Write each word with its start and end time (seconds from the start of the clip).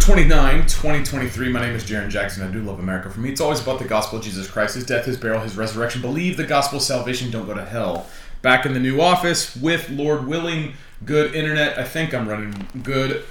29, 0.00 0.62
2023. 0.62 1.50
My 1.50 1.60
name 1.60 1.74
is 1.76 1.84
Jarrin 1.84 2.08
Jackson. 2.08 2.42
I 2.42 2.50
do 2.50 2.62
love 2.62 2.78
America. 2.78 3.10
For 3.10 3.20
me, 3.20 3.28
it's 3.28 3.40
always 3.40 3.60
about 3.60 3.78
the 3.78 3.84
gospel 3.84 4.18
of 4.18 4.24
Jesus 4.24 4.50
Christ, 4.50 4.74
his 4.74 4.86
death, 4.86 5.04
his 5.04 5.18
burial, 5.18 5.42
his 5.42 5.58
resurrection. 5.58 6.00
Believe 6.00 6.38
the 6.38 6.46
gospel 6.46 6.78
of 6.78 6.82
salvation, 6.82 7.30
don't 7.30 7.46
go 7.46 7.52
to 7.52 7.64
hell. 7.64 8.06
Back 8.40 8.64
in 8.64 8.72
the 8.72 8.80
new 8.80 9.02
office 9.02 9.54
with 9.54 9.90
Lord 9.90 10.26
willing, 10.26 10.72
good 11.04 11.34
internet. 11.34 11.78
I 11.78 11.84
think 11.84 12.14
I'm 12.14 12.26
running 12.26 12.66
good. 12.82 13.24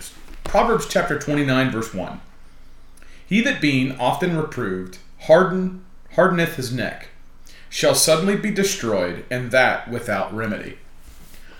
Proverbs 0.43 0.87
chapter 0.87 1.17
29, 1.17 1.71
verse 1.71 1.91
1. 1.91 2.21
He 3.25 3.41
that 3.41 3.59
being 3.59 3.99
often 3.99 4.37
reproved, 4.37 4.99
harden, 5.21 5.83
hardeneth 6.13 6.55
his 6.55 6.71
neck, 6.71 7.09
shall 7.69 7.95
suddenly 7.95 8.35
be 8.35 8.51
destroyed, 8.51 9.25
and 9.31 9.49
that 9.49 9.89
without 9.89 10.33
remedy. 10.33 10.77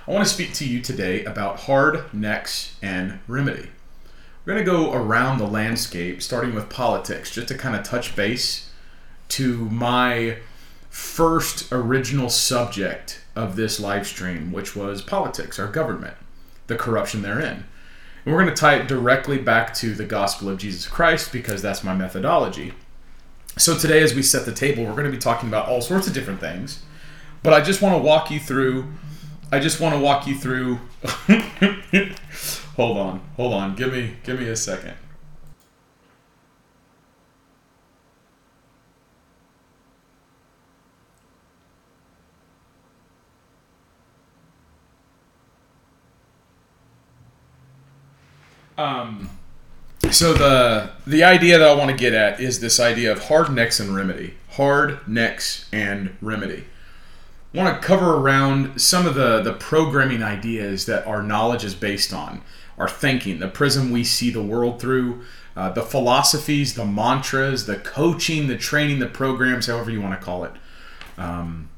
I 0.07 0.11
want 0.11 0.25
to 0.27 0.33
speak 0.33 0.53
to 0.53 0.67
you 0.67 0.81
today 0.81 1.25
about 1.25 1.61
hard 1.61 2.13
necks 2.13 2.77
and 2.83 3.19
remedy. 3.27 3.69
We're 4.50 4.55
going 4.55 4.66
to 4.66 4.72
go 4.72 4.94
around 4.94 5.38
the 5.38 5.45
landscape, 5.45 6.23
starting 6.23 6.55
with 6.55 6.69
politics, 6.69 7.30
just 7.30 7.50
to 7.50 7.55
kind 7.55 7.75
of 7.75 7.83
touch 7.83 8.16
base 8.16 8.72
to 9.28 9.69
my 9.69 10.38
first 10.89 11.72
original 11.72 12.31
subject 12.31 13.22
of 13.36 13.56
this 13.56 13.80
live 13.80 14.08
stream, 14.08 14.52
which 14.52 14.75
was 14.75 15.03
politics, 15.03 15.59
our 15.59 15.67
government, 15.67 16.16
the 16.66 16.75
corruption 16.75 17.22
therein. 17.22 17.66
And 18.25 18.33
we're 18.33 18.41
going 18.41 18.52
to 18.52 18.59
tie 18.59 18.78
it 18.78 18.88
directly 18.88 19.38
back 19.38 19.72
to 19.75 19.94
the 19.94 20.03
gospel 20.03 20.50
of 20.50 20.58
Jesus 20.58 20.88
Christ 20.88 21.31
because 21.31 21.61
that's 21.61 21.84
my 21.84 21.94
methodology. 21.94 22.73
So 23.56 23.78
today, 23.78 24.02
as 24.02 24.16
we 24.16 24.23
set 24.23 24.47
the 24.47 24.52
table, 24.52 24.84
we're 24.84 24.94
going 24.94 25.06
to 25.06 25.11
be 25.11 25.19
talking 25.19 25.47
about 25.47 25.67
all 25.67 25.81
sorts 25.81 26.08
of 26.08 26.16
different 26.16 26.39
things. 26.39 26.81
But 27.44 27.53
I 27.53 27.61
just 27.61 27.84
want 27.84 27.94
to 27.94 28.02
walk 28.02 28.31
you 28.31 28.39
through. 28.39 28.91
I 29.52 29.59
just 29.59 29.80
want 29.80 29.94
to 29.94 30.02
walk 30.02 30.25
you 30.25 30.36
through 30.36 30.80
Hold 32.80 32.97
on, 32.97 33.19
hold 33.35 33.53
on. 33.53 33.75
Give 33.75 33.91
me, 33.91 34.13
give 34.23 34.39
me 34.39 34.47
a 34.47 34.55
second. 34.55 34.94
Um, 48.78 49.29
so 50.09 50.31
the 50.31 50.91
the 51.06 51.25
idea 51.25 51.57
that 51.57 51.67
I 51.67 51.73
want 51.73 51.91
to 51.91 51.97
get 51.97 52.13
at 52.13 52.40
is 52.40 52.61
this 52.61 52.79
idea 52.79 53.11
of 53.11 53.25
hard 53.25 53.51
necks 53.51 53.81
and 53.81 53.94
remedy. 53.94 54.35
Hard 54.51 55.06
necks 55.06 55.67
and 55.73 56.16
remedy 56.22 56.63
want 57.53 57.81
to 57.81 57.87
cover 57.87 58.15
around 58.15 58.79
some 58.79 59.07
of 59.07 59.15
the, 59.15 59.41
the 59.41 59.53
programming 59.53 60.21
ideas 60.21 60.85
that 60.85 61.05
our 61.07 61.23
knowledge 61.23 61.63
is 61.63 61.73
based 61.73 62.13
on, 62.13 62.41
our 62.77 62.87
thinking, 62.87 63.39
the 63.39 63.47
prism 63.47 63.91
we 63.91 64.03
see 64.03 64.29
the 64.29 64.41
world 64.41 64.79
through, 64.79 65.21
uh, 65.55 65.69
the 65.69 65.81
philosophies, 65.81 66.75
the 66.75 66.85
mantras, 66.85 67.65
the 67.65 67.75
coaching, 67.75 68.47
the 68.47 68.57
training, 68.57 68.99
the 68.99 69.07
programs, 69.07 69.67
however 69.67 69.89
you 69.89 70.01
want 70.01 70.19
to 70.19 70.23
call 70.23 70.43
it. 70.43 70.51
Um, 71.17 71.69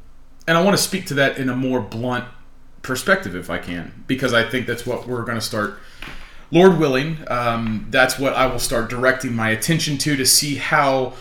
and 0.48 0.58
I 0.58 0.64
want 0.64 0.76
to 0.76 0.84
speak 0.84 1.06
to 1.08 1.14
that 1.16 1.38
in 1.38 1.50
a 1.50 1.56
more 1.56 1.80
blunt 1.80 2.26
perspective, 2.82 3.36
if 3.36 3.50
I 3.50 3.58
can, 3.58 4.04
because 4.08 4.34
I 4.34 4.48
think 4.48 4.68
that's 4.68 4.86
what 4.86 5.08
we're 5.08 5.24
going 5.24 5.38
to 5.38 5.42
start. 5.44 5.80
Lord 6.52 6.80
willing, 6.80 7.18
um, 7.28 7.88
that's 7.90 8.20
what 8.20 8.34
I 8.34 8.46
will 8.46 8.60
start 8.60 8.90
directing 8.90 9.34
my 9.34 9.52
attention 9.52 9.98
to 10.00 10.18
to 10.18 10.26
see 10.26 10.56
how 10.56 11.14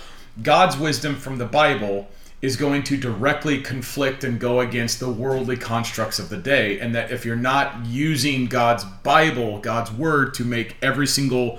God's 0.42 0.76
wisdom 0.76 1.14
from 1.14 1.38
the 1.38 1.46
Bible 1.46 2.08
is 2.42 2.56
going 2.56 2.82
to 2.82 2.96
directly 2.96 3.60
conflict 3.60 4.24
and 4.24 4.40
go 4.40 4.60
against 4.60 4.98
the 4.98 5.10
worldly 5.10 5.56
constructs 5.56 6.18
of 6.18 6.28
the 6.30 6.36
day. 6.36 6.78
And 6.80 6.94
that 6.94 7.10
if 7.10 7.24
you're 7.24 7.36
not 7.36 7.84
using 7.86 8.46
God's 8.46 8.84
Bible, 8.84 9.58
God's 9.58 9.92
Word, 9.92 10.34
to 10.34 10.44
make 10.44 10.76
every 10.80 11.06
single 11.06 11.58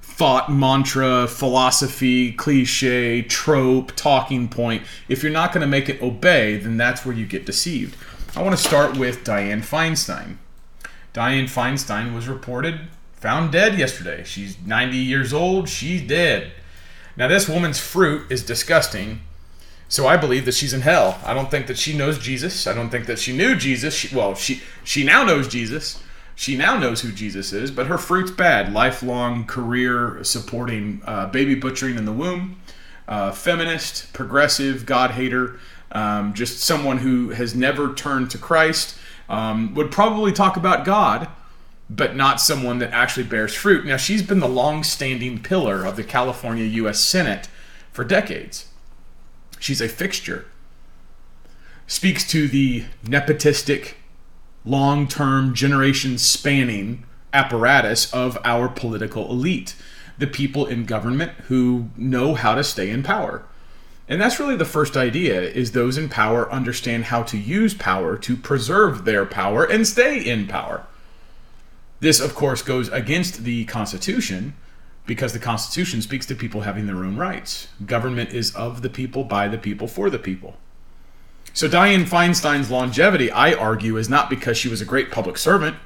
thought, 0.00 0.50
mantra, 0.50 1.26
philosophy, 1.28 2.32
cliche, 2.32 3.22
trope, 3.22 3.94
talking 3.96 4.48
point, 4.48 4.82
if 5.08 5.22
you're 5.22 5.32
not 5.32 5.52
going 5.52 5.60
to 5.60 5.66
make 5.66 5.88
it 5.88 6.00
obey, 6.00 6.56
then 6.56 6.76
that's 6.76 7.04
where 7.04 7.14
you 7.14 7.26
get 7.26 7.44
deceived. 7.44 7.96
I 8.34 8.42
want 8.42 8.56
to 8.56 8.62
start 8.62 8.96
with 8.96 9.24
Dianne 9.24 9.60
Feinstein. 9.60 10.38
Dianne 11.12 11.44
Feinstein 11.44 12.14
was 12.14 12.28
reported 12.28 12.80
found 13.24 13.52
dead 13.52 13.78
yesterday. 13.78 14.22
She's 14.22 14.58
90 14.66 14.98
years 14.98 15.32
old. 15.32 15.66
She's 15.66 16.06
dead. 16.06 16.52
Now, 17.16 17.26
this 17.26 17.48
woman's 17.48 17.80
fruit 17.80 18.30
is 18.30 18.44
disgusting 18.44 19.22
so 19.88 20.06
I 20.06 20.16
believe 20.16 20.44
that 20.46 20.54
she's 20.54 20.72
in 20.72 20.80
hell. 20.80 21.18
I 21.24 21.34
don't 21.34 21.50
think 21.50 21.66
that 21.66 21.78
she 21.78 21.96
knows 21.96 22.18
Jesus. 22.18 22.66
I 22.66 22.74
don't 22.74 22.90
think 22.90 23.06
that 23.06 23.18
she 23.18 23.36
knew 23.36 23.54
Jesus. 23.54 23.94
She, 23.94 24.14
well, 24.14 24.34
she 24.34 24.62
she 24.82 25.04
now 25.04 25.24
knows 25.24 25.48
Jesus. 25.48 26.02
She 26.34 26.56
now 26.56 26.76
knows 26.76 27.02
who 27.02 27.12
Jesus 27.12 27.52
is, 27.52 27.70
but 27.70 27.86
her 27.86 27.98
fruit's 27.98 28.30
bad. 28.30 28.72
Lifelong 28.72 29.46
career 29.46 30.22
supporting 30.24 31.00
uh, 31.04 31.26
baby 31.26 31.54
butchering 31.54 31.96
in 31.96 32.06
the 32.06 32.12
womb, 32.12 32.60
uh, 33.06 33.30
feminist, 33.30 34.12
progressive, 34.12 34.84
God 34.84 35.12
hater, 35.12 35.60
um, 35.92 36.34
just 36.34 36.58
someone 36.58 36.98
who 36.98 37.30
has 37.30 37.54
never 37.54 37.94
turned 37.94 38.30
to 38.32 38.38
Christ. 38.38 38.98
Um, 39.26 39.74
would 39.74 39.90
probably 39.90 40.32
talk 40.32 40.58
about 40.58 40.84
God, 40.84 41.28
but 41.88 42.14
not 42.14 42.42
someone 42.42 42.78
that 42.80 42.92
actually 42.92 43.24
bears 43.24 43.54
fruit. 43.54 43.86
Now, 43.86 43.96
she's 43.96 44.22
been 44.22 44.40
the 44.40 44.48
long 44.48 44.82
standing 44.84 45.42
pillar 45.42 45.86
of 45.86 45.96
the 45.96 46.04
California 46.04 46.64
U.S. 46.64 47.00
Senate 47.00 47.48
for 47.90 48.04
decades. 48.04 48.66
She's 49.58 49.80
a 49.80 49.88
fixture. 49.88 50.46
Speaks 51.86 52.26
to 52.28 52.48
the 52.48 52.84
nepotistic, 53.04 53.94
long 54.64 55.06
term, 55.06 55.54
generation 55.54 56.18
spanning 56.18 57.04
apparatus 57.32 58.12
of 58.12 58.38
our 58.44 58.68
political 58.68 59.30
elite, 59.30 59.74
the 60.16 60.26
people 60.26 60.64
in 60.66 60.86
government 60.86 61.32
who 61.48 61.90
know 61.96 62.34
how 62.34 62.54
to 62.54 62.64
stay 62.64 62.88
in 62.90 63.02
power. 63.02 63.44
And 64.08 64.20
that's 64.20 64.38
really 64.38 64.56
the 64.56 64.64
first 64.64 64.96
idea 64.96 65.40
is 65.40 65.72
those 65.72 65.96
in 65.96 66.08
power 66.08 66.50
understand 66.52 67.04
how 67.04 67.22
to 67.24 67.38
use 67.38 67.74
power 67.74 68.16
to 68.18 68.36
preserve 68.36 69.04
their 69.04 69.24
power 69.24 69.64
and 69.64 69.86
stay 69.86 70.18
in 70.18 70.46
power. 70.46 70.86
This 72.00 72.20
of 72.20 72.34
course 72.34 72.62
goes 72.62 72.88
against 72.90 73.44
the 73.44 73.64
constitution 73.64 74.54
because 75.06 75.32
the 75.32 75.38
Constitution 75.38 76.00
speaks 76.00 76.26
to 76.26 76.34
people 76.34 76.62
having 76.62 76.86
their 76.86 77.04
own 77.04 77.16
rights. 77.16 77.68
Government 77.84 78.30
is 78.30 78.54
of 78.54 78.82
the 78.82 78.88
people, 78.88 79.24
by 79.24 79.48
the 79.48 79.58
people, 79.58 79.86
for 79.86 80.08
the 80.08 80.18
people. 80.18 80.56
So 81.52 81.68
Dianne 81.68 82.08
Feinstein's 82.08 82.70
longevity, 82.70 83.30
I 83.30 83.52
argue, 83.52 83.96
is 83.96 84.08
not 84.08 84.30
because 84.30 84.56
she 84.56 84.68
was 84.68 84.80
a 84.80 84.84
great 84.84 85.10
public 85.12 85.38
servant, 85.38 85.76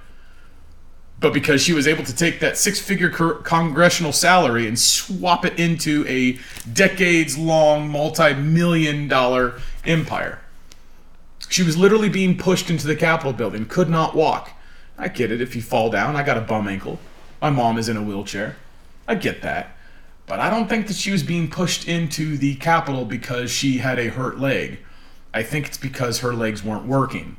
but 1.20 1.34
because 1.34 1.60
she 1.60 1.72
was 1.72 1.88
able 1.88 2.04
to 2.04 2.14
take 2.14 2.40
that 2.40 2.56
six 2.56 2.80
figure 2.80 3.10
congressional 3.10 4.12
salary 4.12 4.68
and 4.68 4.78
swap 4.78 5.44
it 5.44 5.58
into 5.58 6.06
a 6.06 6.38
decades 6.72 7.36
long, 7.36 7.88
multi 7.88 8.34
million 8.34 9.08
dollar 9.08 9.60
empire. 9.84 10.38
She 11.48 11.62
was 11.62 11.76
literally 11.76 12.08
being 12.08 12.38
pushed 12.38 12.70
into 12.70 12.86
the 12.86 12.96
Capitol 12.96 13.32
building, 13.32 13.66
could 13.66 13.88
not 13.88 14.14
walk. 14.14 14.52
I 14.96 15.08
get 15.08 15.32
it 15.32 15.40
if 15.40 15.56
you 15.56 15.62
fall 15.62 15.90
down. 15.90 16.14
I 16.16 16.22
got 16.22 16.36
a 16.36 16.42
bum 16.42 16.68
ankle. 16.68 16.98
My 17.40 17.50
mom 17.50 17.78
is 17.78 17.88
in 17.88 17.96
a 17.96 18.02
wheelchair. 18.02 18.56
I 19.08 19.16
get 19.16 19.42
that. 19.42 19.74
But 20.26 20.38
I 20.38 20.50
don't 20.50 20.68
think 20.68 20.86
that 20.86 20.96
she 20.96 21.10
was 21.10 21.22
being 21.22 21.48
pushed 21.48 21.88
into 21.88 22.36
the 22.36 22.54
Capitol 22.56 23.06
because 23.06 23.50
she 23.50 23.78
had 23.78 23.98
a 23.98 24.08
hurt 24.08 24.38
leg. 24.38 24.78
I 25.32 25.42
think 25.42 25.66
it's 25.66 25.78
because 25.78 26.20
her 26.20 26.34
legs 26.34 26.62
weren't 26.62 26.86
working, 26.86 27.38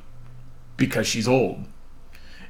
because 0.75 1.05
she's 1.05 1.27
old. 1.27 1.65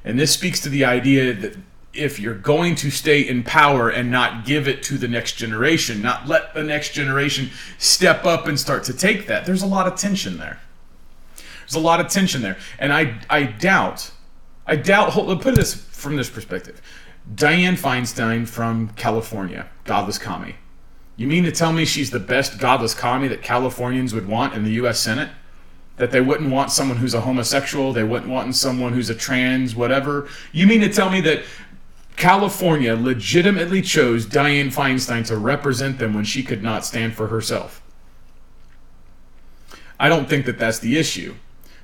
And 0.02 0.18
this 0.18 0.32
speaks 0.32 0.60
to 0.60 0.70
the 0.70 0.84
idea 0.84 1.34
that 1.34 1.56
if 1.92 2.18
you're 2.18 2.34
going 2.34 2.74
to 2.76 2.90
stay 2.90 3.20
in 3.20 3.42
power 3.42 3.90
and 3.90 4.10
not 4.10 4.46
give 4.46 4.66
it 4.66 4.82
to 4.84 4.96
the 4.96 5.08
next 5.08 5.34
generation, 5.34 6.00
not 6.00 6.26
let 6.26 6.54
the 6.54 6.62
next 6.62 6.92
generation 6.92 7.50
step 7.78 8.24
up 8.24 8.46
and 8.46 8.58
start 8.58 8.84
to 8.84 8.94
take 8.94 9.26
that, 9.26 9.44
there's 9.44 9.62
a 9.62 9.66
lot 9.66 9.86
of 9.86 9.96
tension 9.96 10.38
there. 10.38 10.60
There's 11.36 11.74
a 11.74 11.80
lot 11.80 12.00
of 12.00 12.08
tension 12.08 12.40
there. 12.40 12.56
And 12.78 12.92
I, 12.92 13.20
I 13.28 13.42
doubt, 13.42 14.10
I 14.66 14.76
doubt, 14.76 15.10
hold, 15.10 15.42
put 15.42 15.54
this 15.54 15.74
from 15.74 16.16
this 16.16 16.30
perspective. 16.30 16.80
Dianne 17.32 17.78
Feinstein 17.78 18.46
from 18.46 18.88
California, 18.90 19.68
godless 19.84 20.18
commie. 20.18 20.56
You 21.16 21.26
mean 21.26 21.44
to 21.44 21.52
tell 21.52 21.72
me 21.72 21.84
she's 21.84 22.10
the 22.10 22.18
best 22.18 22.58
godless 22.58 22.94
commie 22.94 23.28
that 23.28 23.42
Californians 23.42 24.14
would 24.14 24.26
want 24.26 24.54
in 24.54 24.64
the 24.64 24.72
U.S. 24.72 24.98
Senate? 24.98 25.30
That 25.96 26.12
they 26.12 26.20
wouldn't 26.20 26.50
want 26.50 26.72
someone 26.72 26.96
who's 26.96 27.12
a 27.12 27.20
homosexual, 27.20 27.92
they 27.92 28.04
wouldn't 28.04 28.30
want 28.30 28.54
someone 28.54 28.94
who's 28.94 29.10
a 29.10 29.14
trans, 29.14 29.74
whatever? 29.74 30.28
You 30.50 30.66
mean 30.66 30.80
to 30.80 30.88
tell 30.88 31.10
me 31.10 31.20
that 31.20 31.42
California 32.16 32.94
legitimately 32.94 33.82
chose 33.82 34.26
Dianne 34.26 34.72
Feinstein 34.72 35.26
to 35.26 35.36
represent 35.36 35.98
them 35.98 36.14
when 36.14 36.24
she 36.24 36.42
could 36.42 36.62
not 36.62 36.84
stand 36.84 37.14
for 37.14 37.26
herself. 37.26 37.82
I 39.98 40.08
don't 40.08 40.28
think 40.28 40.46
that 40.46 40.58
that's 40.58 40.78
the 40.78 40.96
issue. 40.96 41.34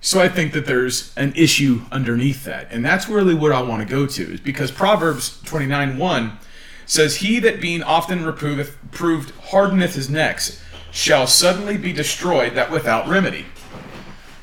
So 0.00 0.20
I 0.20 0.28
think 0.28 0.52
that 0.52 0.66
there's 0.66 1.12
an 1.16 1.32
issue 1.34 1.82
underneath 1.90 2.44
that. 2.44 2.68
And 2.70 2.84
that's 2.84 3.08
really 3.08 3.34
what 3.34 3.52
I 3.52 3.62
want 3.62 3.82
to 3.82 3.88
go 3.88 4.06
to, 4.06 4.34
is 4.34 4.40
because 4.40 4.70
Proverbs 4.70 5.40
29 5.44 5.98
1 5.98 6.38
says, 6.86 7.16
He 7.16 7.38
that 7.40 7.60
being 7.60 7.82
often 7.82 8.24
reproved, 8.24 8.92
proved 8.92 9.32
hardeneth 9.46 9.94
his 9.94 10.08
necks 10.08 10.62
shall 10.90 11.26
suddenly 11.26 11.76
be 11.76 11.92
destroyed 11.92 12.54
that 12.54 12.70
without 12.70 13.08
remedy. 13.08 13.44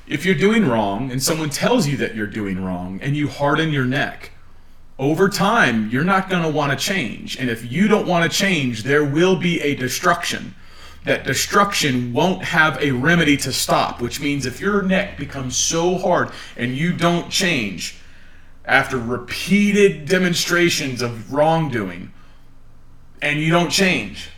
If 0.06 0.26
you're 0.26 0.36
doing 0.36 0.68
wrong 0.68 1.12
and 1.12 1.24
someone 1.24 1.50
tells 1.50 1.88
you 1.88 1.98
that 1.98 2.14
you're 2.14 2.28
doing 2.28 2.64
wrong 2.64 3.00
and 3.02 3.16
you 3.16 3.28
harden 3.28 3.72
your 3.72 3.86
neck, 3.86 4.32
over 5.00 5.30
time 5.30 5.90
you're 5.90 6.04
not 6.04 6.30
going 6.30 6.44
to 6.44 6.50
want 6.50 6.78
to 6.78 6.86
change. 6.86 7.38
And 7.38 7.50
if 7.50 7.72
you 7.72 7.88
don't 7.88 8.08
want 8.08 8.30
to 8.30 8.38
change, 8.38 8.84
there 8.84 9.04
will 9.04 9.36
be 9.36 9.62
a 9.62 9.76
destruction. 9.76 10.54
That 11.06 11.26
destruction 11.26 12.14
won't 12.14 12.44
have 12.44 12.82
a 12.82 12.92
remedy 12.92 13.36
to 13.38 13.52
stop, 13.52 14.02
which 14.02 14.22
means 14.22 14.46
if 14.46 14.62
your 14.62 14.82
neck 14.82 15.18
becomes 15.18 15.58
so 15.58 15.98
hard 15.98 16.30
and 16.56 16.76
you 16.76 16.94
don't 16.94 17.30
change 17.30 17.98
after 18.66 18.98
repeated 18.98 20.08
demonstrations 20.08 21.02
of 21.02 21.34
wrongdoing 21.34 22.14
and 23.22 23.40
you 23.40 23.52
don't 23.52 23.70
change, 23.70 24.30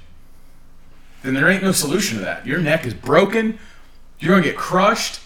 then 1.21 1.35
there 1.35 1.47
ain't 1.47 1.63
no 1.63 1.71
solution 1.71 2.17
to 2.17 2.23
that. 2.23 2.47
Your 2.47 2.59
neck 2.59 2.85
is 2.85 2.93
broken, 2.93 3.59
you're 4.19 4.31
going 4.31 4.43
to 4.43 4.49
get 4.49 4.57
crushed 4.57 5.19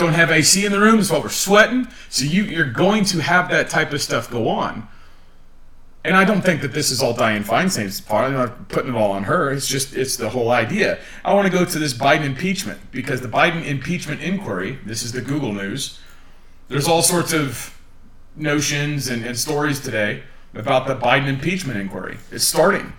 don't 0.00 0.14
have 0.14 0.30
AC 0.30 0.64
in 0.64 0.72
the 0.72 0.80
room, 0.80 1.02
so 1.02 1.20
we're 1.20 1.28
sweating. 1.28 1.88
So 2.08 2.24
you, 2.24 2.44
you're 2.44 2.70
going 2.70 3.04
to 3.06 3.20
have 3.20 3.50
that 3.50 3.68
type 3.68 3.92
of 3.92 4.00
stuff 4.00 4.30
go 4.30 4.48
on. 4.48 4.88
And 6.02 6.16
I 6.16 6.24
don't 6.24 6.40
think 6.40 6.62
that 6.62 6.72
this 6.72 6.90
is 6.90 7.02
all 7.02 7.14
Dianne 7.14 7.44
Feinstein's 7.44 8.00
part. 8.00 8.26
I'm 8.26 8.32
not 8.32 8.68
putting 8.68 8.94
it 8.94 8.96
all 8.96 9.12
on 9.12 9.24
her. 9.24 9.50
It's 9.50 9.68
just 9.68 9.94
it's 9.94 10.16
the 10.16 10.30
whole 10.30 10.50
idea. 10.50 10.98
I 11.24 11.34
want 11.34 11.46
to 11.46 11.52
go 11.52 11.64
to 11.64 11.78
this 11.78 11.92
Biden 11.92 12.24
impeachment 12.24 12.80
because 12.90 13.20
the 13.20 13.28
Biden 13.28 13.66
impeachment 13.66 14.22
inquiry. 14.22 14.78
This 14.86 15.02
is 15.02 15.12
the 15.12 15.20
Google 15.20 15.52
news. 15.52 16.00
There's 16.68 16.88
all 16.88 17.02
sorts 17.02 17.32
of 17.34 17.78
notions 18.34 19.08
and, 19.08 19.24
and 19.24 19.38
stories 19.38 19.80
today 19.80 20.22
about 20.54 20.86
the 20.86 20.96
Biden 20.96 21.26
impeachment 21.26 21.78
inquiry. 21.78 22.16
It's 22.30 22.44
starting. 22.44 22.94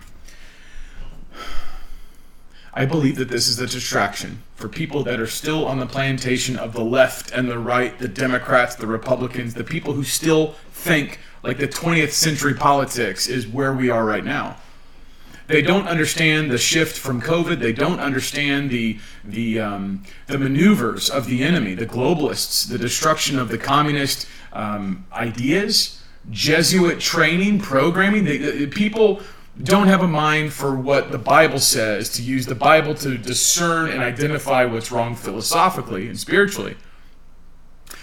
I 2.74 2.86
believe 2.86 3.16
that 3.16 3.28
this 3.28 3.48
is 3.48 3.58
a 3.58 3.66
distraction 3.66 4.42
for 4.54 4.68
people 4.68 5.02
that 5.04 5.20
are 5.20 5.26
still 5.26 5.66
on 5.66 5.78
the 5.78 5.86
plantation 5.86 6.56
of 6.56 6.72
the 6.72 6.84
left 6.84 7.30
and 7.30 7.48
the 7.48 7.58
right, 7.58 7.98
the 7.98 8.08
Democrats, 8.08 8.76
the 8.76 8.86
Republicans, 8.86 9.54
the 9.54 9.64
people 9.64 9.92
who 9.92 10.04
still 10.04 10.54
think 10.72 11.18
like 11.42 11.58
the 11.58 11.68
20th 11.68 12.12
century 12.12 12.54
politics 12.54 13.26
is 13.26 13.46
where 13.46 13.72
we 13.72 13.90
are 13.90 14.04
right 14.04 14.24
now. 14.24 14.56
They 15.48 15.60
don't 15.60 15.86
understand 15.86 16.50
the 16.50 16.58
shift 16.58 16.96
from 16.96 17.20
COVID. 17.20 17.58
They 17.58 17.72
don't 17.72 18.00
understand 18.00 18.70
the 18.70 18.98
the 19.24 19.60
um, 19.60 20.04
the 20.26 20.38
maneuvers 20.38 21.10
of 21.10 21.26
the 21.26 21.42
enemy, 21.42 21.74
the 21.74 21.86
globalists, 21.86 22.68
the 22.68 22.78
destruction 22.78 23.38
of 23.38 23.48
the 23.48 23.58
communist 23.58 24.26
um, 24.52 25.04
ideas, 25.12 26.02
Jesuit 26.30 27.00
training, 27.00 27.60
programming. 27.60 28.24
They, 28.24 28.38
the, 28.38 28.66
people 28.68 29.20
don't 29.62 29.88
have 29.88 30.00
a 30.00 30.08
mind 30.08 30.52
for 30.52 30.74
what 30.74 31.12
the 31.12 31.18
Bible 31.18 31.58
says, 31.58 32.08
to 32.10 32.22
use 32.22 32.46
the 32.46 32.54
Bible 32.54 32.94
to 32.94 33.18
discern 33.18 33.90
and 33.90 34.00
identify 34.00 34.64
what's 34.64 34.90
wrong 34.90 35.14
philosophically 35.14 36.08
and 36.08 36.18
spiritually. 36.18 36.76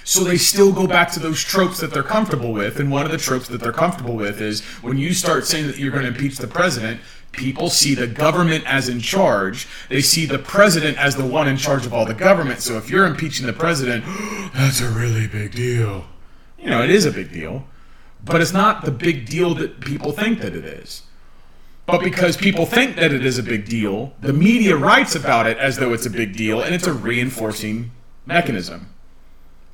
So 0.09 0.23
they 0.23 0.37
still 0.37 0.71
go 0.71 0.87
back 0.87 1.11
to 1.11 1.19
those 1.19 1.39
tropes 1.39 1.79
that 1.81 1.93
they're 1.93 2.01
comfortable 2.01 2.51
with. 2.51 2.79
And 2.79 2.89
one 2.89 3.05
of 3.05 3.11
the 3.11 3.17
tropes 3.19 3.47
that 3.49 3.61
they're 3.61 3.71
comfortable 3.71 4.15
with 4.15 4.41
is 4.41 4.61
when 4.81 4.97
you 4.97 5.13
start 5.13 5.45
saying 5.45 5.67
that 5.67 5.77
you're 5.77 5.91
going 5.91 6.01
to 6.01 6.07
impeach 6.07 6.37
the 6.37 6.47
president, 6.47 6.99
people 7.31 7.69
see 7.69 7.93
the 7.93 8.07
government 8.07 8.63
as 8.65 8.89
in 8.89 9.01
charge. 9.01 9.67
They 9.87 10.01
see 10.01 10.25
the 10.25 10.39
president 10.39 10.97
as 10.97 11.15
the 11.15 11.27
one 11.27 11.47
in 11.47 11.57
charge 11.57 11.85
of 11.85 11.93
all 11.93 12.07
the 12.07 12.15
government. 12.15 12.61
So 12.61 12.75
if 12.75 12.89
you're 12.89 13.05
impeaching 13.05 13.45
the 13.45 13.53
president, 13.53 14.03
that's 14.55 14.81
a 14.81 14.89
really 14.89 15.27
big 15.27 15.53
deal. 15.53 16.05
You 16.57 16.71
know, 16.71 16.81
it 16.81 16.89
is 16.89 17.05
a 17.05 17.11
big 17.11 17.31
deal. 17.31 17.67
But 18.25 18.41
it's 18.41 18.51
not 18.51 18.85
the 18.85 18.91
big 18.91 19.27
deal 19.27 19.53
that 19.53 19.79
people 19.79 20.11
think 20.11 20.41
that 20.41 20.55
it 20.55 20.65
is. 20.65 21.03
But 21.85 22.01
because 22.01 22.35
people 22.35 22.65
think 22.65 22.95
that 22.95 23.11
it 23.13 23.23
is 23.23 23.37
a 23.37 23.43
big 23.43 23.65
deal, 23.65 24.13
the 24.21 24.33
media 24.33 24.75
writes 24.75 25.13
about 25.13 25.45
it 25.45 25.59
as 25.59 25.77
though 25.77 25.93
it's 25.93 26.07
a 26.07 26.09
big 26.09 26.35
deal, 26.35 26.63
and 26.63 26.73
it's 26.73 26.87
a 26.87 26.93
reinforcing 26.93 27.91
mechanism. 28.25 28.87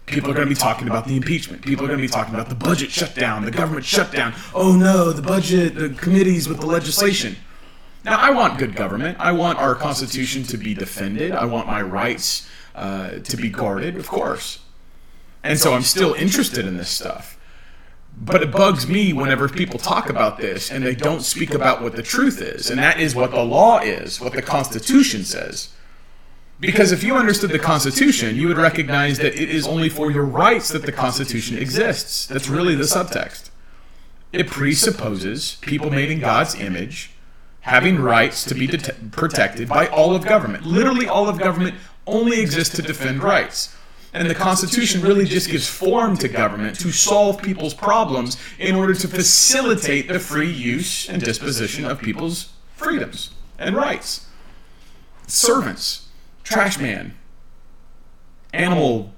People 0.05 0.29
are 0.29 0.33
going 0.33 0.47
to 0.47 0.53
be 0.53 0.59
talking 0.59 0.87
about 0.87 1.07
the 1.07 1.15
impeachment. 1.15 1.63
People 1.63 1.85
are 1.85 1.87
going 1.87 1.99
to 1.99 2.05
be 2.05 2.11
talking 2.11 2.33
about 2.33 2.49
the 2.49 2.55
budget 2.55 2.91
shutdown, 2.91 3.43
the 3.43 3.51
government 3.51 3.85
shutdown. 3.85 4.33
Oh 4.53 4.75
no, 4.75 5.11
the 5.11 5.21
budget, 5.21 5.75
the 5.75 5.89
committees 5.89 6.47
with 6.47 6.59
the 6.59 6.65
legislation. 6.67 7.35
Now, 8.03 8.19
I 8.19 8.29
want 8.29 8.59
good 8.59 8.75
government. 8.75 9.17
I 9.19 9.31
want 9.31 9.57
our 9.57 9.73
Constitution 9.73 10.43
to 10.43 10.57
be 10.57 10.75
defended. 10.75 11.31
I 11.31 11.45
want 11.45 11.65
my 11.65 11.81
rights 11.81 12.47
uh, 12.75 13.17
to 13.17 13.37
be 13.37 13.49
guarded, 13.49 13.97
of 13.97 14.07
course. 14.07 14.59
And 15.43 15.57
so 15.57 15.73
I'm 15.73 15.81
still 15.81 16.13
interested 16.13 16.67
in 16.67 16.77
this 16.77 16.89
stuff. 16.89 17.39
But 18.17 18.43
it 18.43 18.51
bugs 18.51 18.87
me 18.87 19.11
whenever 19.11 19.49
people 19.49 19.79
talk 19.79 20.09
about 20.09 20.37
this 20.37 20.71
and 20.71 20.85
they 20.85 20.95
don't 20.95 21.21
speak 21.21 21.53
about 21.53 21.81
what 21.81 21.95
the 21.95 22.03
truth 22.03 22.41
is, 22.41 22.69
and 22.69 22.79
that 22.79 22.99
is 22.99 23.15
what 23.15 23.31
the 23.31 23.43
law 23.43 23.79
is, 23.79 24.21
what 24.21 24.33
the 24.33 24.41
Constitution 24.41 25.23
says. 25.23 25.73
Because 26.59 26.91
if 26.91 27.03
you 27.03 27.15
understood 27.15 27.51
the 27.51 27.59
Constitution, 27.59 28.35
you 28.37 28.47
would 28.47 28.57
recognize 28.57 29.17
that 29.17 29.35
it 29.35 29.49
is 29.49 29.67
only 29.67 29.89
for 29.89 30.09
your 30.09 30.23
rights 30.23 30.69
that 30.69 30.83
the 30.83 30.91
Constitution 30.91 31.57
exists. 31.57 32.27
That's 32.27 32.47
really 32.47 32.75
the 32.75 32.83
subtext. 32.83 33.49
It 34.31 34.47
presupposes 34.47 35.57
people 35.61 35.89
made 35.89 36.11
in 36.11 36.19
God's 36.19 36.55
image 36.55 37.11
having 37.61 37.99
rights 37.99 38.43
to 38.45 38.53
be 38.53 38.67
det- 38.67 39.11
protected 39.11 39.67
by 39.67 39.87
all 39.87 40.15
of 40.15 40.23
government. 40.23 40.65
Literally, 40.65 41.07
all 41.07 41.27
of 41.27 41.39
government 41.39 41.75
only 42.05 42.39
exists 42.39 42.75
to 42.75 42.81
defend 42.81 43.23
rights. 43.23 43.75
And 44.13 44.29
the 44.29 44.35
Constitution 44.35 45.01
really 45.01 45.25
just 45.25 45.49
gives 45.49 45.67
form 45.67 46.15
to 46.17 46.29
government 46.29 46.79
to 46.79 46.91
solve 46.91 47.41
people's 47.41 47.73
problems 47.73 48.37
in 48.59 48.75
order 48.75 48.93
to 48.93 49.07
facilitate 49.07 50.07
the 50.07 50.19
free 50.19 50.49
use 50.49 51.09
and 51.09 51.21
disposition 51.21 51.83
of 51.85 51.99
people's 51.99 52.53
freedoms 52.75 53.31
and 53.59 53.75
rights. 53.75 54.27
Servants, 55.27 56.04
trash 56.45 56.79
man, 56.79 57.13
animal, 58.53 59.13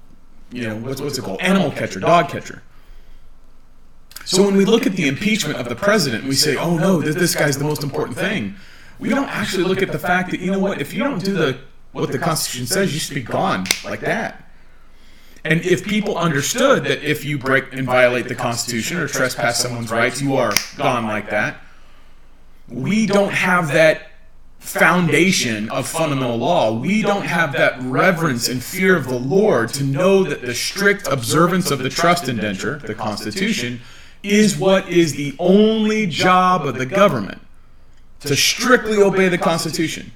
you 0.50 0.66
know, 0.66 0.76
what's, 0.78 1.00
what's 1.00 1.16
it 1.16 1.22
called? 1.22 1.40
Animal 1.40 1.70
catcher, 1.70 2.00
dog 2.00 2.28
catcher. 2.28 2.62
So 4.24 4.42
when 4.42 4.56
we 4.56 4.64
look 4.64 4.86
at 4.86 4.92
the 4.92 5.06
impeachment 5.06 5.58
of 5.58 5.68
the 5.68 5.76
president, 5.76 6.24
we 6.24 6.34
say, 6.34 6.56
oh 6.56 6.76
no, 6.76 7.00
this, 7.00 7.14
this 7.14 7.34
guy's 7.34 7.56
the 7.56 7.64
most 7.64 7.82
important 7.82 8.18
thing. 8.18 8.56
We 8.98 9.08
don't 9.10 9.28
actually 9.28 9.64
look 9.64 9.80
at 9.80 9.92
the 9.92 9.98
fact 9.98 10.32
that, 10.32 10.40
you 10.40 10.50
know 10.50 10.58
what, 10.58 10.80
if 10.80 10.92
you 10.92 11.02
don't 11.02 11.24
do 11.24 11.34
the 11.34 11.60
what 11.92 12.12
the 12.12 12.18
Constitution 12.18 12.66
says, 12.66 12.92
you 12.92 13.00
should 13.00 13.14
be 13.14 13.22
gone 13.22 13.64
like 13.84 14.00
that. 14.00 14.44
And 15.44 15.62
if 15.62 15.84
people 15.84 16.18
understood 16.18 16.84
that 16.84 17.02
if 17.02 17.24
you 17.24 17.38
break 17.38 17.72
and 17.72 17.86
violate 17.86 18.28
the 18.28 18.34
Constitution 18.34 18.98
or 18.98 19.08
trespass 19.08 19.58
someone's 19.60 19.90
rights, 19.90 20.20
you 20.20 20.36
are 20.36 20.52
gone 20.76 21.06
like 21.06 21.30
that, 21.30 21.62
we 22.68 23.06
don't 23.06 23.32
have 23.32 23.72
that 23.72 24.07
foundation 24.68 25.70
of 25.70 25.88
fundamental 25.88 26.36
law. 26.36 26.72
We 26.72 27.02
don't 27.02 27.24
have 27.24 27.52
that 27.52 27.80
reverence 27.82 28.48
and 28.48 28.62
fear 28.62 28.96
of 28.96 29.06
the 29.06 29.18
Lord 29.18 29.70
to 29.74 29.84
know 29.84 30.24
that 30.24 30.42
the 30.42 30.54
strict 30.54 31.08
observance 31.08 31.70
of 31.70 31.78
the 31.78 31.88
trust 31.88 32.28
indenture, 32.28 32.78
the 32.78 32.94
Constitution, 32.94 33.80
is 34.22 34.58
what 34.58 34.88
is 34.88 35.14
the 35.14 35.34
only 35.38 36.06
job 36.06 36.66
of 36.66 36.76
the 36.76 36.86
government 36.86 37.40
to 38.20 38.36
strictly 38.36 38.96
obey 38.98 39.28
the 39.28 39.38
Constitution. 39.38 40.12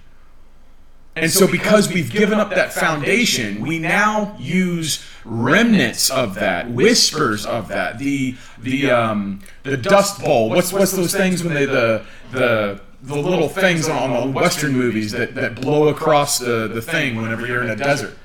And 1.14 1.30
so, 1.30 1.46
because 1.46 1.92
we've 1.92 2.10
given 2.10 2.38
up 2.38 2.50
that 2.50 2.72
foundation, 2.72 3.60
we 3.60 3.78
now 3.78 4.34
use 4.38 5.04
remnants 5.26 6.10
of 6.10 6.34
that, 6.36 6.70
whispers 6.70 7.44
of 7.44 7.68
that, 7.68 7.98
the 7.98 8.34
the 8.58 8.90
um, 8.90 9.40
the 9.62 9.76
dust 9.76 10.24
bowl. 10.24 10.48
What's 10.48 10.72
what's 10.72 10.92
those 10.92 11.14
things 11.14 11.44
when 11.44 11.52
they 11.52 11.66
the 11.66 12.06
the 12.30 12.80
the 13.02 13.16
little 13.16 13.48
things 13.48 13.88
on 13.88 14.12
the 14.12 14.38
Western 14.38 14.72
movies 14.72 15.10
that, 15.12 15.34
that 15.34 15.60
blow 15.60 15.88
across 15.88 16.38
the, 16.38 16.68
the 16.68 16.80
thing 16.80 17.16
whenever 17.16 17.46
you're 17.46 17.62
in 17.62 17.70
a 17.70 17.76
desert? 17.76 18.16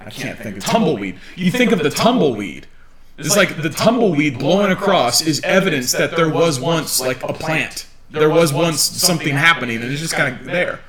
I 0.00 0.10
can't 0.10 0.38
think 0.38 0.58
of 0.58 0.64
tumbleweed. 0.64 1.18
You 1.36 1.50
think 1.50 1.72
of 1.72 1.78
the 1.78 1.90
tumbleweed. 1.90 2.66
It's 3.18 3.36
like 3.36 3.62
the 3.62 3.70
tumbleweed 3.70 4.38
blowing 4.38 4.70
across 4.70 5.20
is 5.20 5.40
evidence 5.42 5.92
that 5.92 6.16
there 6.16 6.28
was 6.28 6.60
once 6.60 7.00
like 7.00 7.22
a 7.22 7.32
plant. 7.32 7.86
There 8.10 8.28
was 8.28 8.52
once 8.52 8.80
something 8.80 9.34
happening, 9.34 9.82
and 9.82 9.90
it's 9.90 10.00
just 10.00 10.14
kind 10.14 10.34
of 10.34 10.44
there. 10.44 10.80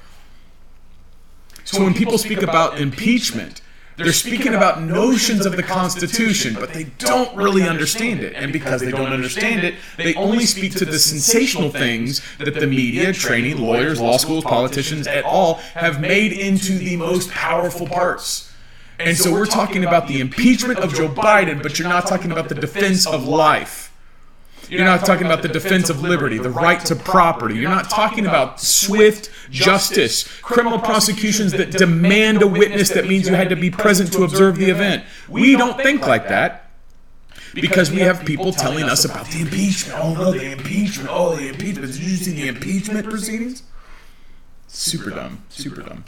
So 1.64 1.84
when 1.84 1.94
people 1.94 2.18
speak 2.18 2.42
about 2.42 2.80
impeachment, 2.80 3.62
they're 3.98 4.14
speaking 4.14 4.54
about 4.54 4.84
notions 4.84 5.46
of 5.48 5.56
the 5.56 5.64
Constitution, 5.64 6.54
but 6.54 6.72
they 6.72 6.84
don't 7.00 7.36
really 7.36 7.64
understand 7.64 8.22
it. 8.22 8.34
And 8.36 8.54
because 8.54 8.82
they 8.82 8.92
don't 8.92 9.12
understand 9.12 9.64
it, 9.64 9.74
they 9.98 10.14
only 10.14 10.46
speak 10.46 10.74
to 10.74 10.86
the 10.86 11.00
sensational 11.00 11.72
things 11.72 12.22
that 12.38 12.54
the 12.54 12.68
media, 12.68 13.12
training, 13.12 13.58
lawyers, 13.58 14.00
law 14.00 14.18
schools, 14.18 14.44
politicians, 14.44 15.08
et 15.08 15.26
al. 15.26 15.56
have 15.74 16.00
made 16.00 16.32
into 16.32 16.78
the 16.78 16.96
most 16.96 17.32
powerful 17.32 17.88
parts. 17.88 18.54
And 19.00 19.18
so 19.18 19.32
we're 19.32 19.46
talking 19.46 19.84
about 19.84 20.08
the 20.08 20.20
impeachment 20.20 20.80
of 20.80 20.94
Joe 20.94 21.10
Biden, 21.10 21.62
but 21.64 21.80
you're 21.80 21.90
not 21.90 22.08
talking 22.08 22.32
about 22.32 22.50
the 22.50 22.56
defense 22.56 23.08
of 23.08 23.28
life. 23.28 23.87
You're 24.70 24.86
not 24.86 25.06
talking 25.06 25.26
about 25.26 25.42
the 25.42 25.48
defense 25.48 25.90
of 25.90 26.02
liberty, 26.02 26.38
the 26.38 26.50
right 26.50 26.84
to 26.86 26.96
property. 26.96 27.56
You're 27.56 27.70
not 27.70 27.90
talking 27.90 28.26
about 28.26 28.60
swift 28.60 29.30
justice, 29.50 30.28
criminal 30.42 30.80
prosecutions 30.80 31.54
that 31.54 31.72
demand 31.72 32.42
a 32.42 32.48
witness 32.48 32.90
that 32.90 33.08
means 33.08 33.28
you 33.28 33.36
had 33.36 33.50
to 33.50 33.56
be 33.56 33.70
present 33.70 34.12
to 34.14 34.24
observe 34.24 34.58
the 34.58 34.70
event. 34.70 35.06
We 35.30 35.56
don't 35.56 35.82
think 35.82 36.06
like 36.06 36.28
that 36.28 36.70
because 37.54 37.92
we 37.92 38.00
have 38.00 38.26
people 38.26 38.52
telling 38.52 38.86
us 38.86 39.06
about 39.06 39.28
the 39.28 39.42
impeachment. 39.42 40.00
Oh 40.02 40.14
no, 40.14 40.32
the 40.32 40.52
impeachment. 40.52 41.10
Oh, 41.12 41.36
the 41.36 41.50
impeachment. 41.50 41.94
Did 41.94 42.02
you 42.02 42.16
see 42.18 42.34
the 42.34 42.48
impeachment 42.48 43.10
proceedings? 43.10 43.64
Super 44.68 45.10
dumb. 45.10 45.44
Super 45.50 45.82
dumb. 45.82 46.04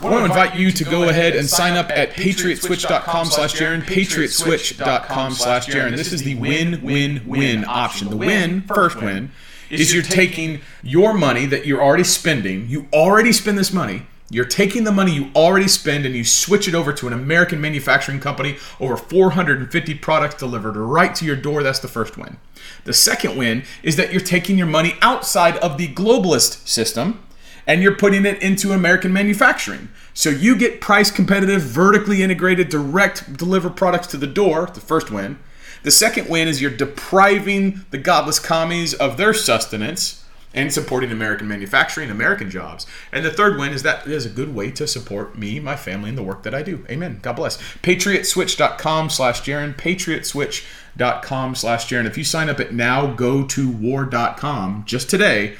I 0.00 0.10
want 0.10 0.18
to 0.18 0.24
invite 0.24 0.56
you 0.56 0.70
to 0.72 0.84
go 0.84 1.08
ahead 1.08 1.36
and 1.36 1.48
sign 1.48 1.74
up 1.74 1.90
at 1.90 2.10
patriotswitch.com 2.10 3.26
slash 3.26 3.54
Jarrin, 3.54 3.82
patriotswitch.com 3.82 5.32
slash 5.32 5.66
Jarrin. 5.66 5.96
This 5.96 6.12
is 6.12 6.22
the 6.22 6.34
win-win-win 6.34 7.64
option. 7.66 8.10
The 8.10 8.16
win, 8.16 8.62
first 8.62 8.96
win, 8.96 9.30
is 9.70 9.94
you're 9.94 10.02
taking 10.02 10.60
your 10.82 11.14
money 11.14 11.46
that 11.46 11.66
you're 11.66 11.82
already 11.82 12.04
spending. 12.04 12.68
You 12.68 12.88
already 12.92 13.32
spend 13.32 13.56
this 13.56 13.72
money. 13.72 14.06
You're 14.30 14.44
taking 14.44 14.84
the 14.84 14.92
money 14.92 15.12
you 15.12 15.30
already 15.36 15.68
spend 15.68 16.06
and 16.06 16.14
you 16.14 16.24
switch 16.24 16.66
it 16.66 16.74
over 16.74 16.92
to 16.94 17.06
an 17.06 17.12
American 17.12 17.60
manufacturing 17.60 18.20
company, 18.20 18.56
over 18.80 18.96
450 18.96 19.94
products 19.94 20.34
delivered 20.36 20.76
right 20.76 21.14
to 21.14 21.24
your 21.24 21.36
door. 21.36 21.62
That's 21.62 21.78
the 21.78 21.88
first 21.88 22.16
win. 22.16 22.38
The 22.84 22.94
second 22.94 23.36
win 23.36 23.64
is 23.82 23.96
that 23.96 24.12
you're 24.12 24.20
taking 24.20 24.58
your 24.58 24.66
money 24.66 24.94
outside 25.02 25.56
of 25.58 25.78
the 25.78 25.88
globalist 25.88 26.66
system 26.66 27.23
and 27.66 27.82
you're 27.82 27.96
putting 27.96 28.26
it 28.26 28.42
into 28.42 28.72
American 28.72 29.12
manufacturing. 29.12 29.88
So 30.12 30.30
you 30.30 30.56
get 30.56 30.80
price 30.80 31.10
competitive, 31.10 31.62
vertically 31.62 32.22
integrated, 32.22 32.68
direct 32.68 33.36
deliver 33.36 33.70
products 33.70 34.06
to 34.08 34.16
the 34.16 34.26
door, 34.26 34.68
the 34.72 34.80
first 34.80 35.10
win. 35.10 35.38
The 35.82 35.90
second 35.90 36.28
win 36.28 36.48
is 36.48 36.62
you're 36.62 36.70
depriving 36.70 37.84
the 37.90 37.98
godless 37.98 38.38
commies 38.38 38.94
of 38.94 39.16
their 39.16 39.34
sustenance 39.34 40.24
and 40.54 40.72
supporting 40.72 41.10
American 41.10 41.48
manufacturing, 41.48 42.10
American 42.10 42.48
jobs. 42.48 42.86
And 43.12 43.24
the 43.24 43.30
third 43.30 43.58
win 43.58 43.72
is 43.72 43.82
that 43.82 44.06
is 44.06 44.24
a 44.24 44.30
good 44.30 44.54
way 44.54 44.70
to 44.70 44.86
support 44.86 45.36
me, 45.36 45.58
my 45.58 45.76
family, 45.76 46.10
and 46.10 46.16
the 46.16 46.22
work 46.22 46.44
that 46.44 46.54
I 46.54 46.62
do. 46.62 46.86
Amen. 46.88 47.18
God 47.20 47.34
bless. 47.34 47.58
Patriotswitch.com 47.82 49.10
slash 49.10 49.42
Jarrin, 49.42 49.76
patriotswitch.com 49.76 51.54
slash 51.56 51.88
Jarrin. 51.88 52.06
If 52.06 52.16
you 52.16 52.24
sign 52.24 52.48
up 52.48 52.60
at 52.60 52.70
nowgotowar.com 52.70 54.84
just 54.86 55.10
today, 55.10 55.56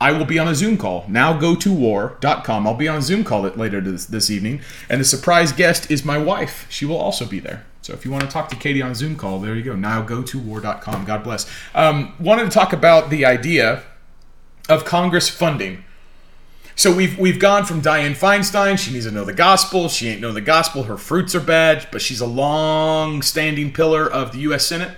I 0.00 0.12
will 0.12 0.24
be 0.24 0.38
on 0.38 0.48
a 0.48 0.54
Zoom 0.54 0.76
call. 0.76 1.04
Now 1.08 1.32
go 1.38 1.54
to 1.56 1.72
war.com. 1.72 2.66
I'll 2.66 2.74
be 2.74 2.88
on 2.88 2.98
a 2.98 3.02
Zoom 3.02 3.24
call 3.24 3.42
later 3.42 3.80
this, 3.80 4.06
this 4.06 4.30
evening. 4.30 4.60
And 4.88 5.00
the 5.00 5.04
surprise 5.04 5.52
guest 5.52 5.90
is 5.90 6.04
my 6.04 6.18
wife. 6.18 6.66
She 6.68 6.84
will 6.84 6.98
also 6.98 7.26
be 7.26 7.38
there. 7.38 7.64
So 7.82 7.92
if 7.92 8.04
you 8.04 8.10
want 8.10 8.24
to 8.24 8.30
talk 8.30 8.48
to 8.48 8.56
Katie 8.56 8.80
on 8.80 8.94
Zoom 8.94 9.16
call, 9.16 9.40
there 9.40 9.54
you 9.54 9.62
go. 9.62 9.76
Now 9.76 10.02
go 10.02 10.22
to 10.22 10.38
war.com. 10.38 11.04
God 11.04 11.22
bless. 11.22 11.50
Um, 11.74 12.14
wanted 12.18 12.44
to 12.44 12.50
talk 12.50 12.72
about 12.72 13.10
the 13.10 13.26
idea 13.26 13.82
of 14.68 14.84
Congress 14.84 15.28
funding. 15.28 15.84
So 16.76 16.92
we've 16.92 17.16
we've 17.18 17.38
gone 17.38 17.64
from 17.64 17.82
Dianne 17.82 18.16
Feinstein. 18.16 18.78
She 18.78 18.92
needs 18.92 19.06
to 19.06 19.12
know 19.12 19.24
the 19.24 19.32
gospel. 19.32 19.88
She 19.88 20.08
ain't 20.08 20.20
know 20.20 20.32
the 20.32 20.40
gospel. 20.40 20.84
Her 20.84 20.96
fruits 20.96 21.34
are 21.34 21.40
bad, 21.40 21.86
but 21.92 22.02
she's 22.02 22.20
a 22.20 22.26
long-standing 22.26 23.72
pillar 23.72 24.10
of 24.10 24.32
the 24.32 24.38
U.S. 24.38 24.66
Senate. 24.66 24.96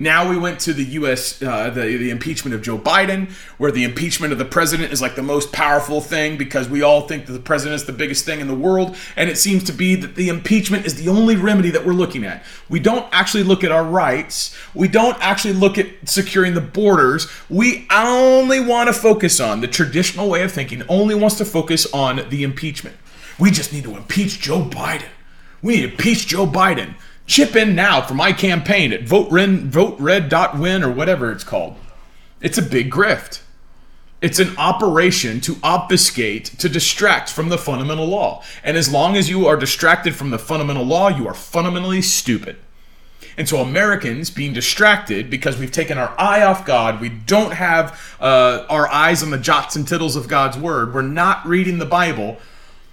Now 0.00 0.30
we 0.30 0.38
went 0.38 0.60
to 0.60 0.72
the 0.72 0.84
U.S. 0.84 1.42
Uh, 1.42 1.70
the 1.70 1.96
the 1.96 2.10
impeachment 2.10 2.54
of 2.54 2.62
Joe 2.62 2.78
Biden, 2.78 3.32
where 3.58 3.72
the 3.72 3.82
impeachment 3.82 4.32
of 4.32 4.38
the 4.38 4.44
president 4.44 4.92
is 4.92 5.02
like 5.02 5.16
the 5.16 5.22
most 5.22 5.52
powerful 5.52 6.00
thing 6.00 6.36
because 6.36 6.68
we 6.68 6.82
all 6.82 7.08
think 7.08 7.26
that 7.26 7.32
the 7.32 7.40
president 7.40 7.74
is 7.74 7.86
the 7.86 7.92
biggest 7.92 8.24
thing 8.24 8.38
in 8.38 8.46
the 8.46 8.54
world, 8.54 8.96
and 9.16 9.28
it 9.28 9.36
seems 9.36 9.64
to 9.64 9.72
be 9.72 9.96
that 9.96 10.14
the 10.14 10.28
impeachment 10.28 10.86
is 10.86 10.94
the 10.94 11.10
only 11.10 11.34
remedy 11.34 11.70
that 11.70 11.84
we're 11.84 11.92
looking 11.92 12.24
at. 12.24 12.44
We 12.68 12.78
don't 12.78 13.08
actually 13.10 13.42
look 13.42 13.64
at 13.64 13.72
our 13.72 13.82
rights. 13.82 14.56
We 14.72 14.86
don't 14.86 15.16
actually 15.20 15.54
look 15.54 15.78
at 15.78 15.88
securing 16.04 16.54
the 16.54 16.60
borders. 16.60 17.26
We 17.50 17.88
only 17.92 18.60
want 18.60 18.86
to 18.86 18.92
focus 18.92 19.40
on 19.40 19.60
the 19.60 19.68
traditional 19.68 20.28
way 20.30 20.44
of 20.44 20.52
thinking. 20.52 20.84
Only 20.88 21.16
wants 21.16 21.36
to 21.38 21.44
focus 21.44 21.92
on 21.92 22.28
the 22.28 22.44
impeachment. 22.44 22.96
We 23.38 23.50
just 23.50 23.72
need 23.72 23.84
to 23.84 23.96
impeach 23.96 24.40
Joe 24.40 24.62
Biden. 24.62 25.08
We 25.60 25.74
need 25.74 25.82
to 25.82 25.90
impeach 25.90 26.28
Joe 26.28 26.46
Biden. 26.46 26.94
Chip 27.28 27.54
in 27.54 27.74
now 27.74 28.00
for 28.00 28.14
my 28.14 28.32
campaign 28.32 28.90
at 28.92 29.04
votered, 29.04 29.70
votered.win 29.70 30.82
or 30.82 30.90
whatever 30.90 31.30
it's 31.30 31.44
called. 31.44 31.76
It's 32.40 32.56
a 32.56 32.62
big 32.62 32.90
grift. 32.90 33.42
It's 34.22 34.38
an 34.38 34.56
operation 34.56 35.40
to 35.42 35.56
obfuscate, 35.62 36.46
to 36.58 36.68
distract 36.68 37.30
from 37.30 37.50
the 37.50 37.58
fundamental 37.58 38.06
law. 38.06 38.42
And 38.64 38.76
as 38.76 38.90
long 38.90 39.14
as 39.14 39.28
you 39.28 39.46
are 39.46 39.56
distracted 39.56 40.16
from 40.16 40.30
the 40.30 40.38
fundamental 40.38 40.84
law, 40.84 41.08
you 41.08 41.28
are 41.28 41.34
fundamentally 41.34 42.02
stupid. 42.02 42.56
And 43.36 43.48
so, 43.48 43.58
Americans 43.58 44.30
being 44.30 44.52
distracted 44.52 45.30
because 45.30 45.58
we've 45.58 45.70
taken 45.70 45.98
our 45.98 46.12
eye 46.18 46.42
off 46.42 46.64
God, 46.66 47.00
we 47.00 47.10
don't 47.10 47.52
have 47.52 48.16
uh, 48.18 48.66
our 48.68 48.88
eyes 48.88 49.22
on 49.22 49.30
the 49.30 49.38
jots 49.38 49.76
and 49.76 49.86
tittles 49.86 50.16
of 50.16 50.26
God's 50.26 50.56
word, 50.56 50.92
we're 50.94 51.02
not 51.02 51.46
reading 51.46 51.78
the 51.78 51.86
Bible, 51.86 52.38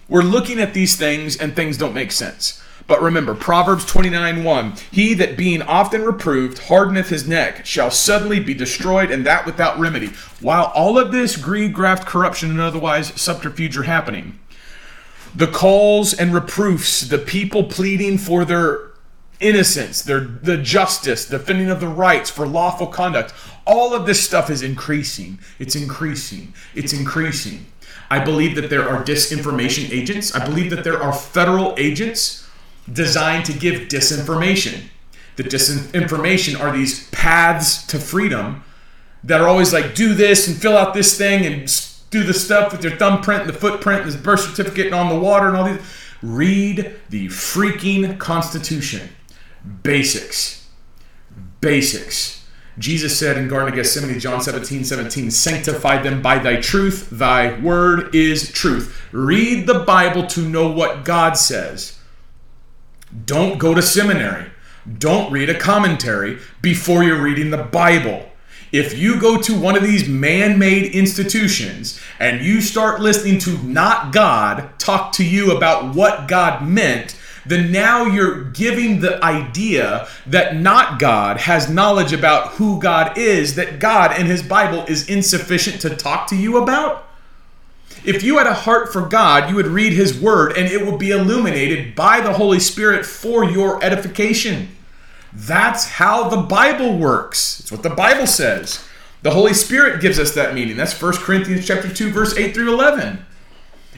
we're 0.07 0.21
looking 0.21 0.59
at 0.59 0.75
these 0.75 0.95
things 0.95 1.37
and 1.37 1.55
things 1.55 1.77
don't 1.77 1.95
make 1.95 2.11
sense. 2.11 2.61
But 2.87 3.01
remember, 3.01 3.33
Proverbs 3.33 3.85
29 3.85 4.43
1 4.43 4.73
He 4.91 5.13
that 5.15 5.37
being 5.37 5.61
often 5.61 6.03
reproved 6.03 6.59
hardeneth 6.59 7.09
his 7.09 7.27
neck 7.27 7.65
shall 7.65 7.89
suddenly 7.89 8.39
be 8.39 8.53
destroyed, 8.53 9.09
and 9.09 9.25
that 9.25 9.45
without 9.45 9.79
remedy. 9.79 10.11
While 10.39 10.71
all 10.75 10.97
of 10.97 11.11
this 11.11 11.35
greed, 11.35 11.73
graft, 11.73 12.05
corruption, 12.05 12.51
and 12.51 12.61
otherwise 12.61 13.19
subterfuge 13.19 13.77
are 13.77 13.83
happening, 13.83 14.39
the 15.33 15.47
calls 15.47 16.13
and 16.13 16.33
reproofs, 16.33 17.01
the 17.01 17.17
people 17.17 17.63
pleading 17.63 18.19
for 18.19 18.45
their 18.45 18.91
innocence, 19.39 20.03
their 20.03 20.19
the 20.19 20.57
justice, 20.57 21.27
defending 21.27 21.69
of 21.69 21.79
the 21.79 21.87
rights 21.87 22.29
for 22.29 22.47
lawful 22.47 22.87
conduct, 22.87 23.33
all 23.65 23.95
of 23.95 24.05
this 24.05 24.23
stuff 24.23 24.51
is 24.51 24.61
increasing. 24.61 25.39
It's 25.57 25.75
increasing. 25.75 26.53
It's 26.75 26.93
increasing. 26.93 27.65
I 28.11 28.23
believe 28.23 28.55
that 28.55 28.69
there 28.69 28.87
are 28.87 29.03
disinformation 29.03 29.89
agents. 29.89 30.35
I 30.35 30.45
believe 30.45 30.69
that 30.69 30.83
there 30.83 31.01
are 31.01 31.11
federal 31.11 31.73
agents 31.77 32.44
designed 32.91 33.45
to 33.45 33.53
give 33.53 33.87
disinformation. 33.87 34.83
The 35.35 35.43
disinformation 35.43 36.59
are 36.59 36.71
these 36.71 37.09
paths 37.09 37.85
to 37.87 37.99
freedom 37.99 38.63
that 39.23 39.41
are 39.41 39.47
always 39.47 39.73
like, 39.73 39.95
do 39.95 40.13
this 40.13 40.47
and 40.47 40.55
fill 40.55 40.77
out 40.77 40.93
this 40.93 41.17
thing 41.17 41.45
and 41.45 41.67
do 42.11 42.23
the 42.23 42.33
stuff 42.33 42.71
with 42.71 42.83
your 42.83 42.95
thumbprint 42.95 43.41
and 43.41 43.49
the 43.49 43.57
footprint 43.57 44.03
and 44.03 44.11
the 44.11 44.17
birth 44.17 44.41
certificate 44.41 44.85
and 44.87 44.95
on 44.95 45.09
the 45.09 45.19
water 45.19 45.47
and 45.47 45.57
all 45.57 45.65
these. 45.65 45.81
Read 46.21 46.95
the 47.09 47.27
freaking 47.27 48.17
Constitution. 48.17 49.09
Basics. 49.83 50.67
Basics. 51.59 52.45
Jesus 52.77 53.17
said 53.17 53.37
in 53.37 53.47
Garden 53.47 53.69
of 53.69 53.75
Gethsemane, 53.75 54.19
John 54.19 54.41
17, 54.41 54.83
17, 54.83 55.31
sanctify 55.31 56.01
them 56.01 56.21
by 56.21 56.37
thy 56.37 56.57
truth. 56.57 57.09
Thy 57.09 57.59
word 57.59 58.13
is 58.13 58.51
truth. 58.51 59.07
Read 59.11 59.65
the 59.65 59.79
Bible 59.79 60.27
to 60.27 60.41
know 60.41 60.69
what 60.69 61.05
God 61.05 61.37
says. 61.37 61.97
Don't 63.23 63.59
go 63.59 63.73
to 63.73 63.81
seminary. 63.81 64.51
Don't 64.97 65.31
read 65.31 65.49
a 65.49 65.57
commentary 65.57 66.39
before 66.61 67.03
you're 67.03 67.21
reading 67.21 67.49
the 67.49 67.63
Bible. 67.63 68.29
If 68.71 68.97
you 68.97 69.19
go 69.19 69.39
to 69.41 69.57
one 69.57 69.77
of 69.77 69.83
these 69.83 70.07
man 70.07 70.59
made 70.59 70.91
institutions 70.93 71.99
and 72.19 72.43
you 72.43 72.59
start 72.59 72.99
listening 72.99 73.39
to 73.39 73.57
not 73.63 74.11
God 74.11 74.77
talk 74.79 75.13
to 75.13 75.23
you 75.23 75.55
about 75.55 75.95
what 75.95 76.27
God 76.27 76.67
meant, 76.67 77.17
then 77.45 77.71
now 77.71 78.05
you're 78.05 78.45
giving 78.45 78.99
the 78.99 79.23
idea 79.23 80.07
that 80.25 80.57
not 80.57 80.99
God 80.99 81.37
has 81.37 81.69
knowledge 81.69 82.11
about 82.11 82.53
who 82.53 82.79
God 82.79 83.17
is, 83.17 83.55
that 83.55 83.79
God 83.79 84.19
in 84.19 84.25
His 84.25 84.41
Bible 84.41 84.83
is 84.87 85.07
insufficient 85.07 85.79
to 85.81 85.95
talk 85.95 86.27
to 86.27 86.35
you 86.35 86.57
about. 86.57 87.04
If 88.05 88.23
you 88.23 88.37
had 88.37 88.47
a 88.47 88.53
heart 88.53 88.93
for 88.93 89.01
God, 89.01 89.49
you 89.49 89.55
would 89.55 89.67
read 89.67 89.93
His 89.93 90.19
Word 90.19 90.55
and 90.57 90.67
it 90.67 90.85
would 90.85 90.99
be 90.99 91.11
illuminated 91.11 91.95
by 91.95 92.21
the 92.21 92.33
Holy 92.33 92.59
Spirit 92.59 93.05
for 93.05 93.43
your 93.43 93.83
edification. 93.83 94.69
That's 95.33 95.85
how 95.85 96.29
the 96.29 96.41
Bible 96.43 96.97
works. 96.97 97.59
It's 97.59 97.71
what 97.71 97.83
the 97.83 97.89
Bible 97.89 98.27
says. 98.27 98.83
The 99.23 99.31
Holy 99.31 99.53
Spirit 99.53 100.01
gives 100.01 100.19
us 100.19 100.33
that 100.35 100.53
meaning. 100.53 100.77
That's 100.77 100.99
1 101.01 101.13
Corinthians 101.17 101.65
chapter 101.65 101.91
2 101.91 102.11
verse 102.11 102.37
8 102.37 102.53
through 102.53 102.73
11. 102.73 103.25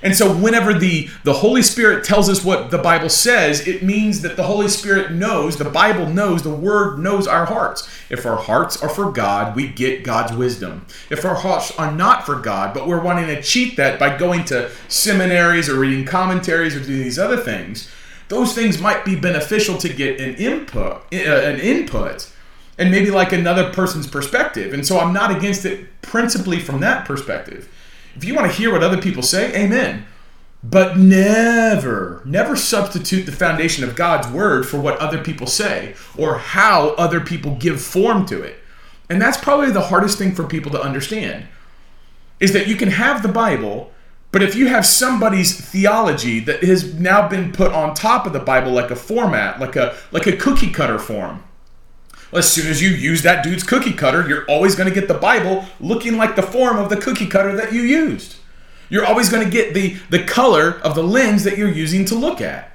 And 0.04 0.16
so 0.16 0.34
whenever 0.34 0.74
the, 0.74 1.10
the 1.24 1.34
Holy 1.34 1.62
Spirit 1.62 2.04
tells 2.04 2.30
us 2.30 2.44
what 2.44 2.72
the 2.72 2.78
Bible 2.78 3.10
says, 3.10 3.68
it 3.68 3.84
means 3.84 4.22
that 4.22 4.36
the 4.36 4.44
Holy 4.44 4.68
Spirit 4.68 5.12
knows, 5.12 5.58
the 5.58 5.66
Bible 5.66 6.08
knows, 6.08 6.44
the 6.44 6.50
Word 6.50 7.00
knows 7.00 7.28
our 7.28 7.46
hearts. 7.46 7.90
If 8.10 8.26
our 8.26 8.38
hearts 8.38 8.82
are 8.82 8.90
for 8.90 9.12
God, 9.12 9.56
we 9.56 9.68
get 9.68 10.04
God's 10.04 10.36
wisdom. 10.36 10.86
If 11.10 11.26
our 11.26 11.36
hearts 11.36 11.72
are 11.78 11.92
not 11.92 12.26
for 12.26 12.36
God, 12.36 12.74
but 12.74 12.88
we're 12.88 13.02
wanting 13.02 13.28
to 13.28 13.42
cheat 13.42 13.76
that 13.78 14.00
by 14.00 14.18
going 14.18 14.46
to 14.46 14.70
seminaries 14.88 15.70
or 15.70 15.80
reading 15.80 16.06
commentaries 16.06 16.76
or 16.76 16.80
doing 16.80 17.02
these 17.02 17.20
other 17.20 17.38
things, 17.38 17.90
those 18.30 18.54
things 18.54 18.80
might 18.80 19.06
be 19.06 19.16
beneficial 19.16 19.78
to 19.78 19.90
get 19.90 20.20
an 20.20 20.36
input, 20.36 21.02
uh, 21.14 21.18
an 21.18 21.60
input, 21.60 22.30
and 22.78 22.92
maybe 22.92 23.10
like 23.10 23.32
another 23.32 23.72
person's 23.72 24.08
perspective. 24.08 24.74
And 24.74 24.86
so 24.86 25.00
I'm 25.00 25.14
not 25.14 25.36
against 25.36 25.66
it 25.66 26.02
principally 26.02 26.60
from 26.60 26.82
that 26.82 27.06
perspective. 27.06 27.70
If 28.18 28.26
you 28.26 28.36
want 28.36 28.52
to 28.52 28.58
hear 28.58 28.72
what 28.72 28.84
other 28.84 29.00
people 29.02 29.24
say, 29.24 29.56
amen. 29.56 30.06
but 30.64 30.98
never, 30.98 32.22
never 32.26 32.56
substitute 32.56 33.26
the 33.26 33.32
foundation 33.32 33.84
of 33.84 33.96
God's 33.96 34.28
word 34.28 34.68
for 34.68 34.80
what 34.80 34.98
other 34.98 35.24
people 35.24 35.48
say 35.48 35.96
or 36.18 36.40
how 36.40 36.90
other 36.96 37.20
people 37.22 37.56
give 37.56 37.80
form 37.80 38.26
to 38.26 38.42
it. 38.42 38.58
And 39.10 39.22
that's 39.22 39.38
probably 39.38 39.72
the 39.72 39.82
hardest 39.82 40.18
thing 40.18 40.34
for 40.34 40.44
people 40.46 40.72
to 40.72 40.82
understand 40.82 41.48
is 42.40 42.54
that 42.54 42.68
you 42.68 42.76
can 42.76 42.90
have 42.90 43.22
the 43.22 43.28
Bible, 43.30 43.92
but 44.32 44.44
if 44.44 44.56
you 44.56 44.68
have 44.68 44.86
somebody's 44.86 45.60
theology 45.60 46.40
that 46.42 46.64
has 46.64 46.94
now 46.96 47.28
been 47.28 47.52
put 47.52 47.72
on 47.72 47.94
top 47.96 48.26
of 48.28 48.34
the 48.34 48.40
Bible 48.40 48.72
like 48.72 48.92
a 48.92 48.96
format, 48.96 49.60
like 49.60 49.76
a 49.76 49.96
like 50.12 50.28
a 50.28 50.36
cookie 50.36 50.70
cutter 50.70 51.00
form, 51.00 51.44
as 52.34 52.52
soon 52.52 52.68
as 52.68 52.82
you 52.82 52.90
use 52.90 53.22
that 53.22 53.44
dude's 53.44 53.64
cookie 53.64 53.94
cutter, 53.94 54.28
you're 54.28 54.46
always 54.46 54.76
going 54.76 54.90
to 54.90 54.94
get 54.94 55.08
the 55.08 55.14
Bible 55.14 55.66
looking 55.80 56.18
like 56.18 56.36
the 56.36 56.42
form 56.42 56.78
of 56.78 56.90
the 56.90 56.98
cookie 56.98 57.28
cutter 57.28 57.56
that 57.56 57.74
you 57.74 57.82
used. 57.82 58.36
You're 58.90 59.06
always 59.06 59.30
going 59.30 59.44
to 59.44 59.50
get 59.50 59.74
the, 59.74 59.98
the 60.10 60.24
color 60.24 60.80
of 60.82 60.96
the 60.96 61.04
lens 61.04 61.44
that 61.44 61.58
you're 61.58 61.72
using 61.72 62.06
to 62.06 62.16
look 62.16 62.42
at. 62.42 62.72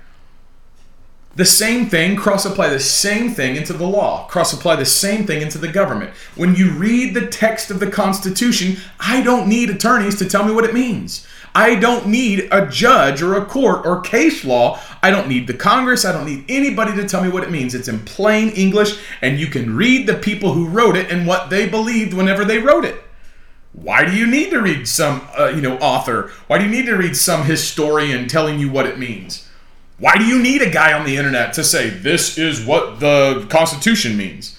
The 1.35 1.45
same 1.47 1.89
thing, 1.89 2.17
cross 2.17 2.45
apply 2.45 2.69
the 2.69 2.79
same 2.79 3.31
thing 3.31 3.57
into 3.57 3.73
the 3.73 3.87
law, 3.87 4.27
cross 4.27 4.53
apply 4.53 4.77
the 4.77 4.85
same 4.85 5.27
thing 5.27 5.41
into 5.41 5.57
the 5.57 5.69
government. 5.69 6.11
When 6.37 6.55
you 6.55 6.71
read 6.73 7.15
the 7.15 7.27
text 7.27 7.71
of 7.71 7.81
the 7.81 7.91
Constitution, 7.91 8.77
I 9.01 9.23
don't 9.23 9.49
need 9.49 9.71
attorneys 9.71 10.19
to 10.19 10.29
tell 10.29 10.45
me 10.45 10.53
what 10.53 10.65
it 10.65 10.75
means. 10.75 11.27
I 11.55 11.75
don't 11.75 12.07
need 12.07 12.49
a 12.51 12.67
judge 12.67 13.21
or 13.21 13.35
a 13.35 13.45
court 13.45 13.85
or 13.85 14.01
case 14.01 14.45
law. 14.45 14.81
I 15.03 15.11
don't 15.11 15.29
need 15.29 15.47
the 15.47 15.55
Congress. 15.55 16.05
I 16.05 16.13
don't 16.13 16.27
need 16.27 16.45
anybody 16.49 16.95
to 16.95 17.07
tell 17.07 17.23
me 17.23 17.29
what 17.29 17.43
it 17.43 17.51
means. 17.51 17.75
It's 17.75 17.89
in 17.89 18.01
plain 18.01 18.49
English, 18.51 18.99
and 19.21 19.39
you 19.39 19.49
can 19.49 19.77
read 19.77 20.07
the 20.07 20.15
people 20.15 20.55
who 20.55 20.67
wrote 20.67 20.97
it 20.97 21.11
and 21.11 21.27
what 21.27 21.51
they 21.51 21.69
believed 21.69 22.15
whenever 22.15 22.45
they 22.45 22.59
wrote 22.59 22.85
it. 22.85 23.03
Why 23.73 24.05
do 24.05 24.15
you 24.15 24.27
need 24.27 24.51
to 24.51 24.61
read 24.61 24.87
some, 24.87 25.27
uh, 25.39 25.49
you 25.49 25.63
know, 25.63 25.79
author? 25.79 26.31
Why 26.47 26.59
do 26.59 26.65
you 26.65 26.71
need 26.71 26.87
to 26.87 26.97
read 26.97 27.17
some 27.17 27.45
historian 27.45 28.29
telling 28.29 28.59
you 28.59 28.71
what 28.71 28.87
it 28.87 28.99
means? 28.99 29.49
Why 29.99 30.17
do 30.17 30.25
you 30.25 30.43
need 30.43 30.63
a 30.63 30.71
guy 30.71 30.93
on 30.93 31.07
the 31.07 31.17
internet 31.17 31.53
to 31.55 31.65
say 31.65 31.89
this 31.89 32.37
is 32.37 32.65
what 32.65 33.01
the 33.01 33.47
Constitution 33.49 34.17
means? 34.17 34.59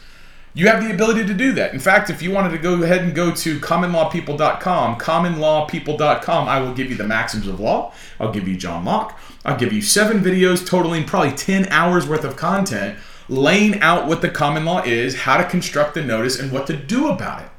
You 0.55 0.67
have 0.67 0.83
the 0.83 0.93
ability 0.93 1.25
to 1.25 1.33
do 1.33 1.51
that. 1.53 1.73
In 1.73 1.79
fact, 1.79 2.11
if 2.11 2.21
you 2.21 2.29
wanted 2.29 2.51
to 2.51 2.59
go 2.59 2.81
ahead 2.83 3.01
and 3.01 3.15
go 3.15 3.33
to 3.33 3.59
commonlawpeople.com, 3.59 4.99
commonlawpeople.com, 4.99 6.47
I 6.47 6.59
will 6.59 6.75
give 6.75 6.91
you 6.91 6.95
the 6.95 7.07
maxims 7.07 7.47
of 7.47 7.59
law. 7.59 7.91
I'll 8.19 8.31
give 8.31 8.47
you 8.47 8.55
John 8.55 8.85
Locke. 8.85 9.17
I'll 9.43 9.57
give 9.57 9.73
you 9.73 9.81
seven 9.81 10.19
videos 10.19 10.65
totaling 10.65 11.05
probably 11.05 11.31
10 11.31 11.67
hours 11.69 12.07
worth 12.07 12.23
of 12.23 12.35
content 12.35 12.99
laying 13.29 13.79
out 13.81 14.07
what 14.07 14.21
the 14.21 14.29
common 14.29 14.65
law 14.65 14.83
is, 14.83 15.21
how 15.21 15.37
to 15.37 15.43
construct 15.43 15.95
the 15.95 16.03
notice, 16.03 16.39
and 16.39 16.51
what 16.51 16.67
to 16.67 16.75
do 16.75 17.07
about 17.07 17.41
it 17.41 17.49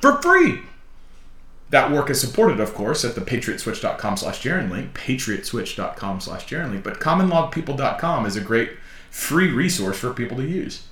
for 0.00 0.20
free. 0.22 0.60
That 1.70 1.90
work 1.90 2.10
is 2.10 2.20
supported, 2.20 2.60
of 2.60 2.74
course, 2.74 3.04
at 3.04 3.14
the 3.14 3.20
patriotswitch.com 3.20 4.16
slash 4.16 4.42
Jarrin 4.42 4.70
link, 4.70 4.94
patriotswitch.com 4.94 6.20
slash 6.20 6.46
Jarrin 6.46 6.70
link, 6.70 6.84
but 6.84 7.00
commonlawpeople.com 7.00 8.26
is 8.26 8.36
a 8.36 8.40
great 8.40 8.72
free 9.10 9.50
resource 9.50 9.98
for 9.98 10.12
people 10.12 10.36
to 10.36 10.46
use. 10.46 10.86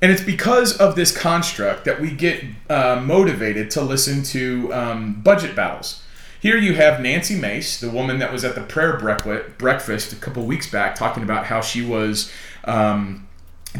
And 0.00 0.12
it's 0.12 0.22
because 0.22 0.76
of 0.76 0.94
this 0.94 1.16
construct 1.16 1.84
that 1.84 2.00
we 2.00 2.12
get 2.12 2.44
uh, 2.70 3.02
motivated 3.04 3.70
to 3.72 3.82
listen 3.82 4.22
to 4.24 4.72
um, 4.72 5.20
budget 5.22 5.56
battles. 5.56 6.02
Here 6.40 6.56
you 6.56 6.74
have 6.74 7.00
Nancy 7.00 7.34
Mace, 7.34 7.80
the 7.80 7.90
woman 7.90 8.20
that 8.20 8.32
was 8.32 8.44
at 8.44 8.54
the 8.54 8.60
prayer 8.60 8.96
breakfast 8.96 10.12
a 10.12 10.16
couple 10.16 10.44
weeks 10.44 10.70
back, 10.70 10.94
talking 10.94 11.24
about 11.24 11.46
how 11.46 11.60
she 11.60 11.84
was 11.84 12.30
um, 12.64 13.26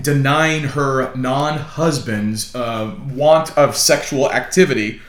denying 0.02 0.64
her 0.64 1.14
non 1.14 1.58
husband's 1.58 2.52
uh, 2.54 2.96
want 3.10 3.56
of 3.56 3.76
sexual 3.76 4.32
activity 4.32 5.00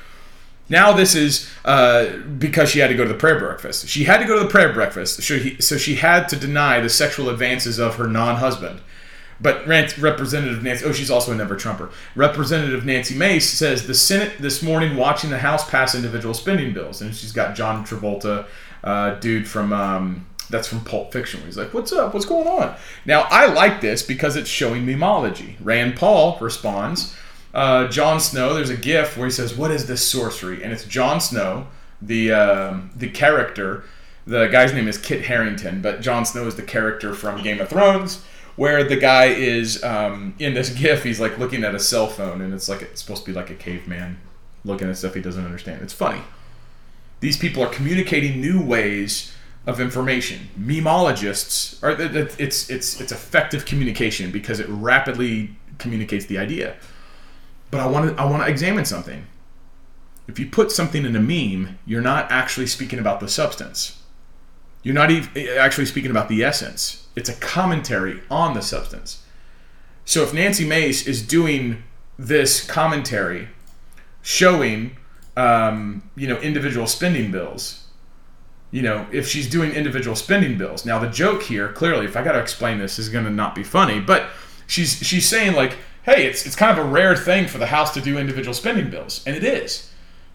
now 0.70 0.94
this 0.94 1.16
is 1.16 1.50
uh, 1.66 2.18
because 2.38 2.70
she 2.70 2.80
had 2.80 2.90
to 2.90 2.96
go 2.96 3.04
to 3.04 3.12
the 3.12 3.18
prayer 3.18 3.40
breakfast. 3.40 3.88
She 3.88 4.04
had 4.04 4.20
to 4.20 4.26
go 4.26 4.38
to 4.38 4.44
the 4.44 4.50
prayer 4.50 4.72
breakfast, 4.72 5.24
so, 5.24 5.38
he, 5.38 5.60
so 5.60 5.78
she 5.78 5.96
had 5.96 6.30
to 6.30 6.36
deny 6.36 6.80
the 6.80 6.90
sexual 6.90 7.30
advances 7.30 7.80
of 7.80 7.96
her 7.96 8.08
non-husband. 8.08 8.80
But 9.42 9.66
Representative 9.68 10.62
Nancy, 10.62 10.86
oh, 10.86 10.92
she's 10.92 11.10
also 11.10 11.32
a 11.32 11.36
never 11.36 11.56
Trumper. 11.56 11.90
Representative 12.16 12.86
Nancy 12.86 13.16
Mace 13.16 13.50
says 13.50 13.88
the 13.88 13.94
Senate 13.94 14.34
this 14.40 14.62
morning 14.62 14.98
watching 14.98 15.30
the 15.30 15.40
House 15.40 15.70
pass 15.70 15.96
individual 15.96 16.34
spending 16.34 16.74
bills, 16.74 17.02
and 17.02 17.16
she's 17.16 17.32
got 17.32 17.56
John 17.56 17.86
Travolta, 17.86 18.46
uh, 18.84 19.16
dude 19.16 19.48
from 19.48 19.72
um, 19.72 20.26
that's 20.50 20.68
from 20.68 20.82
Pulp 20.82 21.14
Fiction. 21.14 21.42
He's 21.46 21.58
like, 21.58 21.74
"What's 21.74 21.94
up? 21.94 22.14
What's 22.14 22.26
going 22.26 22.48
on?" 22.48 22.76
Now 23.06 23.28
I 23.30 23.46
like 23.46 23.82
this 23.82 24.04
because 24.04 24.36
it's 24.36 24.50
showing 24.50 24.86
memology. 24.86 25.56
Rand 25.62 25.96
Paul 25.96 26.38
responds 26.42 27.16
uh, 27.54 27.88
Jon 27.88 28.20
Snow, 28.20 28.54
there's 28.54 28.70
a 28.70 28.78
GIF 28.78 29.18
where 29.18 29.26
he 29.26 29.32
says, 29.32 29.56
"What 29.56 29.72
is 29.72 29.88
this 29.88 30.08
sorcery?" 30.08 30.64
And 30.64 30.72
it's 30.72 30.86
Jon 30.86 31.20
Snow, 31.20 31.68
the 32.02 32.32
uh, 32.32 32.78
the 32.96 33.10
character. 33.10 33.84
The 34.28 34.48
guy's 34.48 34.74
name 34.74 34.88
is 34.88 34.98
Kit 35.00 35.26
Harington, 35.26 35.82
but 35.82 36.02
Jon 36.02 36.24
Snow 36.24 36.46
is 36.46 36.56
the 36.56 36.62
character 36.62 37.16
from 37.16 37.42
Game 37.42 37.60
of 37.60 37.70
Thrones, 37.70 38.24
where 38.60 38.84
the 38.84 38.98
guy 38.98 39.28
is 39.28 39.82
um, 39.86 40.36
in 40.38 40.54
this 40.54 40.70
GIF. 40.70 41.04
He's 41.04 41.18
like 41.18 41.38
looking 41.38 41.64
at 41.64 41.74
a 41.74 41.80
cell 41.80 42.08
phone, 42.08 42.42
and 42.42 42.54
it's 42.54 42.68
like 42.68 42.82
it's 42.82 43.02
supposed 43.02 43.24
to 43.24 43.32
be 43.32 43.34
like 43.34 43.50
a 43.50 43.56
caveman 43.56 44.20
looking 44.66 44.90
at 44.90 44.98
stuff 44.98 45.14
he 45.14 45.22
doesn't 45.22 45.46
understand. 45.46 45.82
It's 45.82 45.94
funny. 45.94 46.22
These 47.22 47.38
people 47.38 47.64
are 47.64 47.70
communicating 47.70 48.42
new 48.42 48.62
ways 48.62 49.34
of 49.66 49.80
information. 49.80 50.50
Memologists 50.60 51.82
are 51.82 51.96
it's 52.38 52.70
it's 52.70 53.00
it's 53.00 53.14
effective 53.14 53.66
communication 53.66 54.30
because 54.30 54.60
it 54.60 54.68
rapidly 54.68 55.56
communicates 55.78 56.26
the 56.26 56.38
idea. 56.38 56.76
But 57.72 57.80
I 57.80 57.88
want 57.88 58.10
to 58.10 58.22
I 58.22 58.26
want 58.26 58.44
to 58.44 58.50
examine 58.50 58.84
something. 58.84 59.26
If 60.28 60.38
you 60.38 60.48
put 60.48 60.70
something 60.74 61.06
in 61.06 61.16
a 61.16 61.22
meme, 61.22 61.80
you're 61.86 62.02
not 62.02 62.30
actually 62.30 62.68
speaking 62.68 63.00
about 63.00 63.22
the 63.22 63.30
substance. 63.30 63.99
You're 64.84 64.96
not 64.96 65.12
even 65.12 65.48
actually 65.58 65.86
speaking 65.86 66.12
about 66.12 66.30
the 66.30 66.44
essence. 66.44 67.08
It's 67.16 67.30
a 67.30 67.36
commentary 67.36 68.22
on 68.30 68.54
the 68.54 68.62
substance. 68.62 69.24
So 70.06 70.24
if 70.24 70.34
Nancy 70.34 70.66
Mace 70.66 71.06
is 71.06 71.26
doing 71.26 71.84
this 72.18 72.66
commentary 72.66 73.50
showing 74.22 74.98
um, 75.38 76.10
you 76.16 76.28
know 76.28 76.38
individual 76.40 76.86
spending 76.86 77.32
bills 77.32 77.86
you 78.72 78.82
know 78.82 79.08
if 79.12 79.26
she's 79.26 79.50
doing 79.50 79.72
individual 79.72 80.16
spending 80.16 80.58
bills 80.58 80.86
now 80.86 81.00
the 81.00 81.08
joke 81.08 81.42
here 81.44 81.72
clearly 81.72 82.06
if 82.06 82.18
i 82.18 82.22
got 82.22 82.34
to 82.34 82.40
explain 82.40 82.78
this 82.78 83.00
is 83.00 83.08
going 83.08 83.24
to 83.24 83.32
not 83.32 83.56
be 83.56 83.64
funny 83.64 84.02
but 84.02 84.30
she's 84.68 84.98
she's 84.98 85.26
saying 85.26 85.56
like 85.56 85.78
hey, 86.04 86.26
it's, 86.26 86.46
it's 86.46 86.56
kind 86.56 86.78
of 86.78 86.86
a 86.86 86.90
rare 86.90 87.16
thing 87.16 87.48
for 87.48 87.58
the 87.58 87.68
House 87.68 87.94
to 87.94 88.02
do 88.02 88.18
individual 88.18 88.54
spending 88.54 88.90
bills. 88.90 89.24
And 89.26 89.36
it 89.36 89.44
is. 89.44 89.92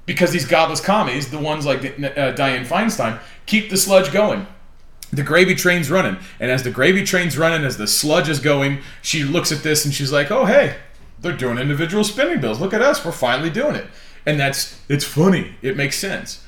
Because 0.07 0.33
these 0.33 0.46
godless 0.46 0.80
commies, 0.80 1.30
the 1.30 1.38
ones 1.38 1.64
like 1.64 1.80
uh, 1.80 2.35
Dianne 2.35 2.66
Feinstein, 2.66 3.18
keep 3.46 3.70
the 3.70 3.76
sludge 3.76 4.12
going. 4.12 4.46
The 5.12 5.22
gravy 5.22 5.54
train's 5.54 5.90
running. 5.90 6.18
And 6.40 6.50
as 6.50 6.62
the 6.62 6.70
gravy 6.70 7.04
train's 7.04 7.38
running, 7.38 7.64
as 7.64 7.76
the 7.76 7.87
sludge 7.87 8.28
is 8.28 8.40
going, 8.40 8.80
she 9.02 9.22
looks 9.22 9.52
at 9.52 9.62
this 9.62 9.85
and 9.85 9.94
she's 9.94 10.12
like, 10.12 10.30
oh, 10.30 10.44
hey, 10.44 10.76
they're 11.20 11.37
doing 11.37 11.59
individual 11.59 12.04
spending 12.04 12.40
bills. 12.40 12.61
Look 12.61 12.74
at 12.74 12.83
us. 12.83 13.04
We're 13.04 13.12
finally 13.12 13.50
doing 13.50 13.76
it. 13.76 13.87
And 14.26 14.40
that's, 14.40 14.80
it's 14.88 15.04
funny. 15.04 15.54
It 15.62 15.76
makes 15.76 15.98
sense. 15.98 16.44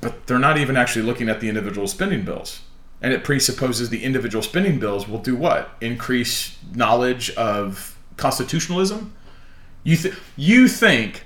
But 0.00 0.26
they're 0.26 0.38
not 0.38 0.58
even 0.58 0.76
actually 0.76 1.04
looking 1.04 1.28
at 1.28 1.40
the 1.40 1.48
individual 1.48 1.86
spending 1.86 2.24
bills 2.24 2.60
and 3.04 3.12
it 3.12 3.22
presupposes 3.22 3.90
the 3.90 4.02
individual 4.02 4.42
spending 4.42 4.78
bills 4.78 5.06
will 5.06 5.18
do 5.18 5.36
what? 5.36 5.76
Increase 5.82 6.56
knowledge 6.74 7.30
of 7.34 7.98
constitutionalism? 8.16 9.14
You 9.82 9.96
th- 9.98 10.14
you 10.36 10.68
think 10.68 11.24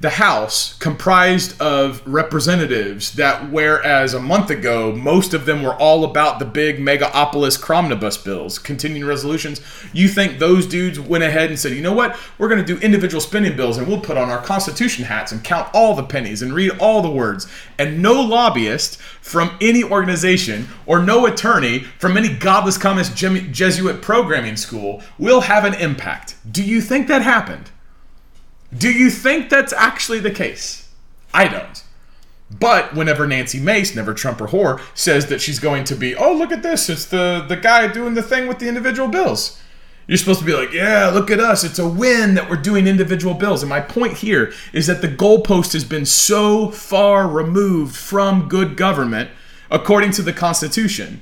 the 0.00 0.10
House 0.10 0.74
comprised 0.78 1.60
of 1.60 2.06
representatives 2.06 3.12
that, 3.14 3.50
whereas 3.50 4.14
a 4.14 4.20
month 4.20 4.48
ago, 4.50 4.94
most 4.94 5.34
of 5.34 5.44
them 5.44 5.62
were 5.62 5.74
all 5.74 6.04
about 6.04 6.38
the 6.38 6.44
big 6.44 6.78
megaopolis 6.78 7.60
cromnibus 7.60 8.16
bills, 8.16 8.60
continuing 8.60 9.08
resolutions, 9.08 9.60
you 9.92 10.06
think 10.06 10.38
those 10.38 10.66
dudes 10.66 11.00
went 11.00 11.24
ahead 11.24 11.50
and 11.50 11.58
said, 11.58 11.72
you 11.72 11.82
know 11.82 11.92
what, 11.92 12.16
we're 12.38 12.48
going 12.48 12.64
to 12.64 12.74
do 12.74 12.80
individual 12.80 13.20
spending 13.20 13.56
bills 13.56 13.76
and 13.76 13.88
we'll 13.88 14.00
put 14.00 14.16
on 14.16 14.30
our 14.30 14.40
Constitution 14.40 15.04
hats 15.04 15.32
and 15.32 15.42
count 15.42 15.68
all 15.74 15.94
the 15.94 16.04
pennies 16.04 16.42
and 16.42 16.52
read 16.52 16.70
all 16.78 17.02
the 17.02 17.10
words. 17.10 17.48
And 17.76 18.00
no 18.00 18.20
lobbyist 18.22 19.00
from 19.20 19.56
any 19.60 19.82
organization 19.82 20.68
or 20.86 21.02
no 21.02 21.26
attorney 21.26 21.80
from 21.80 22.16
any 22.16 22.28
godless 22.28 22.78
communist 22.78 23.16
Jesuit 23.16 24.00
programming 24.00 24.56
school 24.56 25.02
will 25.18 25.40
have 25.40 25.64
an 25.64 25.74
impact. 25.74 26.36
Do 26.50 26.62
you 26.62 26.80
think 26.80 27.08
that 27.08 27.22
happened? 27.22 27.70
Do 28.76 28.92
you 28.92 29.10
think 29.10 29.48
that's 29.48 29.72
actually 29.72 30.20
the 30.20 30.30
case? 30.30 30.88
I 31.32 31.48
don't. 31.48 31.84
But 32.50 32.94
whenever 32.94 33.26
Nancy 33.26 33.60
Mace, 33.60 33.94
never 33.94 34.14
Trump 34.14 34.40
or 34.40 34.48
whore, 34.48 34.80
says 34.94 35.26
that 35.26 35.40
she's 35.40 35.58
going 35.58 35.84
to 35.84 35.94
be, 35.94 36.14
oh, 36.14 36.32
look 36.32 36.50
at 36.50 36.62
this, 36.62 36.88
it's 36.88 37.04
the, 37.04 37.44
the 37.46 37.56
guy 37.56 37.88
doing 37.88 38.14
the 38.14 38.22
thing 38.22 38.46
with 38.46 38.58
the 38.58 38.68
individual 38.68 39.08
bills. 39.08 39.60
You're 40.06 40.16
supposed 40.16 40.40
to 40.40 40.46
be 40.46 40.54
like, 40.54 40.72
yeah, 40.72 41.08
look 41.08 41.30
at 41.30 41.38
us. 41.38 41.64
It's 41.64 41.78
a 41.78 41.86
win 41.86 42.34
that 42.34 42.48
we're 42.48 42.56
doing 42.56 42.86
individual 42.86 43.34
bills. 43.34 43.62
And 43.62 43.68
my 43.68 43.80
point 43.80 44.14
here 44.14 44.54
is 44.72 44.86
that 44.86 45.02
the 45.02 45.08
goalpost 45.08 45.74
has 45.74 45.84
been 45.84 46.06
so 46.06 46.70
far 46.70 47.28
removed 47.28 47.94
from 47.94 48.48
good 48.48 48.78
government, 48.78 49.28
according 49.70 50.12
to 50.12 50.22
the 50.22 50.32
Constitution, 50.32 51.20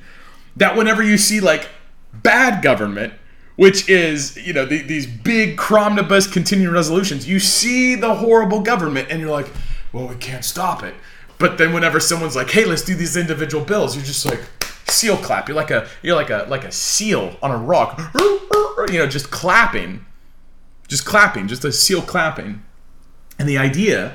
that 0.55 0.77
whenever 0.77 1.03
you 1.03 1.19
see 1.19 1.41
like 1.41 1.69
bad 2.13 2.63
government, 2.63 3.15
which 3.57 3.89
is 3.89 4.37
you 4.37 4.53
know 4.53 4.65
the, 4.65 4.83
these 4.83 5.07
big 5.07 5.57
cromnibus 5.57 6.27
continuing 6.27 6.73
resolutions. 6.73 7.29
You 7.29 7.41
see 7.41 7.95
the 7.95 8.15
horrible 8.15 8.61
government, 8.61 9.09
and 9.11 9.21
you're 9.21 9.31
like, 9.31 9.49
well, 9.93 10.07
we 10.07 10.15
can't 10.17 10.45
stop 10.45 10.83
it. 10.83 10.95
But 11.39 11.59
then 11.59 11.73
whenever 11.73 12.01
someone's 12.01 12.37
like, 12.37 12.51
"Hey, 12.51 12.65
let's 12.65 12.83
do 12.83 12.95
these 12.95 13.17
individual 13.17 13.65
bills," 13.65 13.97
you're 13.97 14.05
just 14.05 14.25
like 14.25 14.41
seal 14.89 15.17
clap. 15.17 15.49
You're 15.49 15.57
like 15.57 15.71
a 15.71 15.89
you're 16.03 16.17
like 16.17 16.31
a 16.31 16.47
like 16.49 16.65
a 16.65 16.73
seal 16.73 17.37
on 17.43 17.51
a 17.51 17.59
rock. 17.59 18.01
You 18.89 18.99
know, 18.99 19.07
just 19.07 19.31
clapping. 19.31 20.05
Just 20.87 21.05
clapping, 21.05 21.49
just 21.49 21.65
a 21.65 21.73
seal 21.73 22.01
clapping. 22.01 22.63
And 23.39 23.49
the 23.49 23.59
idea 23.59 24.15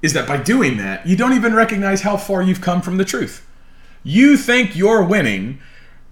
is 0.00 0.12
that 0.12 0.28
by 0.28 0.36
doing 0.36 0.76
that, 0.76 1.06
you 1.06 1.16
don't 1.16 1.32
even 1.32 1.54
recognize 1.54 2.02
how 2.02 2.16
far 2.16 2.42
you've 2.42 2.60
come 2.60 2.82
from 2.82 2.98
the 2.98 3.04
truth. 3.04 3.46
You 4.04 4.36
think 4.36 4.76
you're 4.76 5.02
winning 5.02 5.58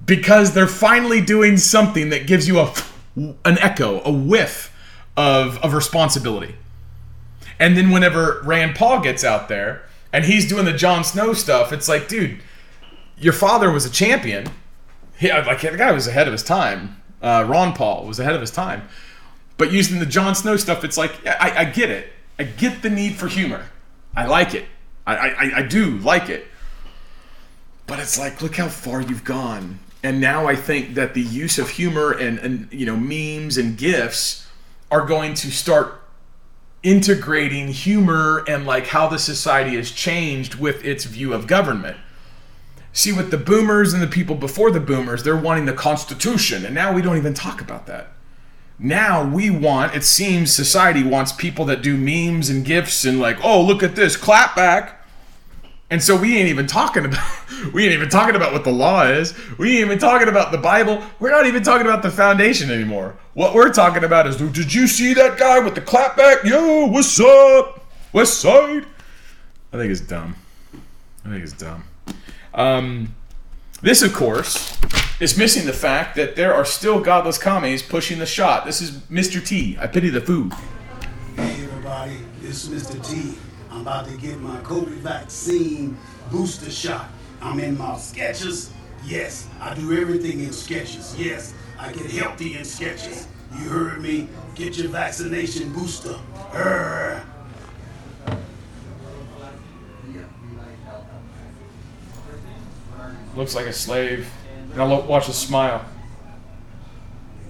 because 0.04 0.54
they're 0.54 0.66
finally 0.66 1.20
doing 1.20 1.56
something 1.56 2.10
that 2.10 2.26
gives 2.26 2.48
you 2.48 2.60
a 2.60 2.72
an 3.16 3.58
echo, 3.58 4.02
a 4.04 4.10
whiff 4.10 4.74
of, 5.16 5.58
of 5.58 5.74
responsibility. 5.74 6.56
And 7.58 7.76
then 7.76 7.90
whenever 7.90 8.40
Rand 8.42 8.74
Paul 8.74 9.00
gets 9.00 9.22
out 9.22 9.48
there 9.48 9.82
and 10.12 10.24
he's 10.24 10.48
doing 10.48 10.64
the 10.64 10.72
Jon 10.72 11.04
Snow 11.04 11.32
stuff, 11.34 11.72
it's 11.72 11.88
like, 11.88 12.08
dude, 12.08 12.40
your 13.18 13.32
father 13.32 13.70
was 13.70 13.84
a 13.84 13.90
champion. 13.90 14.48
He, 15.18 15.30
like 15.30 15.60
the 15.60 15.76
guy 15.76 15.92
was 15.92 16.06
ahead 16.06 16.26
of 16.26 16.32
his 16.32 16.42
time. 16.42 17.00
Uh, 17.20 17.46
Ron 17.48 17.72
Paul 17.74 18.06
was 18.06 18.18
ahead 18.18 18.34
of 18.34 18.40
his 18.40 18.50
time. 18.50 18.88
But 19.58 19.70
using 19.70 20.00
the 20.00 20.06
Jon 20.06 20.34
Snow 20.34 20.56
stuff, 20.56 20.82
it's 20.82 20.96
like 20.96 21.24
I, 21.26 21.58
I 21.58 21.64
get 21.66 21.90
it. 21.90 22.12
I 22.38 22.44
get 22.44 22.82
the 22.82 22.90
need 22.90 23.16
for 23.16 23.28
humor. 23.28 23.66
I 24.16 24.26
like 24.26 24.54
it. 24.54 24.66
I, 25.06 25.14
I, 25.16 25.52
I 25.56 25.62
do 25.62 25.98
like 25.98 26.28
it. 26.28 26.46
But 27.86 27.98
it's 27.98 28.18
like, 28.18 28.42
look 28.42 28.56
how 28.56 28.68
far 28.68 29.00
you've 29.02 29.24
gone. 29.24 29.78
And 30.02 30.20
now 30.20 30.46
I 30.46 30.56
think 30.56 30.94
that 30.94 31.14
the 31.14 31.22
use 31.22 31.58
of 31.58 31.70
humor 31.70 32.12
and, 32.12 32.38
and 32.38 32.68
you 32.72 32.86
know 32.86 32.96
memes 32.96 33.56
and 33.56 33.76
gifs 33.76 34.46
are 34.90 35.06
going 35.06 35.34
to 35.34 35.50
start 35.50 36.02
integrating 36.82 37.68
humor 37.68 38.44
and 38.48 38.66
like 38.66 38.88
how 38.88 39.08
the 39.08 39.18
society 39.18 39.76
has 39.76 39.90
changed 39.92 40.56
with 40.56 40.84
its 40.84 41.04
view 41.04 41.32
of 41.32 41.46
government. 41.46 41.96
See, 42.92 43.12
with 43.12 43.30
the 43.30 43.38
boomers 43.38 43.94
and 43.94 44.02
the 44.02 44.08
people 44.08 44.34
before 44.34 44.70
the 44.70 44.80
boomers, 44.80 45.22
they're 45.22 45.36
wanting 45.36 45.64
the 45.64 45.72
Constitution, 45.72 46.66
and 46.66 46.74
now 46.74 46.92
we 46.92 47.00
don't 47.00 47.16
even 47.16 47.32
talk 47.32 47.60
about 47.60 47.86
that. 47.86 48.12
Now 48.78 49.24
we 49.24 49.48
want, 49.48 49.94
it 49.94 50.04
seems 50.04 50.52
society 50.52 51.04
wants 51.04 51.32
people 51.32 51.64
that 51.66 51.82
do 51.82 51.96
memes 51.96 52.50
and 52.50 52.64
gifs 52.64 53.04
and 53.04 53.20
like, 53.20 53.42
oh, 53.42 53.62
look 53.62 53.82
at 53.82 53.96
this, 53.96 54.16
clap 54.16 54.56
back. 54.56 55.01
And 55.92 56.02
so 56.02 56.16
we 56.16 56.38
ain't 56.38 56.48
even 56.48 56.66
talking 56.66 57.04
about 57.04 57.22
we 57.74 57.84
ain't 57.84 57.92
even 57.92 58.08
talking 58.08 58.34
about 58.34 58.54
what 58.54 58.64
the 58.64 58.72
law 58.72 59.02
is. 59.04 59.34
We 59.58 59.72
ain't 59.72 59.84
even 59.84 59.98
talking 59.98 60.26
about 60.26 60.50
the 60.50 60.56
Bible. 60.56 61.02
We're 61.20 61.30
not 61.30 61.44
even 61.44 61.62
talking 61.62 61.86
about 61.86 62.02
the 62.02 62.10
foundation 62.10 62.70
anymore. 62.70 63.14
What 63.34 63.54
we're 63.54 63.70
talking 63.74 64.02
about 64.02 64.26
is 64.26 64.36
did 64.36 64.72
you 64.72 64.86
see 64.86 65.12
that 65.12 65.36
guy 65.36 65.58
with 65.58 65.74
the 65.74 65.82
clapback? 65.82 66.44
Yo, 66.44 66.86
what's 66.86 67.20
up? 67.20 67.84
West 68.10 68.40
Side? 68.40 68.86
I 69.70 69.76
think 69.76 69.90
it's 69.90 70.00
dumb. 70.00 70.34
I 71.26 71.28
think 71.28 71.42
it's 71.42 71.52
dumb. 71.52 71.84
Um, 72.54 73.14
this, 73.82 74.00
of 74.00 74.14
course, 74.14 74.78
is 75.20 75.36
missing 75.36 75.66
the 75.66 75.74
fact 75.74 76.16
that 76.16 76.36
there 76.36 76.54
are 76.54 76.64
still 76.64 77.00
godless 77.00 77.36
commies 77.36 77.82
pushing 77.82 78.18
the 78.18 78.24
shot. 78.24 78.64
This 78.64 78.80
is 78.80 78.92
Mr. 79.10 79.46
T. 79.46 79.76
I 79.78 79.88
pity 79.88 80.08
the 80.08 80.22
food. 80.22 80.54
Hey, 81.36 81.64
everybody, 81.64 82.16
this 82.40 82.66
is 82.66 82.82
Mr. 82.82 83.06
T. 83.06 83.36
I'm 83.82 83.88
about 83.88 84.06
to 84.06 84.16
get 84.16 84.38
my 84.38 84.58
COVID 84.58 84.98
vaccine 84.98 85.98
booster 86.30 86.70
shot. 86.70 87.08
I'm 87.40 87.58
in 87.58 87.76
my 87.76 87.94
Skechers. 87.94 88.70
Yes, 89.04 89.48
I 89.60 89.74
do 89.74 90.00
everything 90.00 90.38
in 90.38 90.50
Skechers. 90.50 91.18
Yes, 91.18 91.52
I 91.80 91.90
get 91.90 92.08
healthy 92.08 92.54
in 92.54 92.60
Skechers. 92.60 93.26
You 93.58 93.68
heard 93.68 94.00
me. 94.00 94.28
Get 94.54 94.78
your 94.78 94.86
vaccination 94.86 95.72
booster. 95.72 96.16
Urgh. 96.52 97.24
Looks 103.34 103.56
like 103.56 103.66
a 103.66 103.72
slave. 103.72 104.30
Now 104.76 105.00
watch 105.00 105.26
the 105.26 105.32
smile. 105.32 105.84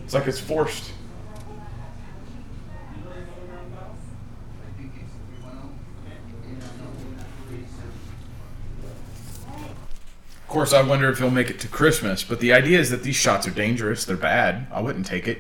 It's 0.07 0.15
like 0.15 0.27
it's 0.27 0.41
forced. 0.41 0.93
Of 10.42 10.42
course, 10.53 10.75
I 10.75 10.83
wonder 10.83 11.09
if 11.09 11.19
he'll 11.19 11.31
make 11.31 11.49
it 11.49 11.59
to 11.61 11.69
Christmas. 11.69 12.23
But 12.23 12.39
the 12.41 12.53
idea 12.53 12.79
is 12.79 12.91
that 12.91 13.03
these 13.03 13.17
shots 13.17 13.49
are 13.49 13.51
dangerous. 13.51 14.05
They're 14.05 14.17
bad. 14.17 14.67
I 14.71 14.83
wouldn't 14.83 15.07
take 15.07 15.27
it. 15.27 15.39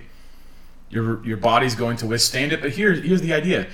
Your 0.88 1.24
your 1.24 1.36
body's 1.36 1.74
going 1.74 1.98
to 1.98 2.06
withstand 2.06 2.52
it. 2.52 2.62
But 2.62 2.72
here's 2.72 3.04
here's 3.04 3.20
the 3.20 3.34
idea: 3.34 3.68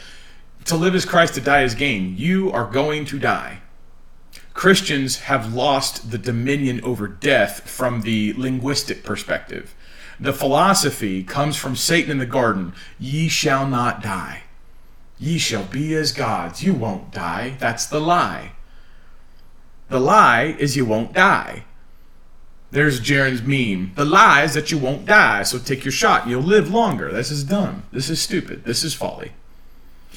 to 0.65 0.77
live 0.77 0.95
as 0.95 1.05
Christ, 1.05 1.35
to 1.35 1.41
die 1.41 1.63
as 1.63 1.75
gain. 1.75 2.17
You 2.17 2.51
are 2.51 2.69
going 2.69 3.05
to 3.07 3.19
die. 3.19 3.61
Christians 4.53 5.21
have 5.21 5.55
lost 5.55 6.11
the 6.11 6.19
dominion 6.19 6.81
over 6.83 7.07
death 7.07 7.71
from 7.71 8.03
the 8.03 8.35
linguistic 8.37 9.05
perspective. 9.05 9.75
The 10.19 10.33
philosophy 10.33 11.23
comes 11.23 11.57
from 11.57 11.77
Satan 11.77 12.11
in 12.11 12.19
the 12.19 12.27
garden: 12.27 12.75
"Ye 12.99 13.29
shall 13.29 13.67
not 13.67 14.03
die." 14.03 14.43
Ye 15.21 15.39
shall 15.39 15.65
be 15.65 15.95
as 15.95 16.13
gods. 16.13 16.63
You 16.63 16.75
won't 16.75 17.13
die. 17.13 17.57
That's 17.59 17.87
the 17.87 18.01
lie. 18.01 18.53
The 19.89 20.01
lie 20.01 20.57
is 20.59 20.77
you 20.77 20.85
won't 20.85 21.13
die. 21.13 21.65
There's 22.71 23.01
Jarrin's 23.01 23.43
meme. 23.43 23.93
The 23.95 24.05
lie 24.05 24.43
is 24.43 24.53
that 24.55 24.71
you 24.71 24.77
won't 24.77 25.07
die, 25.07 25.43
so 25.43 25.59
take 25.59 25.85
your 25.85 25.93
shot. 25.93 26.29
You'll 26.29 26.43
live 26.43 26.71
longer. 26.71 27.11
This 27.11 27.31
is 27.31 27.45
dumb. 27.45 27.85
This 27.93 28.11
is 28.11 28.21
stupid. 28.21 28.65
This 28.65 28.85
is 28.85 28.93
folly. 28.93 29.33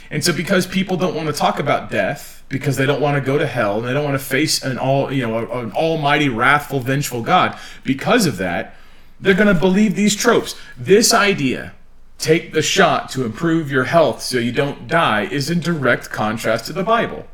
And 0.10 0.25
so, 0.25 0.34
because 0.34 0.67
people 0.67 0.97
don't 0.97 1.15
want 1.15 1.27
to 1.27 1.34
talk 1.34 1.57
about 1.57 1.89
death, 1.89 2.43
because 2.49 2.75
they 2.75 2.86
don't 2.86 2.99
want 2.99 3.15
to 3.15 3.25
go 3.25 3.38
to 3.38 3.47
hell, 3.47 3.77
and 3.77 3.88
they 3.88 3.93
don't 3.93 4.03
want 4.03 4.19
to 4.19 4.25
face 4.25 4.62
an 4.62 4.77
all, 4.77 5.10
you 5.13 5.25
know, 5.25 5.49
an 5.49 5.71
almighty, 5.71 6.27
wrathful, 6.27 6.81
vengeful 6.81 7.21
God, 7.21 7.57
because 7.86 8.25
of 8.25 8.36
that, 8.36 8.75
they're 9.21 9.34
going 9.34 9.53
to 9.53 9.60
believe 9.60 9.95
these 9.95 10.15
tropes. 10.15 10.55
This 10.77 11.13
idea, 11.13 11.73
take 12.17 12.51
the 12.51 12.62
shot 12.62 13.10
to 13.12 13.23
improve 13.23 13.71
your 13.71 13.86
health 13.86 14.21
so 14.21 14.38
you 14.38 14.51
don't 14.51 14.89
die, 14.89 15.21
is 15.21 15.49
in 15.49 15.62
direct 15.62 16.10
contrast 16.10 16.65
to 16.65 16.73
the 16.73 16.84
Bible. 16.84 17.27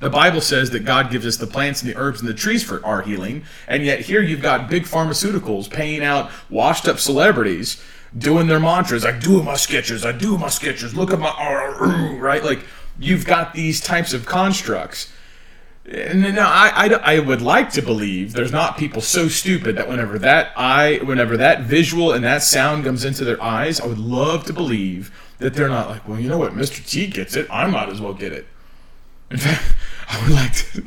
The 0.00 0.10
Bible 0.10 0.40
says 0.40 0.70
that 0.70 0.86
God 0.86 1.10
gives 1.10 1.26
us 1.26 1.36
the 1.36 1.46
plants 1.46 1.82
and 1.82 1.90
the 1.90 1.96
herbs 1.96 2.20
and 2.20 2.28
the 2.28 2.34
trees 2.34 2.64
for 2.64 2.84
our 2.84 3.02
healing, 3.02 3.44
and 3.68 3.84
yet 3.84 4.00
here 4.00 4.22
you've 4.22 4.40
got 4.40 4.70
big 4.70 4.84
pharmaceuticals 4.84 5.70
paying 5.70 6.02
out 6.02 6.30
washed 6.48 6.88
up 6.88 6.98
celebrities 6.98 7.82
doing 8.16 8.46
their 8.46 8.58
mantras. 8.58 9.04
I 9.04 9.16
do 9.18 9.42
my 9.42 9.54
Skechers, 9.54 10.04
I 10.04 10.16
do 10.16 10.38
my 10.38 10.48
Skechers, 10.48 10.94
look 10.94 11.12
at 11.12 11.18
my, 11.18 12.16
right? 12.18 12.42
Like 12.42 12.60
you've 12.98 13.26
got 13.26 13.52
these 13.52 13.80
types 13.80 14.12
of 14.14 14.26
constructs. 14.26 15.12
And 15.86 16.22
now 16.22 16.48
I, 16.48 16.86
I, 16.86 17.16
I 17.16 17.18
would 17.18 17.42
like 17.42 17.70
to 17.72 17.82
believe 17.82 18.32
there's 18.32 18.52
not 18.52 18.78
people 18.78 19.02
so 19.02 19.28
stupid 19.28 19.76
that 19.76 19.88
whenever 19.88 20.18
that 20.20 20.52
eye, 20.56 21.00
whenever 21.02 21.36
that 21.36 21.62
visual 21.62 22.12
and 22.12 22.24
that 22.24 22.42
sound 22.42 22.84
comes 22.84 23.04
into 23.04 23.24
their 23.24 23.42
eyes, 23.42 23.80
I 23.80 23.86
would 23.86 23.98
love 23.98 24.44
to 24.44 24.52
believe 24.52 25.10
that 25.38 25.54
they're 25.54 25.68
not 25.68 25.88
like, 25.88 26.08
well, 26.08 26.20
you 26.20 26.28
know 26.28 26.38
what, 26.38 26.52
Mr. 26.52 26.86
T 26.86 27.06
gets 27.06 27.34
it, 27.34 27.48
I 27.50 27.66
might 27.66 27.88
as 27.88 28.00
well 28.00 28.14
get 28.14 28.32
it. 28.32 28.46
In 29.30 29.38
fact, 29.38 29.74
I 30.08 30.22
would 30.22 30.32
like 30.32 30.52
to. 30.54 30.84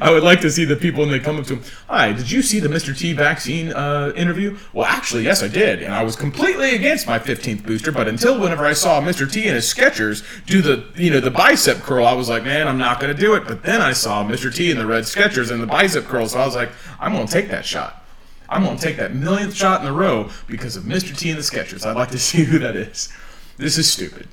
I 0.00 0.10
would 0.10 0.22
like 0.22 0.40
to 0.40 0.50
see 0.50 0.64
the 0.64 0.74
people 0.74 1.00
when 1.00 1.10
they 1.10 1.20
come 1.20 1.38
up 1.38 1.46
to 1.46 1.56
him. 1.56 1.62
Hi, 1.88 2.12
did 2.12 2.30
you 2.30 2.42
see 2.42 2.60
the 2.60 2.68
Mr. 2.68 2.96
T 2.96 3.12
vaccine 3.12 3.72
uh, 3.72 4.12
interview? 4.16 4.58
Well, 4.72 4.86
actually, 4.86 5.24
yes, 5.24 5.42
I 5.42 5.48
did, 5.48 5.82
and 5.82 5.94
I 5.94 6.02
was 6.02 6.16
completely 6.16 6.74
against 6.74 7.06
my 7.06 7.18
15th 7.18 7.64
booster. 7.64 7.92
But 7.92 8.08
until 8.08 8.40
whenever 8.40 8.64
I 8.64 8.72
saw 8.72 9.00
Mr. 9.00 9.30
T 9.30 9.44
and 9.46 9.54
his 9.54 9.72
Skechers 9.72 10.24
do 10.46 10.62
the, 10.62 10.86
you 10.96 11.10
know, 11.10 11.20
the 11.20 11.30
bicep 11.30 11.78
curl, 11.78 12.06
I 12.06 12.14
was 12.14 12.28
like, 12.28 12.44
man, 12.44 12.66
I'm 12.66 12.78
not 12.78 13.00
going 13.00 13.14
to 13.14 13.20
do 13.20 13.34
it. 13.34 13.46
But 13.46 13.62
then 13.62 13.80
I 13.80 13.92
saw 13.92 14.24
Mr. 14.24 14.52
T 14.52 14.70
and 14.70 14.80
the 14.80 14.86
red 14.86 15.04
Skechers 15.04 15.50
and 15.50 15.62
the 15.62 15.66
bicep 15.66 16.04
curl, 16.04 16.26
so 16.26 16.38
I 16.38 16.46
was 16.46 16.56
like, 16.56 16.70
I'm 16.98 17.12
going 17.12 17.26
to 17.26 17.32
take 17.32 17.48
that 17.50 17.64
shot. 17.64 18.04
I'm 18.48 18.64
going 18.64 18.76
to 18.76 18.82
take 18.82 18.96
that 18.96 19.14
millionth 19.14 19.54
shot 19.54 19.82
in 19.82 19.86
a 19.86 19.92
row 19.92 20.30
because 20.46 20.76
of 20.76 20.84
Mr. 20.84 21.16
T 21.16 21.30
and 21.30 21.38
the 21.38 21.42
Skechers. 21.42 21.84
I'd 21.84 21.96
like 21.96 22.10
to 22.10 22.18
see 22.18 22.44
who 22.44 22.58
that 22.60 22.76
is. 22.76 23.12
This 23.58 23.78
is 23.78 23.92
stupid 23.92 24.28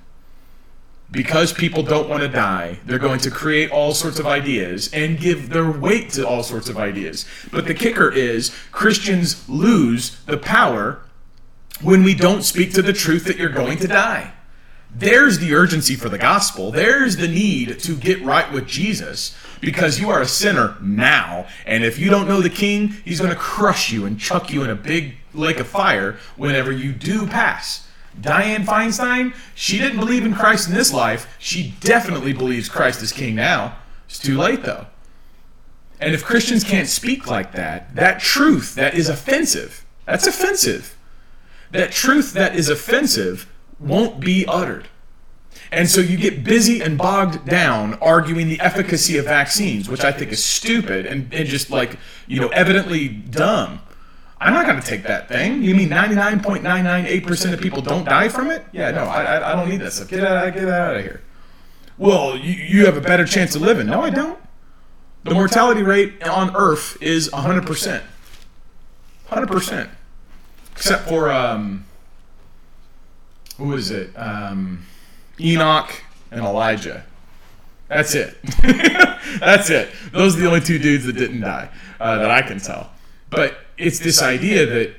because 1.13 1.53
people 1.53 1.83
don't 1.83 2.09
want 2.09 2.23
to 2.23 2.27
die, 2.27 2.79
they're 2.85 2.97
going 2.97 3.19
to 3.19 3.29
create 3.29 3.69
all 3.69 3.93
sorts 3.93 4.17
of 4.17 4.25
ideas 4.25 4.91
and 4.91 5.19
give 5.19 5.49
their 5.49 5.69
weight 5.69 6.09
to 6.09 6.27
all 6.27 6.41
sorts 6.41 6.69
of 6.69 6.77
ideas. 6.77 7.25
But 7.51 7.67
the 7.67 7.75
kicker 7.75 8.11
is 8.11 8.51
Christians 8.71 9.47
lose 9.47 10.19
the 10.25 10.39
power 10.39 11.01
when 11.81 12.03
we 12.03 12.15
don't 12.15 12.41
speak 12.41 12.73
to 12.73 12.81
the 12.81 12.93
truth 12.93 13.25
that 13.25 13.37
you're 13.37 13.49
going 13.49 13.77
to 13.77 13.87
die. 13.87 14.33
There's 14.95 15.37
the 15.37 15.53
urgency 15.53 15.95
for 15.95 16.09
the 16.09 16.17
gospel. 16.17 16.71
There's 16.71 17.17
the 17.17 17.27
need 17.27 17.79
to 17.81 17.95
get 17.95 18.23
right 18.23 18.51
with 18.51 18.67
Jesus 18.67 19.35
because 19.61 19.99
you 19.99 20.09
are 20.09 20.21
a 20.21 20.27
sinner 20.27 20.77
now. 20.81 21.47
And 21.67 21.83
if 21.83 21.99
you 21.99 22.09
don't 22.09 22.27
know 22.27 22.41
the 22.41 22.49
king, 22.49 22.89
he's 23.05 23.19
going 23.19 23.31
to 23.31 23.39
crush 23.39 23.91
you 23.91 24.05
and 24.05 24.19
chuck 24.19 24.51
you 24.51 24.63
in 24.63 24.71
a 24.71 24.75
big 24.75 25.15
lake 25.33 25.59
of 25.59 25.67
fire 25.67 26.17
whenever 26.37 26.71
you 26.71 26.91
do 26.91 27.27
pass. 27.27 27.87
Dianne 28.19 28.65
Feinstein, 28.65 29.33
she 29.55 29.77
didn't 29.77 29.99
believe 29.99 30.25
in 30.25 30.33
Christ 30.33 30.69
in 30.69 30.75
this 30.75 30.93
life. 30.93 31.35
She 31.39 31.73
definitely 31.79 32.33
believes 32.33 32.69
Christ 32.69 33.01
is 33.01 33.11
king 33.11 33.35
now. 33.35 33.77
It's 34.07 34.19
too 34.19 34.37
late, 34.37 34.63
though. 34.63 34.87
And 35.99 36.13
if 36.13 36.23
Christians 36.23 36.63
can't 36.63 36.87
speak 36.87 37.27
like 37.27 37.53
that, 37.53 37.95
that 37.95 38.19
truth 38.19 38.75
that 38.75 38.93
is 38.93 39.09
offensive, 39.09 39.85
that's 40.05 40.27
offensive. 40.27 40.97
That 41.71 41.91
truth 41.91 42.33
that 42.33 42.55
is 42.55 42.69
offensive 42.69 43.49
won't 43.79 44.19
be 44.19 44.45
uttered. 44.47 44.89
And 45.71 45.89
so 45.89 46.01
you 46.01 46.17
get 46.17 46.43
busy 46.43 46.81
and 46.81 46.97
bogged 46.97 47.45
down 47.45 47.95
arguing 47.95 48.47
the 48.47 48.59
efficacy 48.59 49.17
of 49.17 49.25
vaccines, 49.25 49.89
which 49.89 50.03
I 50.03 50.11
think 50.11 50.31
is 50.31 50.43
stupid 50.43 51.05
and, 51.05 51.33
and 51.33 51.47
just 51.47 51.71
like, 51.71 51.97
you 52.27 52.39
know, 52.39 52.49
evidently 52.49 53.07
dumb. 53.07 53.81
I'm 54.43 54.53
not 54.53 54.65
going 54.65 54.79
to 54.79 54.85
take 54.85 55.03
that 55.03 55.29
thing. 55.29 55.63
You 55.63 55.73
mean 55.73 55.89
99.998% 55.89 57.53
of 57.53 57.61
people 57.61 57.81
don't 57.81 58.03
die 58.03 58.27
from 58.27 58.51
it? 58.51 58.65
Yeah, 58.73 58.91
no, 58.91 59.03
I, 59.05 59.53
I 59.53 59.55
don't 59.55 59.69
need 59.69 59.79
that 59.79 59.93
stuff. 59.93 60.09
Get 60.09 60.25
out, 60.25 60.53
get 60.53 60.67
out 60.67 60.97
of 60.97 61.01
here. 61.01 61.21
Well, 61.97 62.37
you, 62.37 62.51
you 62.51 62.85
have 62.85 62.97
a 62.97 63.01
better 63.01 63.25
chance 63.25 63.55
of 63.55 63.61
living. 63.61 63.87
No, 63.87 64.01
I 64.01 64.09
don't. 64.09 64.37
The 65.23 65.33
mortality 65.33 65.81
rate 65.81 66.21
on 66.27 66.53
Earth 66.55 66.97
is 67.01 67.29
100%. 67.29 68.03
100%. 69.29 69.89
Except 70.73 71.07
for, 71.07 71.31
um, 71.31 71.85
who 73.57 73.73
is 73.73 73.91
it? 73.91 74.11
Um, 74.17 74.85
Enoch 75.39 76.03
and 76.31 76.41
Elijah. 76.41 77.05
That's 77.87 78.13
it. 78.13 78.37
That's 79.39 79.69
it. 79.69 79.89
Those 80.11 80.35
are 80.35 80.41
the 80.41 80.47
only 80.47 80.61
two 80.61 80.79
dudes 80.79 81.05
that 81.05 81.13
didn't 81.13 81.41
die 81.41 81.69
uh, 82.01 82.17
that 82.17 82.29
I 82.31 82.41
can 82.41 82.59
tell. 82.59 82.91
But 83.29 83.62
it's 83.77 83.99
this 83.99 84.21
idea 84.21 84.65
that 84.65 84.95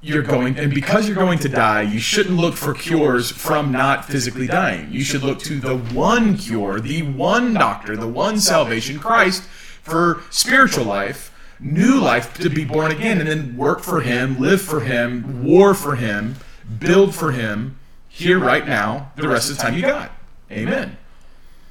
you're 0.00 0.22
going, 0.22 0.56
and 0.58 0.72
because 0.72 1.08
you're 1.08 1.16
going 1.16 1.40
to 1.40 1.48
die, 1.48 1.82
you 1.82 1.98
shouldn't 1.98 2.36
look 2.36 2.54
for 2.54 2.72
cures 2.72 3.30
from 3.30 3.72
not 3.72 4.04
physically 4.04 4.46
dying. 4.46 4.92
You 4.92 5.02
should 5.02 5.22
look 5.22 5.40
to 5.40 5.58
the 5.58 5.76
one 5.76 6.36
cure, 6.36 6.80
the 6.80 7.02
one 7.02 7.52
doctor, 7.54 7.96
the 7.96 8.06
one 8.06 8.38
salvation, 8.38 9.00
Christ, 9.00 9.42
for 9.82 10.22
spiritual 10.30 10.84
life, 10.84 11.34
new 11.58 11.98
life 11.98 12.34
to 12.34 12.48
be 12.48 12.64
born 12.64 12.92
again, 12.92 13.18
and 13.18 13.28
then 13.28 13.56
work 13.56 13.80
for 13.80 14.00
Him, 14.00 14.38
live 14.38 14.60
for 14.60 14.80
Him, 14.80 15.44
war 15.44 15.74
for 15.74 15.96
Him, 15.96 16.36
build 16.78 17.14
for 17.14 17.32
Him 17.32 17.78
here 18.08 18.38
right 18.38 18.66
now 18.66 19.12
the 19.16 19.28
rest 19.28 19.50
of 19.50 19.56
the 19.56 19.62
time 19.62 19.74
you 19.74 19.82
got. 19.82 20.12
Amen. 20.50 20.96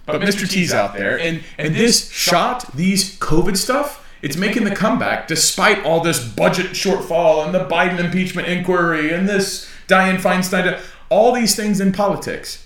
But 0.05 0.21
Mr. 0.21 0.49
T's 0.49 0.73
out 0.73 0.93
there, 0.93 1.19
and 1.19 1.43
and 1.57 1.75
this 1.75 2.09
shot, 2.11 2.73
these 2.73 3.17
COVID 3.19 3.57
stuff, 3.57 4.06
it's 4.21 4.37
making 4.37 4.63
the 4.63 4.75
comeback 4.75 5.27
despite 5.27 5.83
all 5.83 6.01
this 6.01 6.25
budget 6.25 6.67
shortfall 6.67 7.45
and 7.45 7.53
the 7.53 7.65
Biden 7.65 7.99
impeachment 7.99 8.47
inquiry 8.47 9.11
and 9.13 9.27
this 9.27 9.69
Dianne 9.87 10.19
Feinstein, 10.19 10.79
all 11.09 11.31
these 11.31 11.55
things 11.55 11.79
in 11.79 11.91
politics 11.91 12.65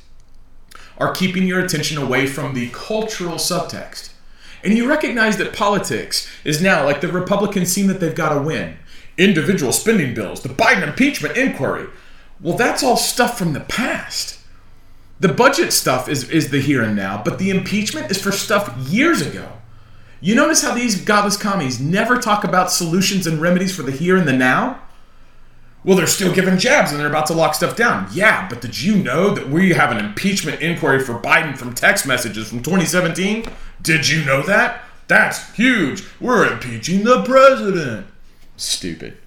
are 0.98 1.14
keeping 1.14 1.44
your 1.44 1.60
attention 1.60 1.98
away 1.98 2.28
from 2.28 2.54
the 2.54 2.70
cultural 2.70 3.36
subtext. 3.36 4.12
And 4.64 4.76
you 4.76 4.88
recognize 4.88 5.38
that 5.38 5.54
politics 5.54 6.30
is 6.44 6.62
now 6.62 6.86
like 6.86 7.02
the 7.02 7.12
Republicans 7.12 7.72
seem 7.72 7.88
that 7.88 8.00
they've 8.00 8.14
got 8.14 8.34
to 8.34 8.42
win. 8.42 8.78
Individual 9.18 9.72
spending 9.72 10.14
bills, 10.14 10.42
the 10.42 10.50
Biden 10.50 10.88
impeachment 10.88 11.38
inquiry. 11.38 11.88
Well, 12.40 12.58
that's 12.58 12.84
all 12.84 12.98
stuff 12.98 13.38
from 13.38 13.54
the 13.54 13.62
past. 13.62 14.40
The 15.20 15.28
budget 15.28 15.74
stuff 15.74 16.10
is, 16.10 16.30
is 16.30 16.50
the 16.50 16.60
here 16.60 16.82
and 16.82 16.96
now, 16.96 17.22
but 17.24 17.38
the 17.38 17.50
impeachment 17.52 18.10
is 18.10 18.22
for 18.22 18.32
stuff 18.32 18.76
years 18.78 19.22
ago. 19.22 19.61
You 20.22 20.36
notice 20.36 20.62
how 20.62 20.74
these 20.74 21.04
godless 21.04 21.36
commies 21.36 21.80
never 21.80 22.18
talk 22.18 22.44
about 22.44 22.72
solutions 22.72 23.28
and 23.28 23.42
remedies 23.42 23.76
for 23.76 23.82
the 23.82 23.92
here 23.92 24.16
and 24.16 24.28
the 24.28 24.34
now? 24.34 24.82
Well, 25.84 25.98
they're 25.98 26.06
still 26.06 26.34
giving 26.34 26.60
jabs 26.60 26.92
and 26.92 27.00
they're 27.00 27.08
about 27.08 27.26
to 27.26 27.34
lock 27.34 27.56
stuff 27.56 27.76
down. 27.76 28.08
Yeah, 28.14 28.48
but 28.48 28.62
did 28.62 28.80
you 28.80 28.96
know 28.96 29.34
that 29.34 29.50
we 29.50 29.72
have 29.72 29.92
an 29.92 29.98
impeachment 29.98 30.62
inquiry 30.62 31.00
for 31.00 31.20
Biden 31.20 31.58
from 31.58 31.74
text 31.74 32.06
messages 32.06 32.50
from 32.50 32.62
2017? 32.62 33.46
Did 33.82 34.08
you 34.08 34.24
know 34.24 34.44
that? 34.44 34.84
That's 35.08 35.54
huge. 35.56 36.04
We're 36.20 36.54
impeaching 36.54 37.04
the 37.04 37.24
president. 37.24 38.06
Stupid 38.58 39.18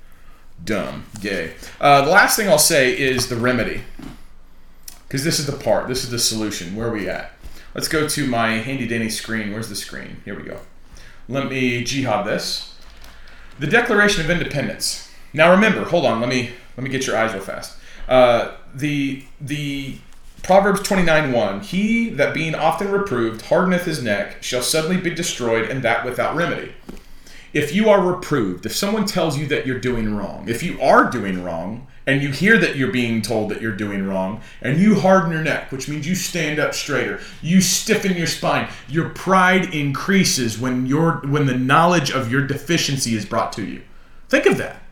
dumb, 0.63 1.05
gay. 1.21 1.55
Uh, 1.81 2.03
the 2.03 2.11
last 2.11 2.37
thing 2.37 2.49
I'll 2.49 2.59
say 2.59 2.97
is 2.99 3.29
the 3.29 3.37
remedy, 3.37 3.83
because 5.07 5.25
this 5.25 5.39
is 5.39 5.47
the 5.47 5.53
part, 5.53 5.89
this 5.89 6.05
is 6.05 6.11
the 6.11 6.19
solution. 6.19 6.75
Where 6.75 6.89
are 6.89 6.93
we 6.93 7.09
at? 7.09 7.33
Let's 7.75 7.89
go 7.89 8.07
to 8.09 8.27
my 8.27 8.59
handy 8.59 8.87
dandy 8.87 9.11
screen. 9.11 9.53
Where's 9.53 9.69
the 9.69 9.77
screen? 9.77 10.23
Here 10.25 10.37
we 10.37 10.45
go. 10.45 10.61
Let 11.29 11.49
me 11.49 11.85
jihad 11.85 12.27
this. 12.27 12.75
The 13.59 13.67
Declaration 13.67 14.25
of 14.25 14.31
Independence. 14.31 15.11
Now 15.33 15.51
remember, 15.51 15.85
hold 15.85 16.05
on. 16.05 16.21
Let 16.21 16.29
me 16.29 16.51
let 16.77 16.85
me 16.85 16.91
get 16.91 17.07
your 17.07 17.17
eyes 17.17 17.33
real 17.33 17.43
fast. 17.43 17.77
Uh, 18.09 18.57
the 18.75 19.25
the 19.41 19.99
Proverbs 20.43 20.83
29 20.83 21.33
1 21.33 21.61
He 21.61 22.11
that 22.11 22.35
being 22.35 22.55
often 22.55 22.91
reproved 22.91 23.43
hardeneth 23.43 23.85
his 23.85 24.03
neck 24.03 24.43
shall 24.43 24.63
suddenly 24.63 25.01
be 25.01 25.15
destroyed, 25.15 25.71
and 25.71 25.83
that 25.83 26.05
without 26.05 26.37
remedy 26.37 26.73
if 27.55 27.73
you 27.73 27.89
are 27.89 28.03
reproved, 28.03 28.67
if 28.67 28.75
someone 28.75 29.07
tells 29.07 29.39
you 29.39 29.47
that 29.47 29.65
you're 29.65 29.79
doing 29.79 30.15
wrong, 30.15 30.49
if 30.49 30.63
you 30.63 30.79
are 30.83 31.09
doing 31.09 31.43
wrong, 31.43 31.87
and 32.07 32.23
you 32.23 32.31
hear 32.31 32.59
that 32.59 32.77
you're 32.77 32.93
being 32.93 33.23
told 33.23 33.51
that 33.51 33.63
you're 33.63 33.77
doing 33.77 34.07
wrong, 34.07 34.43
and 34.61 34.79
you 34.79 35.01
harden 35.01 35.33
your 35.33 35.43
neck, 35.43 35.73
which 35.73 35.89
means 35.89 36.07
you 36.07 36.15
stand 36.15 36.59
up 36.59 36.75
straighter, 36.75 37.21
you 37.43 37.61
stiffen 37.61 38.17
your 38.17 38.27
spine, 38.27 38.69
your 38.89 39.09
pride 39.11 39.75
increases 39.75 40.59
when 40.59 40.87
your 40.87 41.23
when 41.27 41.47
the 41.47 41.57
knowledge 41.57 42.11
of 42.11 42.31
your 42.31 42.47
deficiency 42.47 43.17
is 43.17 43.25
brought 43.25 43.53
to 43.55 43.65
you. 43.65 43.83
Think 44.29 44.47
of 44.47 44.59
that. 44.59 44.83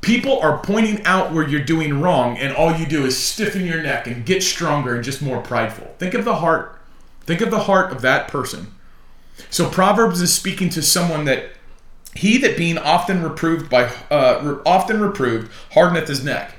People 0.00 0.40
are 0.40 0.58
pointing 0.58 1.04
out 1.04 1.32
where 1.32 1.46
you're 1.46 1.64
doing 1.64 2.00
wrong, 2.00 2.36
and 2.36 2.54
all 2.54 2.74
you 2.76 2.86
do 2.86 3.04
is 3.04 3.16
stiffen 3.16 3.64
your 3.64 3.82
neck 3.82 4.06
and 4.06 4.26
get 4.26 4.42
stronger 4.42 4.96
and 4.96 5.04
just 5.04 5.22
more 5.22 5.40
prideful. 5.40 5.94
Think 5.98 6.14
of 6.14 6.24
the 6.24 6.36
heart. 6.36 6.80
Think 7.20 7.40
of 7.40 7.52
the 7.52 7.60
heart 7.60 7.92
of 7.92 8.02
that 8.02 8.26
person. 8.26 8.74
So 9.48 9.68
Proverbs 9.68 10.20
is 10.20 10.34
speaking 10.34 10.70
to 10.70 10.82
someone 10.82 11.24
that 11.26 11.50
he 12.14 12.38
that 12.38 12.56
being 12.56 12.78
often 12.78 13.22
reproved 13.22 13.70
by 13.70 13.84
uh, 14.10 14.58
often 14.66 15.00
reproved 15.00 15.50
hardeneth 15.72 16.08
his 16.08 16.22
neck, 16.22 16.54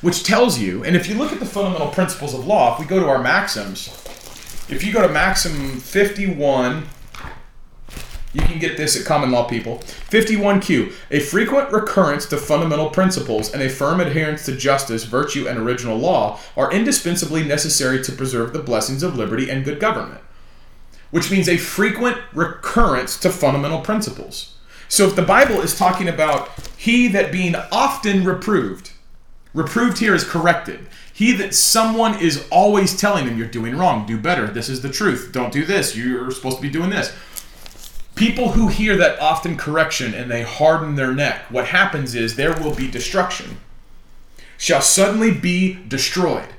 which 0.00 0.22
tells 0.22 0.58
you. 0.58 0.84
And 0.84 0.94
if 0.94 1.08
you 1.08 1.14
look 1.16 1.32
at 1.32 1.40
the 1.40 1.46
fundamental 1.46 1.88
principles 1.88 2.34
of 2.34 2.46
law, 2.46 2.74
if 2.74 2.80
we 2.80 2.86
go 2.86 3.00
to 3.00 3.06
our 3.08 3.22
maxims, 3.22 3.88
if 4.68 4.84
you 4.84 4.92
go 4.92 5.06
to 5.06 5.12
maxim 5.12 5.80
fifty 5.80 6.26
one. 6.26 6.86
You 8.32 8.42
can 8.42 8.58
get 8.58 8.76
this 8.76 8.98
at 8.98 9.06
Common 9.06 9.30
Law 9.30 9.44
People. 9.44 9.78
51Q. 10.10 10.92
A 11.12 11.20
frequent 11.20 11.70
recurrence 11.70 12.26
to 12.26 12.36
fundamental 12.36 12.90
principles 12.90 13.52
and 13.52 13.62
a 13.62 13.68
firm 13.68 14.00
adherence 14.00 14.44
to 14.46 14.56
justice, 14.56 15.04
virtue, 15.04 15.46
and 15.46 15.56
original 15.56 15.96
law 15.96 16.40
are 16.56 16.72
indispensably 16.72 17.44
necessary 17.44 18.02
to 18.02 18.10
preserve 18.10 18.52
the 18.52 18.58
blessings 18.58 19.04
of 19.04 19.14
liberty 19.16 19.48
and 19.48 19.64
good 19.64 19.78
government. 19.78 20.20
Which 21.12 21.30
means 21.30 21.48
a 21.48 21.58
frequent 21.58 22.18
recurrence 22.32 23.16
to 23.20 23.30
fundamental 23.30 23.82
principles. 23.82 24.53
So 24.94 25.08
if 25.08 25.16
the 25.16 25.22
Bible 25.22 25.60
is 25.60 25.76
talking 25.76 26.06
about 26.06 26.50
he 26.76 27.08
that 27.08 27.32
being 27.32 27.56
often 27.72 28.24
reproved, 28.24 28.92
reproved 29.52 29.98
here 29.98 30.14
is 30.14 30.22
corrected. 30.22 30.86
He 31.12 31.32
that 31.32 31.52
someone 31.52 32.20
is 32.20 32.46
always 32.48 32.96
telling 32.96 33.26
him 33.26 33.36
you're 33.36 33.48
doing 33.48 33.76
wrong, 33.76 34.06
do 34.06 34.16
better, 34.16 34.46
this 34.46 34.68
is 34.68 34.82
the 34.82 34.92
truth, 34.92 35.30
don't 35.32 35.52
do 35.52 35.64
this, 35.64 35.96
you're 35.96 36.30
supposed 36.30 36.58
to 36.58 36.62
be 36.62 36.70
doing 36.70 36.90
this. 36.90 37.12
People 38.14 38.52
who 38.52 38.68
hear 38.68 38.96
that 38.96 39.18
often 39.18 39.56
correction 39.56 40.14
and 40.14 40.30
they 40.30 40.42
harden 40.42 40.94
their 40.94 41.12
neck, 41.12 41.42
what 41.50 41.66
happens 41.66 42.14
is 42.14 42.36
there 42.36 42.56
will 42.60 42.76
be 42.76 42.88
destruction, 42.88 43.56
shall 44.58 44.80
suddenly 44.80 45.34
be 45.34 45.74
destroyed. 45.88 46.50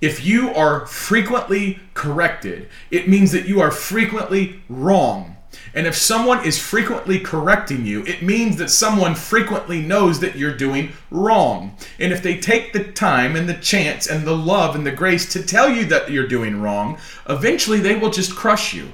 If 0.00 0.24
you 0.24 0.54
are 0.54 0.86
frequently 0.86 1.80
corrected, 1.92 2.70
it 2.90 3.10
means 3.10 3.30
that 3.32 3.46
you 3.46 3.60
are 3.60 3.70
frequently 3.70 4.62
wrong. 4.70 5.34
And 5.74 5.86
if 5.86 5.96
someone 5.96 6.44
is 6.44 6.58
frequently 6.58 7.20
correcting 7.20 7.84
you, 7.84 8.04
it 8.04 8.22
means 8.22 8.56
that 8.56 8.70
someone 8.70 9.14
frequently 9.14 9.80
knows 9.80 10.20
that 10.20 10.36
you're 10.36 10.56
doing 10.56 10.92
wrong. 11.10 11.76
And 11.98 12.12
if 12.12 12.22
they 12.22 12.38
take 12.38 12.72
the 12.72 12.84
time 12.84 13.36
and 13.36 13.48
the 13.48 13.54
chance 13.54 14.06
and 14.06 14.26
the 14.26 14.36
love 14.36 14.74
and 14.74 14.86
the 14.86 14.92
grace 14.92 15.30
to 15.32 15.42
tell 15.42 15.68
you 15.68 15.84
that 15.86 16.10
you're 16.10 16.26
doing 16.26 16.60
wrong, 16.60 16.98
eventually 17.28 17.80
they 17.80 17.96
will 17.96 18.10
just 18.10 18.34
crush 18.34 18.74
you. 18.74 18.92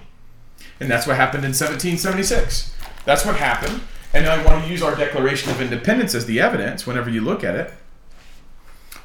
And 0.80 0.90
that's 0.90 1.06
what 1.06 1.16
happened 1.16 1.44
in 1.44 1.50
1776. 1.50 2.74
That's 3.04 3.24
what 3.24 3.36
happened. 3.36 3.80
And 4.12 4.26
I 4.26 4.44
want 4.44 4.64
to 4.64 4.70
use 4.70 4.82
our 4.82 4.94
Declaration 4.94 5.50
of 5.50 5.60
Independence 5.60 6.14
as 6.14 6.26
the 6.26 6.40
evidence 6.40 6.86
whenever 6.86 7.10
you 7.10 7.20
look 7.20 7.42
at 7.42 7.54
it. 7.54 7.72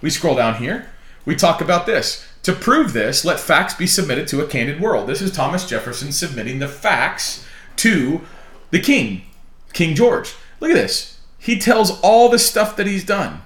We 0.01 0.09
scroll 0.09 0.35
down 0.35 0.55
here. 0.55 0.89
We 1.25 1.35
talk 1.35 1.61
about 1.61 1.85
this. 1.85 2.25
To 2.43 2.53
prove 2.53 2.93
this, 2.93 3.25
let 3.25 3.39
facts 3.39 3.73
be 3.73 3.85
submitted 3.85 4.27
to 4.29 4.41
a 4.41 4.47
candid 4.47 4.79
world. 4.79 5.07
This 5.07 5.21
is 5.21 5.31
Thomas 5.31 5.67
Jefferson 5.67 6.11
submitting 6.11 6.59
the 6.59 6.67
facts 6.67 7.45
to 7.79 8.21
the 8.71 8.79
king, 8.79 9.23
King 9.73 9.95
George. 9.95 10.33
Look 10.59 10.71
at 10.71 10.75
this. 10.75 11.19
He 11.37 11.57
tells 11.57 11.99
all 12.01 12.29
the 12.29 12.39
stuff 12.39 12.75
that 12.75 12.87
he's 12.87 13.05
done. 13.05 13.41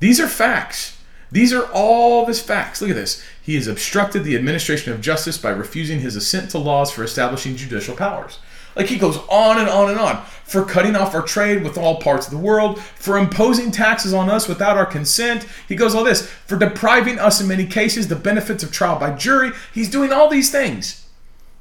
These 0.00 0.20
are 0.20 0.28
facts. 0.28 0.98
These 1.30 1.52
are 1.52 1.68
all 1.72 2.24
this 2.24 2.40
facts. 2.40 2.80
Look 2.80 2.90
at 2.90 2.96
this. 2.96 3.24
He 3.42 3.54
has 3.56 3.66
obstructed 3.66 4.24
the 4.24 4.36
administration 4.36 4.92
of 4.92 5.00
justice 5.00 5.38
by 5.38 5.50
refusing 5.50 6.00
his 6.00 6.16
assent 6.16 6.50
to 6.50 6.58
laws 6.58 6.90
for 6.90 7.02
establishing 7.02 7.56
judicial 7.56 7.96
powers. 7.96 8.38
Like 8.74 8.86
he 8.88 8.98
goes 8.98 9.16
on 9.30 9.58
and 9.58 9.68
on 9.68 9.88
and 9.90 9.98
on 9.98 10.22
for 10.44 10.64
cutting 10.64 10.96
off 10.96 11.14
our 11.14 11.22
trade 11.22 11.62
with 11.64 11.78
all 11.78 12.00
parts 12.00 12.26
of 12.26 12.32
the 12.32 12.38
world, 12.38 12.78
for 12.80 13.16
imposing 13.16 13.70
taxes 13.70 14.12
on 14.12 14.28
us 14.28 14.48
without 14.48 14.76
our 14.76 14.86
consent. 14.86 15.46
He 15.66 15.76
goes 15.76 15.94
all 15.94 16.04
this 16.04 16.28
for 16.28 16.58
depriving 16.58 17.18
us 17.18 17.40
in 17.40 17.48
many 17.48 17.66
cases 17.66 18.08
the 18.08 18.16
benefits 18.16 18.62
of 18.62 18.72
trial 18.72 18.98
by 18.98 19.12
jury. 19.12 19.52
He's 19.72 19.88
doing 19.88 20.12
all 20.12 20.28
these 20.28 20.50
things. 20.50 21.06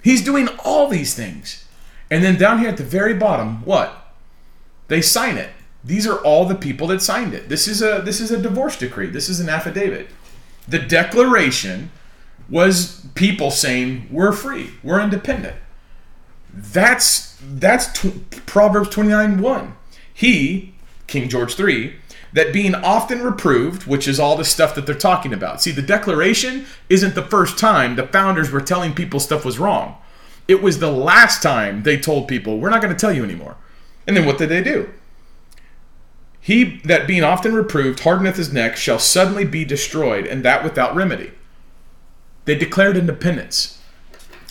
He's 0.03 0.23
doing 0.23 0.49
all 0.63 0.87
these 0.87 1.15
things. 1.15 1.64
And 2.15 2.23
then 2.23 2.37
down 2.37 2.59
here 2.59 2.69
at 2.69 2.77
the 2.77 2.83
very 2.85 3.13
bottom, 3.13 3.61
what? 3.65 4.13
They 4.87 5.01
sign 5.01 5.35
it. 5.35 5.49
These 5.83 6.07
are 6.07 6.17
all 6.19 6.45
the 6.45 6.55
people 6.55 6.87
that 6.87 7.01
signed 7.01 7.33
it. 7.33 7.49
This 7.49 7.67
is 7.67 7.81
a 7.81 8.01
this 8.05 8.21
is 8.21 8.31
a 8.31 8.41
divorce 8.41 8.77
decree. 8.77 9.07
This 9.07 9.27
is 9.27 9.41
an 9.41 9.49
affidavit. 9.49 10.07
The 10.65 10.79
declaration 10.79 11.91
was 12.49 13.05
people 13.15 13.51
saying 13.51 14.07
we're 14.09 14.31
free, 14.31 14.69
we're 14.81 15.01
independent. 15.01 15.57
That's 16.53 17.37
that's 17.41 17.89
Proverbs 18.45 18.87
29 18.91 19.41
1. 19.41 19.75
He, 20.13 20.73
King 21.07 21.27
George 21.27 21.59
III, 21.59 21.95
that 22.31 22.53
being 22.53 22.75
often 22.75 23.23
reproved, 23.23 23.87
which 23.87 24.07
is 24.07 24.21
all 24.21 24.37
the 24.37 24.45
stuff 24.45 24.73
that 24.75 24.85
they're 24.85 24.95
talking 24.95 25.33
about. 25.33 25.61
See, 25.61 25.71
the 25.71 25.81
Declaration 25.81 26.65
isn't 26.87 27.13
the 27.13 27.23
first 27.23 27.59
time 27.59 27.97
the 27.97 28.07
founders 28.07 28.51
were 28.51 28.61
telling 28.61 28.93
people 28.93 29.19
stuff 29.19 29.43
was 29.43 29.59
wrong. 29.59 29.97
It 30.47 30.61
was 30.61 30.79
the 30.79 30.91
last 30.91 31.41
time 31.41 31.83
they 31.83 31.97
told 31.97 32.27
people, 32.27 32.59
we're 32.59 32.69
not 32.69 32.81
going 32.81 32.93
to 32.93 32.99
tell 32.99 33.11
you 33.11 33.23
anymore. 33.23 33.55
And 34.07 34.15
then 34.15 34.25
what 34.25 34.37
did 34.37 34.49
they 34.49 34.63
do? 34.63 34.89
He 36.39 36.79
that 36.85 37.07
being 37.07 37.23
often 37.23 37.55
reproved 37.55 38.01
hardeneth 38.01 38.37
his 38.37 38.53
neck 38.53 38.77
shall 38.77 38.99
suddenly 38.99 39.45
be 39.45 39.65
destroyed, 39.65 40.27
and 40.27 40.45
that 40.45 40.63
without 40.63 40.95
remedy. 40.95 41.31
They 42.45 42.55
declared 42.55 42.97
independence. 42.97 43.81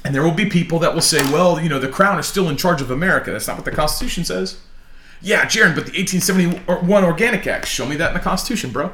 And 0.05 0.13
there 0.13 0.23
will 0.23 0.33
be 0.33 0.47
people 0.47 0.81
that 0.81 0.93
will 0.93 1.01
say, 1.01 1.23
well, 1.33 1.61
you 1.61 1.69
know, 1.69 1.79
the 1.79 1.89
crown 1.89 2.19
is 2.19 2.27
still 2.27 2.49
in 2.49 2.57
charge 2.57 2.83
of 2.83 2.91
America. 2.91 3.31
That's 3.31 3.47
not 3.47 3.57
what 3.57 3.65
the 3.65 3.71
Constitution 3.71 4.25
says. 4.25 4.59
Yeah, 5.23 5.47
Jarrin, 5.47 5.75
but 5.75 5.87
the 5.87 5.97
1871 5.97 7.05
Organic 7.05 7.47
Act, 7.47 7.69
show 7.69 7.87
me 7.87 7.97
that 7.97 8.09
in 8.09 8.15
the 8.15 8.21
Constitution, 8.21 8.71
bro. 8.71 8.93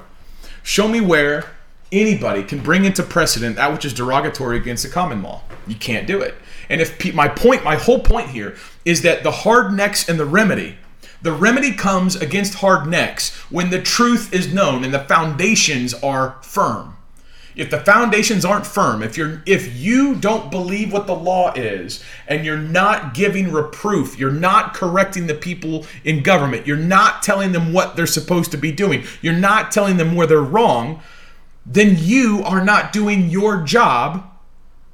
Show 0.63 0.87
me 0.87 1.01
where 1.01 1.47
anybody 1.91 2.45
can 2.45 2.61
bring 2.61 2.85
into 2.85 3.03
precedent 3.03 3.57
that 3.57 3.73
which 3.73 3.85
is 3.85 3.95
derogatory 3.95 4.59
against 4.59 4.85
the 4.85 4.91
common 4.91 5.23
law. 5.23 5.43
You 5.67 5.75
can't 5.75 6.07
do 6.07 6.21
it. 6.21 6.35
And 6.71 6.81
if 6.81 6.99
pe- 6.99 7.11
my 7.11 7.29
point, 7.29 7.65
my 7.65 7.75
whole 7.75 7.99
point 7.99 8.31
here 8.31 8.57
is 8.85 9.03
that 9.03 9.25
the 9.25 9.33
hard 9.33 9.73
necks 9.73 10.09
and 10.09 10.19
the 10.19 10.25
remedy, 10.25 10.77
the 11.21 11.33
remedy 11.33 11.73
comes 11.73 12.17
against 12.17 12.55
hard 12.55 12.89
necks 12.89 13.35
when 13.51 13.69
the 13.69 13.83
truth 13.83 14.33
is 14.33 14.55
known 14.55 14.85
and 14.85 14.95
the 14.95 15.01
foundations 15.01 15.93
are 15.95 16.39
firm. 16.43 16.97
If 17.57 17.69
the 17.69 17.81
foundations 17.81 18.45
aren't 18.45 18.65
firm 18.65 19.03
if 19.03 19.17
you're 19.17 19.43
if 19.45 19.77
you 19.77 20.15
don't 20.15 20.53
believe 20.53 20.93
what 20.93 21.09
the 21.09 21.17
law 21.17 21.53
is 21.55 22.03
and 22.29 22.45
you're 22.45 22.57
not 22.57 23.13
giving 23.13 23.51
reproof 23.51 24.19
you're 24.19 24.31
not 24.31 24.73
correcting 24.73 25.27
the 25.27 25.35
people 25.35 25.85
in 26.05 26.23
government 26.23 26.67
you're 26.67 26.77
not 26.77 27.25
telling 27.25 27.51
them 27.51 27.73
what 27.73 27.97
they're 27.97 28.07
supposed 28.07 28.53
to 28.53 28.57
be 28.57 28.71
doing 28.71 29.03
you're 29.21 29.35
not 29.35 29.73
telling 29.73 29.97
them 29.97 30.15
where 30.15 30.29
they're 30.29 30.41
wrong 30.41 31.03
then 31.67 31.97
you 31.99 32.41
are 32.45 32.65
not 32.65 32.93
doing 32.93 33.29
your 33.29 33.63
job 33.63 34.25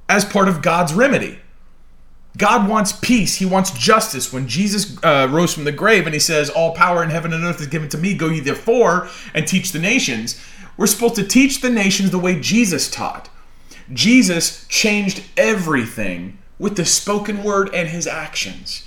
as 0.08 0.24
part 0.24 0.48
of 0.48 0.62
God's 0.62 0.94
remedy 0.94 1.38
God 2.36 2.68
wants 2.68 2.92
peace. 2.92 3.36
He 3.36 3.46
wants 3.46 3.70
justice. 3.70 4.32
When 4.32 4.46
Jesus 4.48 5.02
uh, 5.02 5.28
rose 5.30 5.54
from 5.54 5.64
the 5.64 5.72
grave 5.72 6.06
and 6.06 6.14
he 6.14 6.20
says, 6.20 6.50
All 6.50 6.74
power 6.74 7.02
in 7.02 7.10
heaven 7.10 7.32
and 7.32 7.44
earth 7.44 7.60
is 7.60 7.68
given 7.68 7.88
to 7.90 7.98
me, 7.98 8.14
go 8.14 8.28
ye 8.28 8.40
therefore 8.40 9.08
and 9.34 9.46
teach 9.46 9.72
the 9.72 9.78
nations 9.78 10.38
we're 10.76 10.86
supposed 10.86 11.14
to 11.14 11.26
teach 11.26 11.60
the 11.60 11.70
nations 11.70 12.10
the 12.10 12.18
way 12.18 12.38
Jesus 12.38 12.90
taught. 12.90 13.28
Jesus 13.92 14.66
changed 14.68 15.22
everything 15.36 16.38
with 16.58 16.76
the 16.76 16.84
spoken 16.84 17.42
word 17.42 17.70
and 17.74 17.88
his 17.88 18.06
actions. 18.06 18.86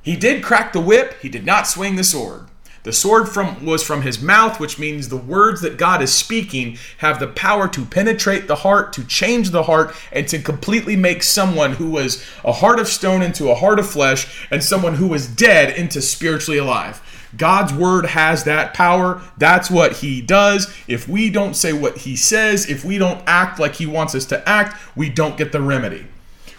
He 0.00 0.16
did 0.16 0.42
crack 0.42 0.72
the 0.72 0.80
whip, 0.80 1.16
he 1.20 1.28
did 1.28 1.44
not 1.44 1.66
swing 1.66 1.96
the 1.96 2.04
sword. 2.04 2.46
The 2.86 2.92
sword 2.92 3.28
from 3.28 3.66
was 3.66 3.82
from 3.82 4.02
his 4.02 4.22
mouth, 4.22 4.60
which 4.60 4.78
means 4.78 5.08
the 5.08 5.16
words 5.16 5.60
that 5.62 5.76
God 5.76 6.00
is 6.02 6.14
speaking 6.14 6.78
have 6.98 7.18
the 7.18 7.26
power 7.26 7.66
to 7.66 7.84
penetrate 7.84 8.46
the 8.46 8.54
heart, 8.54 8.92
to 8.92 9.04
change 9.04 9.50
the 9.50 9.64
heart, 9.64 9.92
and 10.12 10.28
to 10.28 10.38
completely 10.38 10.94
make 10.94 11.24
someone 11.24 11.72
who 11.72 11.90
was 11.90 12.24
a 12.44 12.52
heart 12.52 12.78
of 12.78 12.86
stone 12.86 13.22
into 13.22 13.50
a 13.50 13.56
heart 13.56 13.80
of 13.80 13.90
flesh, 13.90 14.46
and 14.52 14.62
someone 14.62 14.94
who 14.94 15.08
was 15.08 15.26
dead 15.26 15.76
into 15.76 16.00
spiritually 16.00 16.58
alive. 16.58 17.02
God's 17.36 17.74
word 17.74 18.06
has 18.06 18.44
that 18.44 18.72
power. 18.72 19.20
That's 19.36 19.68
what 19.68 19.94
he 19.94 20.22
does. 20.22 20.72
If 20.86 21.08
we 21.08 21.28
don't 21.28 21.56
say 21.56 21.72
what 21.72 21.98
he 21.98 22.14
says, 22.14 22.70
if 22.70 22.84
we 22.84 22.98
don't 22.98 23.20
act 23.26 23.58
like 23.58 23.74
he 23.74 23.86
wants 23.86 24.14
us 24.14 24.26
to 24.26 24.48
act, 24.48 24.80
we 24.94 25.08
don't 25.08 25.36
get 25.36 25.50
the 25.50 25.60
remedy. 25.60 26.06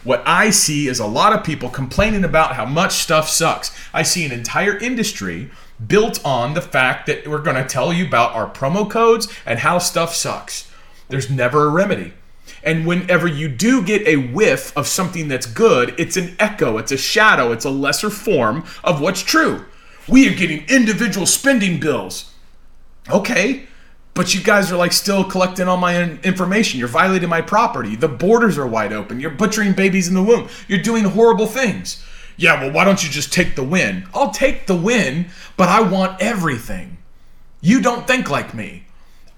What 0.04 0.24
I 0.26 0.50
see 0.50 0.90
is 0.90 1.00
a 1.00 1.08
lot 1.08 1.32
of 1.32 1.46
people 1.46 1.70
complaining 1.70 2.24
about 2.26 2.56
how 2.56 2.66
much 2.66 2.94
stuff 2.94 3.30
sucks. 3.30 3.78
I 3.94 4.04
see 4.04 4.26
an 4.26 4.32
entire 4.34 4.78
industry 4.78 5.52
built 5.86 6.24
on 6.26 6.54
the 6.54 6.62
fact 6.62 7.06
that 7.06 7.28
we're 7.28 7.42
going 7.42 7.62
to 7.62 7.68
tell 7.68 7.94
you 7.94 8.06
about 8.06 8.34
our 8.34 8.50
promo 8.50 8.90
codes 8.90 9.28
and 9.46 9.60
how 9.60 9.78
stuff 9.78 10.16
sucks. 10.16 10.72
There's 11.10 11.30
never 11.30 11.66
a 11.66 11.70
remedy. 11.70 12.14
And 12.64 12.86
whenever 12.86 13.28
you 13.28 13.48
do 13.48 13.84
get 13.84 14.06
a 14.08 14.16
whiff 14.16 14.76
of 14.76 14.88
something 14.88 15.28
that's 15.28 15.46
good, 15.46 15.94
it's 15.98 16.18
an 16.18 16.36
echo, 16.40 16.78
it's 16.78 16.92
a 16.92 16.98
shadow, 16.98 17.52
it's 17.52 17.66
a 17.66 17.70
lesser 17.70 18.10
form 18.10 18.66
of 18.84 19.00
what's 19.00 19.22
true. 19.22 19.66
We 20.08 20.28
are 20.28 20.36
getting 20.36 20.66
individual 20.68 21.26
spending 21.26 21.80
bills. 21.80 22.34
Okay, 23.10 23.68
but 24.14 24.34
you 24.34 24.42
guys 24.42 24.72
are 24.72 24.78
like 24.78 24.94
still 24.94 25.24
collecting 25.24 25.68
all 25.68 25.78
my 25.78 26.18
information. 26.24 26.80
You're 26.80 26.88
violating 26.88 27.30
my 27.30 27.42
property. 27.42 27.96
The 27.96 28.08
borders 28.08 28.58
are 28.58 28.68
wide 28.68 28.92
open. 28.92 29.20
You're 29.20 29.30
butchering 29.30 29.74
babies 29.74 30.08
in 30.08 30.16
the 30.16 30.24
womb. 30.24 30.50
You're 30.68 30.82
doing 30.82 31.04
horrible 31.04 31.46
things. 31.46 32.04
Yeah, 32.38 32.62
well, 32.62 32.72
why 32.72 32.86
don't 32.86 33.04
you 33.04 33.10
just 33.10 33.34
take 33.34 33.56
the 33.56 33.64
win? 33.64 34.08
I'll 34.14 34.30
take 34.30 34.68
the 34.68 34.76
win, 34.76 35.28
but 35.58 35.70
I 35.70 35.82
want 35.82 36.22
everything. 36.22 36.98
You 37.62 37.82
don't 37.82 38.06
think 38.08 38.30
like 38.30 38.54
me. 38.54 38.86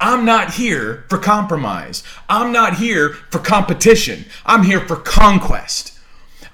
I'm 0.02 0.26
not 0.26 0.54
here 0.54 1.06
for 1.10 1.18
compromise. 1.18 2.04
I'm 2.30 2.52
not 2.52 2.76
here 2.76 3.10
for 3.32 3.40
competition. 3.40 4.26
I'm 4.46 4.64
here 4.64 4.86
for 4.86 4.96
conquest. 4.98 5.98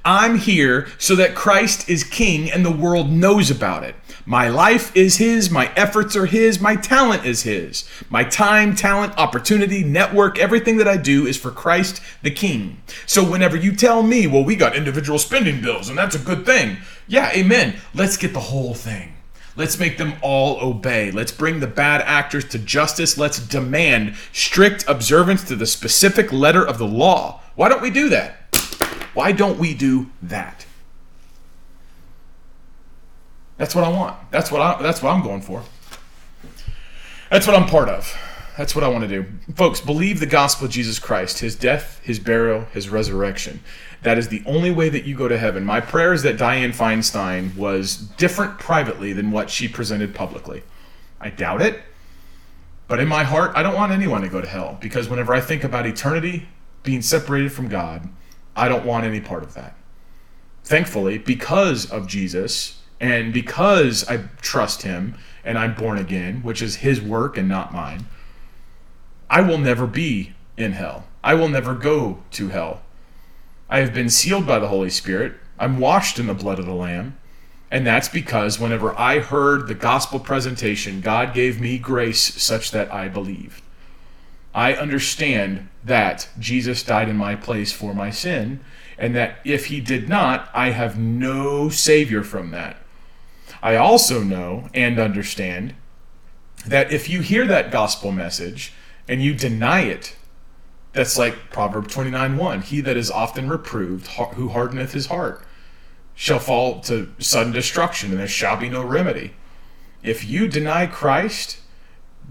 I'm 0.05 0.37
here 0.37 0.87
so 0.99 1.15
that 1.15 1.33
Christ 1.33 1.89
is 1.89 2.03
king 2.03 2.51
and 2.51 2.63
the 2.63 2.71
world 2.71 3.09
knows 3.09 3.49
about 3.49 3.83
it. 3.83 3.95
My 4.23 4.47
life 4.49 4.95
is 4.95 5.17
His, 5.17 5.49
my 5.49 5.73
efforts 5.75 6.15
are 6.15 6.27
His, 6.27 6.59
my 6.59 6.75
talent 6.75 7.25
is 7.25 7.41
His. 7.41 7.89
My 8.09 8.23
time, 8.23 8.75
talent, 8.75 9.17
opportunity, 9.17 9.83
network, 9.83 10.37
everything 10.37 10.77
that 10.77 10.87
I 10.87 10.97
do 10.97 11.25
is 11.25 11.37
for 11.37 11.49
Christ 11.49 12.01
the 12.21 12.29
King. 12.29 12.81
So 13.07 13.29
whenever 13.29 13.57
you 13.57 13.75
tell 13.75 14.03
me, 14.03 14.27
well, 14.27 14.45
we 14.45 14.55
got 14.55 14.75
individual 14.75 15.17
spending 15.17 15.59
bills 15.59 15.89
and 15.89 15.97
that's 15.97 16.15
a 16.15 16.19
good 16.19 16.45
thing, 16.45 16.77
yeah, 17.07 17.31
amen. 17.33 17.75
Let's 17.95 18.17
get 18.17 18.33
the 18.33 18.39
whole 18.39 18.75
thing. 18.75 19.13
Let's 19.57 19.79
make 19.79 19.97
them 19.97 20.13
all 20.21 20.59
obey. 20.61 21.11
Let's 21.11 21.31
bring 21.31 21.61
the 21.61 21.67
bad 21.67 22.01
actors 22.01 22.45
to 22.49 22.59
justice. 22.59 23.17
Let's 23.17 23.39
demand 23.39 24.15
strict 24.33 24.83
observance 24.87 25.43
to 25.45 25.55
the 25.55 25.65
specific 25.65 26.31
letter 26.33 26.65
of 26.65 26.77
the 26.77 26.87
law. 26.87 27.41
Why 27.55 27.69
don't 27.69 27.81
we 27.81 27.89
do 27.89 28.09
that? 28.09 28.44
Why 29.13 29.31
don't 29.31 29.57
we 29.57 29.73
do 29.73 30.09
that? 30.23 30.65
That's 33.57 33.73
what 33.73 33.83
I 33.83 33.89
want. 33.89 34.17
That's 34.31 34.51
what 34.51 34.61
I 34.61 34.81
that's 34.81 35.01
what 35.01 35.11
I'm 35.11 35.23
going 35.23 35.41
for. 35.41 35.63
That's 37.29 37.47
what 37.47 37.55
I'm 37.55 37.67
part 37.67 37.89
of. 37.89 38.13
That's 38.57 38.73
what 38.73 38.83
I 38.83 38.87
want 38.87 39.03
to 39.03 39.07
do. 39.09 39.25
Folks, 39.55 39.81
believe 39.81 40.19
the 40.19 40.25
gospel 40.25 40.65
of 40.65 40.71
Jesus 40.71 40.97
Christ, 40.97 41.39
his 41.39 41.55
death, 41.55 41.99
his 42.03 42.19
burial, 42.19 42.61
his 42.71 42.87
resurrection. 42.87 43.59
That 44.03 44.17
is 44.17 44.29
the 44.29 44.43
only 44.45 44.71
way 44.71 44.87
that 44.87 45.03
you 45.03 45.15
go 45.15 45.27
to 45.27 45.37
heaven. 45.37 45.65
My 45.65 45.81
prayer 45.81 46.13
is 46.13 46.23
that 46.23 46.37
Dianne 46.37 46.73
Feinstein 46.73 47.55
was 47.57 47.97
different 47.97 48.57
privately 48.59 49.11
than 49.11 49.31
what 49.31 49.49
she 49.49 49.67
presented 49.67 50.15
publicly. 50.15 50.63
I 51.19 51.31
doubt 51.31 51.61
it. 51.61 51.81
But 52.87 52.99
in 52.99 53.07
my 53.07 53.23
heart, 53.23 53.51
I 53.55 53.63
don't 53.63 53.75
want 53.75 53.91
anyone 53.91 54.21
to 54.21 54.29
go 54.29 54.39
to 54.39 54.47
hell 54.47 54.77
because 54.79 55.09
whenever 55.09 55.33
I 55.33 55.41
think 55.41 55.63
about 55.63 55.85
eternity 55.85 56.47
being 56.83 57.01
separated 57.01 57.51
from 57.51 57.67
God, 57.67 58.07
I 58.55 58.67
don't 58.67 58.85
want 58.85 59.05
any 59.05 59.19
part 59.19 59.43
of 59.43 59.53
that. 59.53 59.75
Thankfully, 60.63 61.17
because 61.17 61.89
of 61.91 62.07
Jesus, 62.07 62.81
and 62.99 63.33
because 63.33 64.07
I 64.07 64.29
trust 64.41 64.83
him 64.83 65.15
and 65.43 65.57
I'm 65.57 65.75
born 65.75 65.97
again, 65.97 66.41
which 66.41 66.61
is 66.61 66.77
his 66.77 67.01
work 67.01 67.37
and 67.37 67.47
not 67.47 67.73
mine, 67.73 68.07
I 69.29 69.41
will 69.41 69.57
never 69.57 69.85
be 69.85 70.33
in 70.57 70.71
hell. 70.71 71.05
I 71.23 71.33
will 71.33 71.49
never 71.49 71.73
go 71.75 72.19
to 72.31 72.49
hell. 72.49 72.81
I 73.69 73.79
have 73.79 73.93
been 73.93 74.09
sealed 74.09 74.47
by 74.47 74.59
the 74.59 74.67
Holy 74.67 74.89
Spirit. 74.89 75.33
I'm 75.59 75.79
washed 75.79 76.19
in 76.19 76.27
the 76.27 76.33
blood 76.33 76.59
of 76.59 76.65
the 76.65 76.73
Lamb. 76.73 77.17
And 77.71 77.85
that's 77.85 78.09
because 78.09 78.59
whenever 78.59 78.97
I 78.97 79.19
heard 79.19 79.67
the 79.67 79.75
gospel 79.75 80.19
presentation, 80.19 81.01
God 81.01 81.33
gave 81.33 81.59
me 81.59 81.77
grace 81.77 82.21
such 82.41 82.71
that 82.71 82.93
I 82.93 83.07
believed. 83.07 83.61
I 84.55 84.73
understand 84.73 85.67
that 85.83 86.29
Jesus 86.39 86.81
died 86.81 87.09
in 87.09 87.17
my 87.17 87.35
place 87.35 87.73
for 87.73 87.93
my 87.93 88.09
sin, 88.09 88.61
and 88.97 89.13
that 89.13 89.39
if 89.43 89.65
he 89.65 89.81
did 89.81 90.07
not, 90.07 90.49
I 90.53 90.69
have 90.69 90.97
no 90.97 91.67
Savior 91.67 92.23
from 92.23 92.51
that. 92.51 92.77
I 93.61 93.75
also 93.75 94.23
know 94.23 94.69
and 94.73 94.97
understand 94.97 95.75
that 96.65 96.89
if 96.89 97.09
you 97.09 97.19
hear 97.19 97.45
that 97.45 97.69
gospel 97.69 98.13
message 98.13 98.73
and 99.09 99.21
you 99.21 99.33
deny 99.33 99.81
it, 99.81 100.15
that's 100.93 101.17
like 101.17 101.51
Proverb 101.51 101.89
29 101.89 102.37
1. 102.37 102.61
He 102.61 102.79
that 102.79 102.95
is 102.95 103.11
often 103.11 103.49
reproved, 103.49 104.07
who 104.07 104.47
hardeneth 104.47 104.93
his 104.93 105.07
heart, 105.07 105.45
shall 106.15 106.39
fall 106.39 106.79
to 106.81 107.13
sudden 107.19 107.51
destruction, 107.51 108.11
and 108.11 108.19
there 108.19 108.27
shall 108.27 108.55
be 108.55 108.69
no 108.69 108.85
remedy. 108.85 109.33
If 110.01 110.23
you 110.23 110.47
deny 110.47 110.87
Christ, 110.87 111.57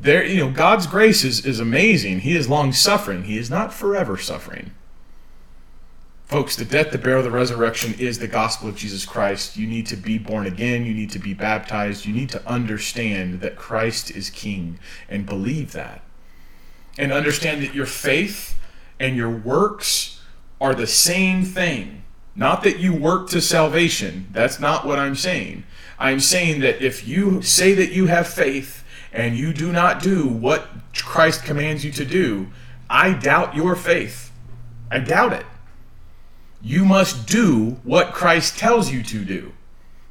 there 0.01 0.25
you 0.25 0.41
know 0.41 0.51
God's 0.51 0.87
grace 0.87 1.25
is, 1.25 1.45
is 1.45 1.61
amazing. 1.61 2.21
He 2.21 2.37
is 2.37 2.49
long 2.49 2.73
suffering. 2.73 3.25
He 3.25 3.39
is 3.39 3.51
not 3.51 3.73
forever 3.73 4.17
suffering. 4.17 4.73
Folks, 6.27 6.57
the 6.57 6.65
death, 6.65 6.91
the 6.91 6.99
burial, 6.99 7.23
the 7.23 7.31
resurrection 7.31 7.95
is 7.99 8.19
the 8.19 8.27
gospel 8.27 8.69
of 8.69 8.77
Jesus 8.77 9.05
Christ. 9.05 9.57
You 9.57 9.67
need 9.67 9.87
to 9.87 9.97
be 9.97 10.17
born 10.19 10.47
again. 10.47 10.87
You 10.87 10.95
need 10.95 11.11
to 11.11 11.19
be 11.19 11.35
baptized. 11.35 12.07
You 12.07 12.15
need 12.15 12.31
to 12.31 12.47
understand 12.49 13.41
that 13.41 13.57
Christ 13.57 14.11
is 14.11 14.31
King 14.31 14.79
and 15.09 15.27
believe 15.27 15.73
that. 15.73 16.03
And 16.97 17.13
understand 17.13 17.63
that 17.63 17.75
your 17.75 17.87
faith 17.87 18.59
and 18.99 19.17
your 19.17 19.31
works 19.31 20.23
are 20.61 20.75
the 20.75 20.87
same 20.87 21.45
thing. 21.45 22.05
Not 22.35 22.63
that 22.63 22.79
you 22.79 22.95
work 22.95 23.29
to 23.31 23.41
salvation. 23.41 24.29
That's 24.33 24.59
not 24.59 24.87
what 24.87 24.99
I'm 24.99 25.15
saying. 25.15 25.65
I'm 25.99 26.21
saying 26.21 26.61
that 26.61 26.83
if 26.83 27.07
you 27.07 27.43
say 27.43 27.75
that 27.75 27.93
you 27.93 28.07
have 28.07 28.27
faith 28.27 28.84
and 29.15 29.39
you 29.39 29.53
do 29.53 29.73
not 29.73 30.03
do 30.03 30.27
what 30.27 30.69
Christ 30.95 31.45
commands 31.45 31.85
you 31.85 31.93
to 31.93 32.05
do, 32.05 32.49
I 32.91 33.13
doubt 33.13 33.55
your 33.55 33.77
faith. 33.77 34.33
I 34.91 34.99
doubt 34.99 35.33
it. 35.33 35.47
You 36.61 36.85
must 36.85 37.27
do 37.27 37.77
what 37.85 38.13
Christ 38.13 38.59
tells 38.59 38.93
you 38.93 39.03
to 39.05 39.25
do. 39.25 39.53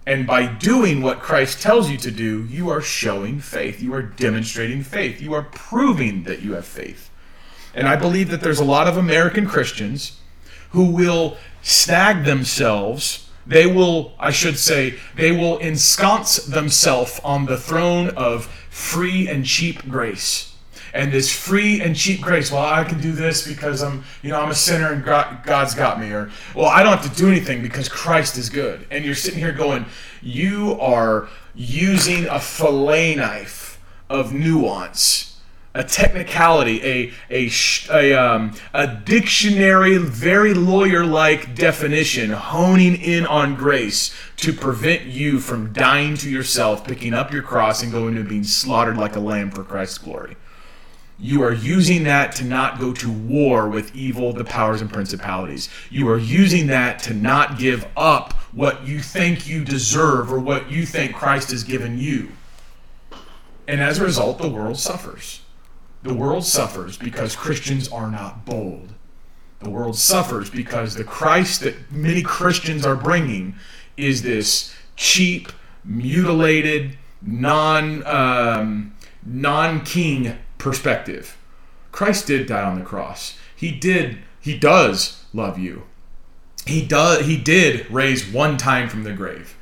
And 0.06 0.26
by 0.26 0.48
doing 0.48 1.02
what 1.02 1.22
Christ 1.22 1.62
tells 1.62 1.90
you 1.90 1.98
to 1.98 2.12
do, 2.12 2.46
you 2.46 2.70
are 2.70 2.82
showing 2.82 3.40
faith. 3.40 3.82
You 3.82 3.94
are 3.94 4.02
demonstrating 4.02 4.84
faith. 4.84 5.22
You 5.22 5.34
are 5.34 5.44
proving 5.44 6.24
that 6.24 6.42
you 6.42 6.54
have 6.54 6.66
faith. 6.66 7.10
And 7.74 7.88
I 7.88 7.96
believe 7.96 8.30
that 8.30 8.42
there's 8.42 8.60
a 8.60 8.66
lot 8.66 8.88
of 8.88 8.98
American 8.98 9.48
Christians 9.48 10.20
who 10.72 10.92
will 10.92 11.38
snag 11.62 12.26
themselves. 12.26 13.30
They 13.48 13.66
will, 13.66 14.14
I 14.20 14.32
should 14.32 14.58
say, 14.58 14.96
they 15.16 15.32
will 15.32 15.58
ensconce 15.58 16.38
themselves 16.38 17.20
on 17.24 17.46
the 17.46 17.58
throne 17.58 18.10
of 18.10 18.50
free 18.74 19.28
and 19.28 19.46
cheap 19.46 19.88
grace. 19.88 20.56
And 20.96 21.12
this 21.12 21.32
free 21.32 21.80
and 21.80 21.96
cheap 21.96 22.22
grace, 22.22 22.52
well, 22.52 22.66
I 22.66 22.84
can 22.84 23.00
do 23.00 23.12
this 23.12 23.48
because 23.48 23.82
I'm, 23.82 24.04
you 24.22 24.30
know, 24.30 24.42
I'm 24.42 24.50
a 24.50 24.56
sinner 24.56 24.92
and 24.92 25.04
God's 25.04 25.76
got 25.76 26.00
me. 26.00 26.12
Or, 26.12 26.32
well, 26.56 26.66
I 26.66 26.84
don't 26.84 26.98
have 26.98 27.12
to 27.12 27.18
do 27.18 27.28
anything 27.28 27.62
because 27.62 27.88
Christ 27.88 28.38
is 28.38 28.50
good. 28.50 28.86
And 28.92 29.06
you're 29.06 29.16
sitting 29.16 29.40
here 29.40 29.52
going, 29.52 29.86
you 30.22 30.80
are 30.80 31.30
using 31.56 32.26
a 32.26 32.40
fillet 32.40 33.16
knife 33.16 33.80
of 34.10 34.34
nuance 34.34 35.33
a 35.76 35.84
technicality, 35.84 36.84
a 36.84 37.12
a 37.30 37.50
a, 37.92 38.14
um, 38.14 38.54
a 38.74 38.88
dictionary, 38.88 39.98
very 39.98 40.54
lawyer-like 40.54 41.56
definition, 41.56 42.30
honing 42.30 42.96
in 42.96 43.26
on 43.26 43.56
grace 43.56 44.16
to 44.38 44.54
prevent 44.54 45.04
you 45.04 45.40
from 45.40 45.74
dying 45.74 46.16
to 46.18 46.30
yourself, 46.30 46.86
picking 46.86 47.14
up 47.14 47.32
your 47.32 47.42
cross, 47.42 47.82
and 47.82 47.92
going 47.92 48.16
to 48.16 48.24
being 48.24 48.44
slaughtered 48.44 48.98
like 48.98 49.16
a 49.16 49.20
lamb 49.20 49.50
for 49.50 49.64
Christ's 49.64 49.98
glory. 49.98 50.36
You 51.20 51.44
are 51.44 51.54
using 51.54 52.04
that 52.04 52.36
to 52.36 52.44
not 52.44 52.80
go 52.80 52.92
to 52.94 53.12
war 53.12 53.70
with 53.70 53.96
evil, 53.96 54.34
the 54.34 54.44
powers 54.44 54.82
and 54.82 54.92
principalities. 54.92 55.70
You 55.90 56.10
are 56.10 56.18
using 56.18 56.68
that 56.68 57.00
to 57.04 57.14
not 57.14 57.58
give 57.58 57.88
up 57.96 58.34
what 58.52 58.86
you 58.86 59.00
think 59.00 59.48
you 59.48 59.64
deserve 59.64 60.34
or 60.34 60.40
what 60.40 60.70
you 60.70 60.86
think 60.86 61.16
Christ 61.16 61.52
has 61.52 61.64
given 61.64 61.98
you. 61.98 62.30
And 63.68 63.80
as 63.80 64.00
a 64.00 64.04
result, 64.04 64.40
the 64.40 64.50
world 64.50 64.78
suffers. 64.78 65.43
The 66.04 66.14
world 66.14 66.46
suffers 66.46 66.98
because 66.98 67.36
Christians 67.36 67.88
are 67.88 68.12
not 68.12 68.46
bold. 68.46 68.94
The 69.60 69.70
world 69.70 69.98
suffers 69.98 70.50
because 70.50 70.96
the 70.96 71.06
Christ 71.06 71.62
that 71.62 71.92
many 71.92 72.22
Christians 72.22 72.86
are 72.86 72.98
bringing 72.98 73.56
is 73.96 74.22
this 74.22 74.76
cheap, 74.98 75.52
mutilated, 75.86 76.98
non 77.22 78.06
um, 78.06 78.94
non 79.26 79.86
king 79.86 80.38
perspective. 80.58 81.38
Christ 81.94 82.28
did 82.28 82.48
die 82.48 82.64
on 82.64 82.78
the 82.78 82.86
cross. 82.86 83.38
He 83.56 83.72
did. 83.72 84.18
He 84.42 84.58
does 84.58 85.24
love 85.34 85.58
you. 85.58 85.84
He 86.66 86.86
does. 86.86 87.26
He 87.26 87.38
did 87.38 87.90
raise 87.90 88.28
one 88.28 88.58
time 88.58 88.90
from 88.90 89.04
the 89.04 89.14
grave. 89.14 89.56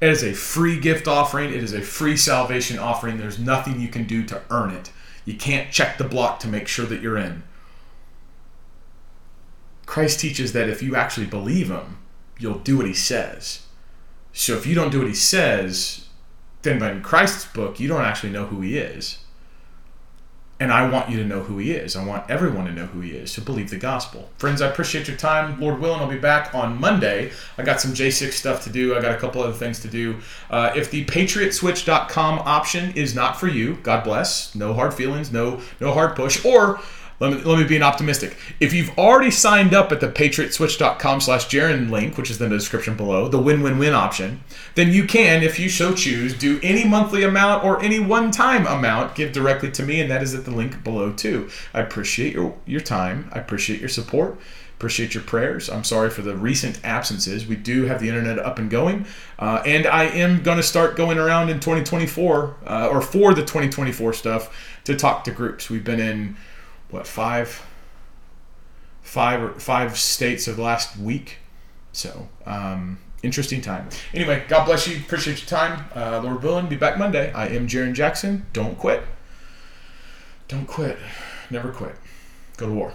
It 0.00 0.10
is 0.10 0.22
a 0.22 0.34
free 0.34 0.78
gift 0.78 1.08
offering. 1.08 1.50
It 1.50 1.62
is 1.62 1.72
a 1.72 1.80
free 1.80 2.16
salvation 2.16 2.78
offering. 2.78 3.16
There's 3.16 3.38
nothing 3.38 3.80
you 3.80 3.88
can 3.88 4.04
do 4.04 4.22
to 4.24 4.42
earn 4.50 4.70
it. 4.70 4.90
You 5.28 5.34
can't 5.34 5.70
check 5.70 5.98
the 5.98 6.08
block 6.08 6.40
to 6.40 6.48
make 6.48 6.66
sure 6.66 6.86
that 6.86 7.02
you're 7.02 7.18
in. 7.18 7.42
Christ 9.84 10.20
teaches 10.20 10.54
that 10.54 10.70
if 10.70 10.82
you 10.82 10.96
actually 10.96 11.26
believe 11.26 11.68
him, 11.68 11.98
you'll 12.38 12.60
do 12.60 12.78
what 12.78 12.86
he 12.86 12.94
says. 12.94 13.66
So 14.32 14.54
if 14.56 14.66
you 14.66 14.74
don't 14.74 14.88
do 14.90 15.00
what 15.00 15.06
he 15.06 15.12
says, 15.12 16.06
then 16.62 16.82
in 16.82 17.02
Christ's 17.02 17.44
book, 17.44 17.78
you 17.78 17.88
don't 17.88 18.06
actually 18.06 18.32
know 18.32 18.46
who 18.46 18.62
he 18.62 18.78
is. 18.78 19.18
And 20.60 20.72
I 20.72 20.88
want 20.88 21.08
you 21.08 21.18
to 21.18 21.24
know 21.24 21.42
who 21.44 21.58
he 21.58 21.70
is. 21.70 21.94
I 21.94 22.04
want 22.04 22.28
everyone 22.28 22.64
to 22.64 22.72
know 22.72 22.86
who 22.86 23.00
he 23.00 23.12
is, 23.12 23.32
to 23.34 23.40
believe 23.40 23.70
the 23.70 23.76
gospel. 23.76 24.28
Friends, 24.38 24.60
I 24.60 24.66
appreciate 24.68 25.06
your 25.06 25.16
time. 25.16 25.60
Lord 25.60 25.78
willing, 25.78 26.00
I'll 26.00 26.08
be 26.08 26.18
back 26.18 26.52
on 26.52 26.80
Monday. 26.80 27.30
I 27.56 27.62
got 27.62 27.80
some 27.80 27.92
J6 27.92 28.32
stuff 28.32 28.64
to 28.64 28.70
do. 28.70 28.96
I 28.96 29.00
got 29.00 29.14
a 29.14 29.18
couple 29.18 29.40
other 29.40 29.52
things 29.52 29.78
to 29.80 29.88
do. 29.88 30.16
Uh, 30.50 30.72
if 30.74 30.90
the 30.90 31.04
patriotswitch.com 31.04 32.40
option 32.40 32.92
is 32.96 33.14
not 33.14 33.38
for 33.38 33.46
you, 33.46 33.76
God 33.84 34.02
bless. 34.02 34.52
No 34.56 34.74
hard 34.74 34.94
feelings, 34.94 35.30
no 35.30 35.60
no 35.80 35.92
hard 35.92 36.16
push. 36.16 36.44
Or 36.44 36.80
let 37.20 37.32
me, 37.32 37.42
let 37.42 37.58
me 37.58 37.64
be 37.64 37.76
an 37.76 37.82
optimistic. 37.82 38.36
If 38.60 38.72
you've 38.72 38.96
already 38.96 39.30
signed 39.30 39.74
up 39.74 39.90
at 39.90 40.00
the 40.00 40.08
patriotswitch.com 40.08 41.20
slash 41.20 41.48
Jarrin 41.48 41.90
link, 41.90 42.16
which 42.16 42.30
is 42.30 42.40
in 42.40 42.50
the 42.50 42.56
description 42.56 42.96
below, 42.96 43.28
the 43.28 43.38
win-win-win 43.38 43.92
option, 43.92 44.42
then 44.76 44.92
you 44.92 45.04
can, 45.04 45.42
if 45.42 45.58
you 45.58 45.68
so 45.68 45.94
choose, 45.94 46.36
do 46.36 46.60
any 46.62 46.84
monthly 46.84 47.24
amount 47.24 47.64
or 47.64 47.82
any 47.82 47.98
one-time 47.98 48.66
amount, 48.66 49.16
give 49.16 49.32
directly 49.32 49.70
to 49.72 49.82
me, 49.82 50.00
and 50.00 50.10
that 50.10 50.22
is 50.22 50.34
at 50.34 50.44
the 50.44 50.52
link 50.52 50.84
below 50.84 51.12
too. 51.12 51.48
I 51.74 51.80
appreciate 51.80 52.34
your, 52.34 52.56
your 52.66 52.80
time. 52.80 53.28
I 53.32 53.40
appreciate 53.40 53.80
your 53.80 53.88
support. 53.88 54.38
Appreciate 54.78 55.12
your 55.12 55.24
prayers. 55.24 55.68
I'm 55.68 55.82
sorry 55.82 56.08
for 56.08 56.22
the 56.22 56.36
recent 56.36 56.78
absences. 56.84 57.48
We 57.48 57.56
do 57.56 57.86
have 57.86 58.00
the 58.00 58.06
internet 58.06 58.38
up 58.38 58.60
and 58.60 58.70
going, 58.70 59.06
uh, 59.40 59.60
and 59.66 59.88
I 59.88 60.04
am 60.04 60.44
going 60.44 60.58
to 60.58 60.62
start 60.62 60.94
going 60.94 61.18
around 61.18 61.48
in 61.48 61.58
2024 61.58 62.56
uh, 62.64 62.88
or 62.88 63.00
for 63.00 63.34
the 63.34 63.42
2024 63.42 64.12
stuff 64.12 64.78
to 64.84 64.94
talk 64.94 65.24
to 65.24 65.32
groups. 65.32 65.68
We've 65.68 65.82
been 65.82 65.98
in 65.98 66.36
what 66.90 67.06
five 67.06 67.64
five 69.02 69.62
five 69.62 69.98
states 69.98 70.48
of 70.48 70.58
last 70.58 70.96
week. 70.96 71.38
So 71.92 72.28
um, 72.46 72.98
interesting 73.22 73.60
time. 73.60 73.88
Anyway, 74.14 74.44
God 74.48 74.66
bless 74.66 74.86
you. 74.86 74.96
Appreciate 74.98 75.40
your 75.40 75.48
time. 75.48 75.84
Uh, 75.94 76.20
Lord 76.22 76.42
willing, 76.42 76.66
be 76.66 76.76
back 76.76 76.98
Monday. 76.98 77.32
I 77.32 77.48
am 77.48 77.66
Jarrin 77.66 77.94
Jackson. 77.94 78.46
Don't 78.52 78.78
quit. 78.78 79.02
Don't 80.46 80.66
quit. 80.66 80.98
Never 81.50 81.70
quit. 81.72 81.96
Go 82.56 82.66
to 82.66 82.72
war. 82.72 82.94